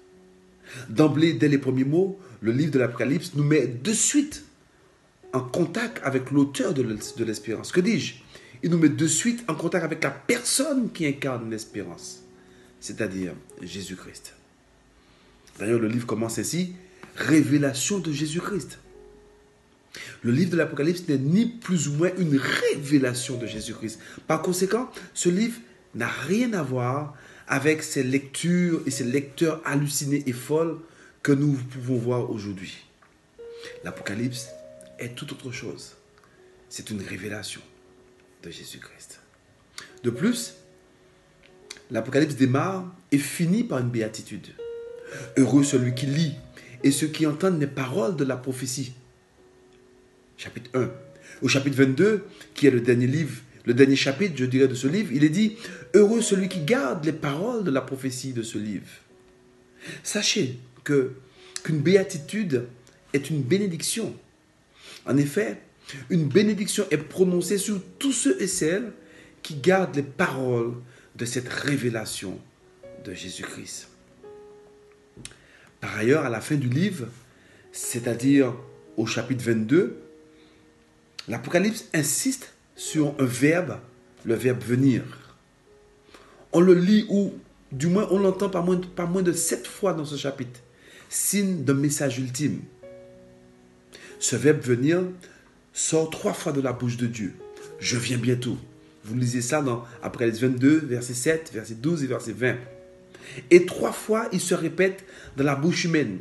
D'emblée, 0.89 1.31
dès 1.31 1.47
les 1.47 1.57
premiers 1.57 1.85
mots, 1.85 2.19
le 2.43 2.51
livre 2.51 2.71
de 2.71 2.79
l'Apocalypse 2.79 3.31
nous 3.35 3.43
met 3.43 3.67
de 3.67 3.93
suite 3.93 4.43
en 5.31 5.39
contact 5.39 6.01
avec 6.03 6.29
l'auteur 6.29 6.73
de 6.73 6.83
l'espérance. 7.23 7.71
Que 7.71 7.79
dis-je? 7.79 8.15
Il 8.61 8.69
nous 8.69 8.77
met 8.77 8.89
de 8.89 9.07
suite 9.07 9.43
en 9.47 9.55
contact 9.55 9.85
avec 9.85 10.03
la 10.03 10.11
personne 10.11 10.91
qui 10.91 11.07
incarne 11.07 11.49
l'espérance, 11.49 12.21
c'est-à-dire 12.81 13.33
Jésus-Christ. 13.61 14.33
D'ailleurs, 15.57 15.79
le 15.79 15.87
livre 15.87 16.05
commence 16.05 16.37
ainsi, 16.37 16.73
Révélation 17.15 17.99
de 17.99 18.11
Jésus-Christ. 18.11 18.79
Le 20.23 20.31
livre 20.31 20.51
de 20.51 20.57
l'Apocalypse 20.57 21.07
n'est 21.07 21.17
ni 21.17 21.45
plus 21.45 21.87
ou 21.87 21.93
moins 21.93 22.09
une 22.17 22.37
révélation 22.37 23.37
de 23.37 23.45
Jésus-Christ. 23.45 23.99
Par 24.27 24.41
conséquent, 24.41 24.89
ce 25.13 25.29
livre 25.29 25.59
n'a 25.95 26.07
rien 26.07 26.53
à 26.53 26.63
voir 26.63 27.15
avec 27.47 27.83
ces 27.83 28.03
lectures 28.03 28.81
et 28.85 28.91
ces 28.91 29.03
lecteurs 29.03 29.61
hallucinés 29.63 30.23
et 30.25 30.33
folles 30.33 30.77
que 31.23 31.31
nous 31.31 31.53
pouvons 31.53 31.95
voir 31.95 32.29
aujourd'hui. 32.29 32.77
L'Apocalypse 33.83 34.49
est 34.99 35.15
tout 35.15 35.31
autre 35.31 35.51
chose. 35.51 35.93
C'est 36.69 36.89
une 36.89 37.01
révélation 37.01 37.61
de 38.43 38.51
Jésus-Christ. 38.51 39.21
De 40.03 40.09
plus, 40.09 40.55
l'Apocalypse 41.89 42.35
démarre 42.35 42.93
et 43.11 43.17
finit 43.17 43.63
par 43.63 43.79
une 43.79 43.89
béatitude. 43.89 44.47
Heureux 45.37 45.63
celui 45.63 45.95
qui 45.95 46.07
lit 46.07 46.35
et 46.83 46.91
ceux 46.91 47.07
qui 47.07 47.25
entendent 47.25 47.59
les 47.59 47.67
paroles 47.67 48.17
de 48.17 48.25
la 48.25 48.35
prophétie. 48.35 48.93
Chapitre 50.37 50.69
1. 50.73 50.91
Au 51.41 51.47
chapitre 51.47 51.77
22, 51.77 52.25
qui 52.53 52.67
est 52.67 52.71
le 52.71 52.81
dernier 52.81 53.07
livre 53.07 53.41
le 53.65 53.73
dernier 53.73 53.95
chapitre, 53.95 54.33
je 54.35 54.43
dirais, 54.45 54.67
de 54.67 54.75
ce 54.75 54.87
livre, 54.87 55.11
il 55.13 55.23
est 55.23 55.29
dit 55.29 55.55
Heureux 55.93 56.21
celui 56.21 56.49
qui 56.49 56.59
garde 56.65 57.05
les 57.05 57.13
paroles 57.13 57.63
de 57.63 57.71
la 57.71 57.79
prophétie 57.79 58.33
de 58.33 58.43
ce 58.43 58.57
livre. 58.57 58.89
Sachez 60.03 60.59
qu'une 60.83 61.79
béatitude 61.79 62.67
est 63.13 63.29
une 63.29 63.41
bénédiction. 63.41 64.15
En 65.05 65.17
effet, 65.17 65.59
une 66.09 66.27
bénédiction 66.27 66.85
est 66.91 66.97
prononcée 66.97 67.57
sur 67.57 67.81
tous 67.99 68.13
ceux 68.13 68.41
et 68.41 68.47
celles 68.47 68.93
qui 69.41 69.55
gardent 69.55 69.95
les 69.95 70.03
paroles 70.03 70.73
de 71.15 71.25
cette 71.25 71.49
révélation 71.49 72.39
de 73.03 73.13
Jésus-Christ. 73.13 73.89
Par 75.81 75.97
ailleurs, 75.97 76.23
à 76.23 76.29
la 76.29 76.39
fin 76.39 76.55
du 76.55 76.69
livre, 76.69 77.07
c'est-à-dire 77.71 78.53
au 78.95 79.05
chapitre 79.05 79.43
22, 79.43 79.97
l'Apocalypse 81.27 81.85
insiste 81.93 82.53
sur 82.75 83.13
un 83.19 83.25
verbe, 83.25 83.79
le 84.23 84.35
verbe 84.35 84.63
venir. 84.63 85.03
On 86.53 86.61
le 86.61 86.73
lit 86.73 87.05
ou, 87.09 87.33
du 87.71 87.87
moins, 87.87 88.07
on 88.11 88.19
l'entend 88.19 88.49
pas 88.49 88.61
moins 88.61 89.21
de 89.21 89.33
sept 89.33 89.67
fois 89.67 89.93
dans 89.93 90.05
ce 90.05 90.15
chapitre. 90.15 90.61
Signe 91.13 91.63
d'un 91.63 91.75
message 91.75 92.17
ultime. 92.17 92.61
Ce 94.17 94.35
verbe 94.35 94.61
venir 94.61 95.03
sort 95.71 96.09
trois 96.09 96.33
fois 96.33 96.53
de 96.53 96.59
la 96.59 96.73
bouche 96.73 96.97
de 96.97 97.05
Dieu. 97.05 97.33
Je 97.79 97.97
viens 97.97 98.17
bientôt. 98.17 98.57
Vous 99.03 99.15
lisez 99.15 99.41
ça 99.41 99.61
dans 99.61 99.85
Apocalypse 100.01 100.39
22, 100.39 100.79
verset 100.79 101.13
7, 101.13 101.51
verset 101.53 101.75
12 101.75 102.03
et 102.03 102.07
verset 102.07 102.31
20. 102.31 102.55
Et 103.51 103.67
trois 103.67 103.91
fois, 103.91 104.27
il 104.33 104.41
se 104.41 104.55
répète 104.55 105.05
dans 105.37 105.43
la 105.43 105.53
bouche 105.53 105.83
humaine. 105.83 106.17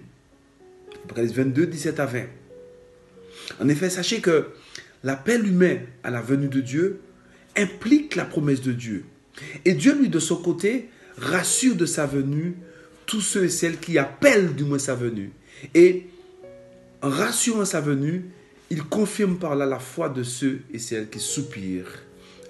Apocalypse 1.04 1.36
22, 1.36 1.66
17 1.68 1.98
à 1.98 2.04
20. 2.04 2.24
En 3.60 3.68
effet, 3.70 3.88
sachez 3.88 4.20
que 4.20 4.48
l'appel 5.04 5.46
humain 5.46 5.78
à 6.04 6.10
la 6.10 6.20
venue 6.20 6.48
de 6.48 6.60
Dieu 6.60 7.00
implique 7.56 8.14
la 8.14 8.26
promesse 8.26 8.60
de 8.60 8.72
Dieu. 8.72 9.06
Et 9.64 9.72
Dieu, 9.72 9.94
lui, 9.98 10.10
de 10.10 10.18
son 10.18 10.36
côté, 10.36 10.90
rassure 11.16 11.76
de 11.76 11.86
sa 11.86 12.04
venue 12.04 12.56
tous 13.06 13.20
ceux 13.20 13.44
et 13.44 13.48
celles 13.50 13.78
qui 13.78 13.98
appellent 13.98 14.54
du 14.54 14.64
moins 14.64 14.78
sa 14.78 14.94
venue. 14.94 15.32
Et 15.74 16.06
en 17.02 17.10
rassurant 17.10 17.64
sa 17.64 17.80
venue, 17.80 18.24
il 18.70 18.84
confirme 18.84 19.38
par 19.38 19.54
là 19.54 19.66
la 19.66 19.78
foi 19.78 20.08
de 20.08 20.22
ceux 20.22 20.62
et 20.72 20.78
celles 20.78 21.10
qui 21.10 21.20
soupirent 21.20 22.02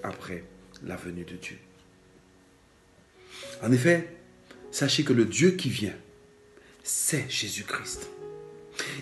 après 0.03 0.45
la 0.85 0.97
venue 0.97 1.25
de 1.25 1.37
Dieu. 1.37 1.57
En 3.63 3.73
effet, 3.73 4.09
sachez 4.71 5.05
que 5.05 5.13
le 5.13 5.25
Dieu 5.25 5.53
qui 5.53 5.69
vient, 5.69 5.95
c'est 6.83 7.29
Jésus-Christ. 7.29 8.09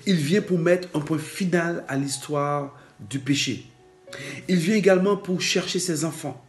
Il 0.07 0.16
vient 0.16 0.42
pour 0.42 0.59
mettre 0.59 0.88
un 0.94 1.01
point 1.01 1.18
final 1.18 1.84
à 1.88 1.96
l'histoire 1.96 2.78
du 2.98 3.18
péché. 3.18 3.66
Il 4.48 4.57
vient 4.57 4.74
également 4.74 5.16
pour 5.16 5.40
chercher 5.40 5.78
ses 5.78 6.05
enfants. 6.05 6.44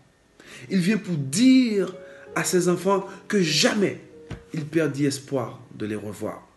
Il 0.69 0.79
vient 0.79 0.97
pour 0.97 1.15
dire 1.15 1.95
à 2.35 2.43
ses 2.43 2.69
enfants 2.69 3.07
que 3.27 3.41
jamais 3.41 3.99
il 4.53 4.65
perdit 4.65 5.05
espoir 5.05 5.61
de 5.75 5.85
les 5.85 5.95
revoir. 5.95 6.47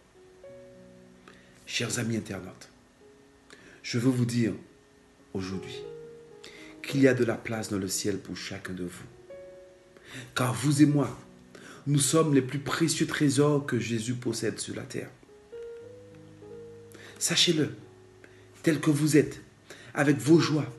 Chers 1.67 1.99
amis 1.99 2.17
internautes, 2.17 2.69
je 3.83 3.99
veux 3.99 4.11
vous 4.11 4.27
dire 4.27 4.53
aujourd'hui 5.33 5.77
qu'il 6.83 7.01
y 7.01 7.09
a 7.09 7.15
de 7.15 7.25
la 7.25 7.37
place 7.37 7.71
dans 7.71 7.79
le 7.79 7.89
ciel 7.89 8.19
pour 8.19 8.37
chacun 8.37 8.73
de 8.73 8.85
vous. 8.85 9.05
Car 10.35 10.53
vous 10.53 10.83
et 10.83 10.87
moi, 10.87 11.19
nous 11.87 11.99
sommes 11.99 12.35
les 12.35 12.43
plus 12.43 12.59
précieux 12.59 13.07
trésors 13.07 13.65
que 13.65 13.79
Jésus 13.79 14.15
possède 14.15 14.59
sur 14.59 14.75
la 14.75 14.83
terre. 14.83 15.11
Sachez-le, 17.19 17.75
tel 18.63 18.81
que 18.81 18.91
vous 18.91 19.17
êtes, 19.17 19.41
avec 19.95 20.19
vos 20.19 20.39
joies, 20.39 20.71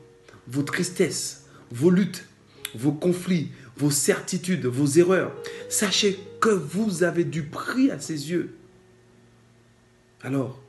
vos 0.46 0.62
tristesses, 0.62 1.44
vos 1.70 1.90
luttes, 1.90 2.24
vos 2.74 2.92
conflits, 2.92 3.50
vos 3.76 3.90
certitudes, 3.90 4.66
vos 4.66 4.86
erreurs. 4.86 5.32
Sachez 5.68 6.18
que 6.40 6.48
vous 6.48 7.02
avez 7.02 7.24
du 7.24 7.42
prix 7.42 7.90
à 7.90 8.00
ses 8.00 8.30
yeux. 8.30 8.54
Alors, 10.22 10.60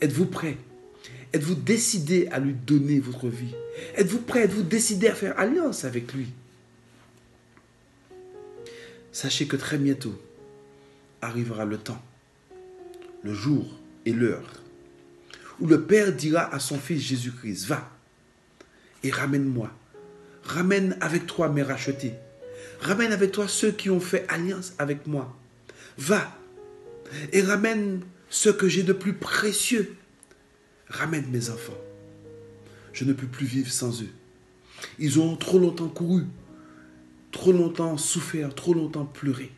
êtes-vous 0.00 0.26
prêt? 0.26 0.56
Êtes-vous 1.32 1.54
décidé 1.54 2.28
à 2.30 2.38
lui 2.38 2.54
donner 2.54 3.00
votre 3.00 3.28
vie? 3.28 3.54
Êtes-vous 3.96 4.20
prêt? 4.20 4.42
Êtes-vous 4.42 4.62
décidé 4.62 5.08
à 5.08 5.14
faire 5.14 5.38
alliance 5.38 5.84
avec 5.84 6.12
lui? 6.12 6.28
Sachez 9.12 9.46
que 9.46 9.56
très 9.56 9.78
bientôt 9.78 10.14
arrivera 11.22 11.64
le 11.64 11.78
temps, 11.78 12.02
le 13.22 13.32
jour 13.32 13.66
et 14.04 14.12
l'heure 14.12 14.62
où 15.60 15.66
le 15.66 15.82
Père 15.82 16.12
dira 16.12 16.52
à 16.54 16.58
son 16.58 16.78
Fils 16.78 17.00
Jésus-Christ, 17.00 17.66
va 17.66 17.90
et 19.02 19.10
ramène-moi. 19.10 19.70
Ramène 20.46 20.96
avec 21.00 21.26
toi 21.26 21.48
mes 21.48 21.62
rachetés. 21.62 22.14
Ramène 22.80 23.12
avec 23.12 23.32
toi 23.32 23.48
ceux 23.48 23.72
qui 23.72 23.90
ont 23.90 24.00
fait 24.00 24.26
alliance 24.28 24.74
avec 24.78 25.06
moi. 25.06 25.36
Va 25.98 26.36
et 27.32 27.42
ramène 27.42 28.02
ce 28.30 28.48
que 28.48 28.68
j'ai 28.68 28.82
de 28.82 28.92
plus 28.92 29.14
précieux. 29.14 29.96
Ramène 30.88 31.26
mes 31.30 31.50
enfants. 31.50 31.78
Je 32.92 33.04
ne 33.04 33.12
peux 33.12 33.26
plus 33.26 33.46
vivre 33.46 33.70
sans 33.70 34.02
eux. 34.02 34.12
Ils 34.98 35.20
ont 35.20 35.36
trop 35.36 35.58
longtemps 35.58 35.88
couru, 35.88 36.24
trop 37.32 37.52
longtemps 37.52 37.96
souffert, 37.96 38.54
trop 38.54 38.74
longtemps 38.74 39.04
pleuré. 39.04 39.50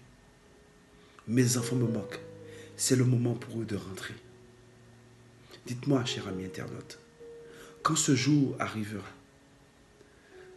Mes 1.27 1.57
enfants 1.57 1.77
me 1.77 1.87
manquent. 1.87 2.21
C'est 2.77 2.97
le 2.97 3.05
moment 3.05 3.35
pour 3.35 3.61
eux 3.61 3.65
de 3.65 3.77
rentrer. 3.77 4.15
Dites-moi, 5.67 6.05
cher 6.05 6.29
ami 6.29 6.45
internaute, 6.45 6.99
quand 7.83 7.97
ce 7.97 8.15
jour 8.15 8.57
arrivera, 8.59 9.05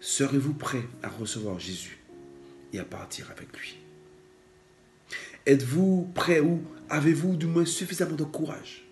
serez-vous 0.01 0.53
prêt 0.53 0.83
à 1.03 1.09
recevoir 1.09 1.59
Jésus 1.59 1.99
et 2.73 2.79
à 2.79 2.83
partir 2.83 3.29
avec 3.31 3.55
lui? 3.57 3.77
Êtes-vous 5.45 6.11
prêt 6.13 6.39
ou 6.39 6.61
avez-vous 6.89 7.35
du 7.35 7.45
moins 7.45 7.65
suffisamment 7.65 8.15
de 8.15 8.23
courage 8.23 8.85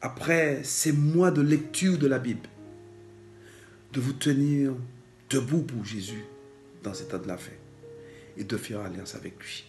après 0.00 0.64
ces 0.64 0.92
mois 0.92 1.30
de 1.30 1.40
lecture 1.40 1.98
de 1.98 2.06
la 2.06 2.18
Bible 2.18 2.48
de 3.92 4.00
vous 4.00 4.12
tenir 4.12 4.74
debout 5.30 5.62
pour 5.62 5.84
Jésus 5.84 6.24
dans 6.82 6.92
cet 6.92 7.10
temps 7.10 7.18
de 7.18 7.28
la 7.28 7.38
fin 7.38 7.52
et 8.36 8.44
de 8.44 8.56
faire 8.56 8.80
alliance 8.80 9.14
avec 9.14 9.38
lui? 9.38 9.64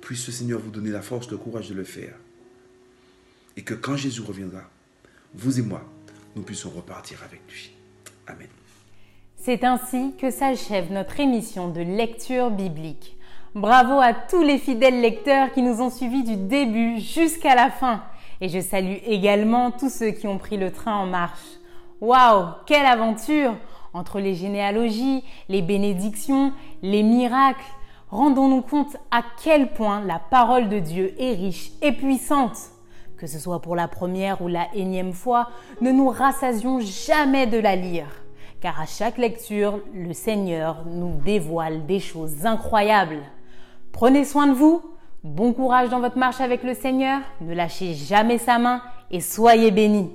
Puisse 0.00 0.26
le 0.26 0.32
Seigneur 0.32 0.60
vous 0.60 0.70
donner 0.70 0.90
la 0.90 1.02
force, 1.02 1.30
le 1.30 1.36
courage 1.36 1.68
de 1.68 1.74
le 1.74 1.84
faire 1.84 2.14
et 3.56 3.62
que 3.62 3.74
quand 3.74 3.96
Jésus 3.96 4.20
reviendra, 4.20 4.70
vous 5.34 5.58
et 5.58 5.62
moi, 5.62 5.84
nous 6.36 6.42
puissions 6.42 6.70
repartir 6.70 7.22
avec 7.24 7.40
lui. 7.50 7.72
Amen. 8.26 8.57
C'est 9.40 9.62
ainsi 9.62 10.14
que 10.18 10.30
s'achève 10.30 10.92
notre 10.92 11.20
émission 11.20 11.68
de 11.68 11.80
lecture 11.80 12.50
biblique. 12.50 13.16
Bravo 13.54 14.00
à 14.00 14.12
tous 14.12 14.42
les 14.42 14.58
fidèles 14.58 15.00
lecteurs 15.00 15.52
qui 15.52 15.62
nous 15.62 15.80
ont 15.80 15.90
suivis 15.90 16.24
du 16.24 16.36
début 16.36 16.98
jusqu'à 16.98 17.54
la 17.54 17.70
fin. 17.70 18.02
Et 18.40 18.48
je 18.48 18.60
salue 18.60 18.96
également 19.06 19.70
tous 19.70 19.90
ceux 19.90 20.10
qui 20.10 20.26
ont 20.26 20.38
pris 20.38 20.56
le 20.56 20.72
train 20.72 20.96
en 20.96 21.06
marche. 21.06 21.56
Waouh, 22.00 22.46
quelle 22.66 22.84
aventure 22.84 23.54
Entre 23.94 24.18
les 24.18 24.34
généalogies, 24.34 25.22
les 25.48 25.62
bénédictions, 25.62 26.52
les 26.82 27.04
miracles, 27.04 27.64
rendons-nous 28.10 28.62
compte 28.62 28.96
à 29.12 29.22
quel 29.42 29.72
point 29.72 30.00
la 30.04 30.18
parole 30.18 30.68
de 30.68 30.80
Dieu 30.80 31.14
est 31.18 31.34
riche 31.34 31.70
et 31.80 31.92
puissante 31.92 32.56
que 33.16 33.26
ce 33.26 33.38
soit 33.40 33.60
pour 33.60 33.74
la 33.74 33.88
première 33.88 34.40
ou 34.42 34.48
la 34.48 34.68
énième 34.74 35.12
fois, 35.12 35.50
ne 35.80 35.90
nous 35.90 36.08
rassasions 36.08 36.78
jamais 36.78 37.48
de 37.48 37.58
la 37.58 37.74
lire, 37.74 38.06
car 38.60 38.80
à 38.80 38.86
chaque 38.86 39.18
lecture, 39.18 39.80
le 39.94 40.12
Seigneur 40.12 40.84
nous 40.86 41.20
dévoile 41.24 41.86
des 41.86 42.00
choses 42.00 42.44
incroyables. 42.44 43.22
Prenez 43.92 44.24
soin 44.24 44.46
de 44.46 44.52
vous, 44.52 44.82
bon 45.22 45.52
courage 45.52 45.88
dans 45.88 46.00
votre 46.00 46.18
marche 46.18 46.40
avec 46.40 46.62
le 46.62 46.74
Seigneur, 46.74 47.20
ne 47.40 47.54
lâchez 47.54 47.94
jamais 47.94 48.38
sa 48.38 48.58
main 48.58 48.82
et 49.10 49.20
soyez 49.20 49.70
bénis. 49.70 50.10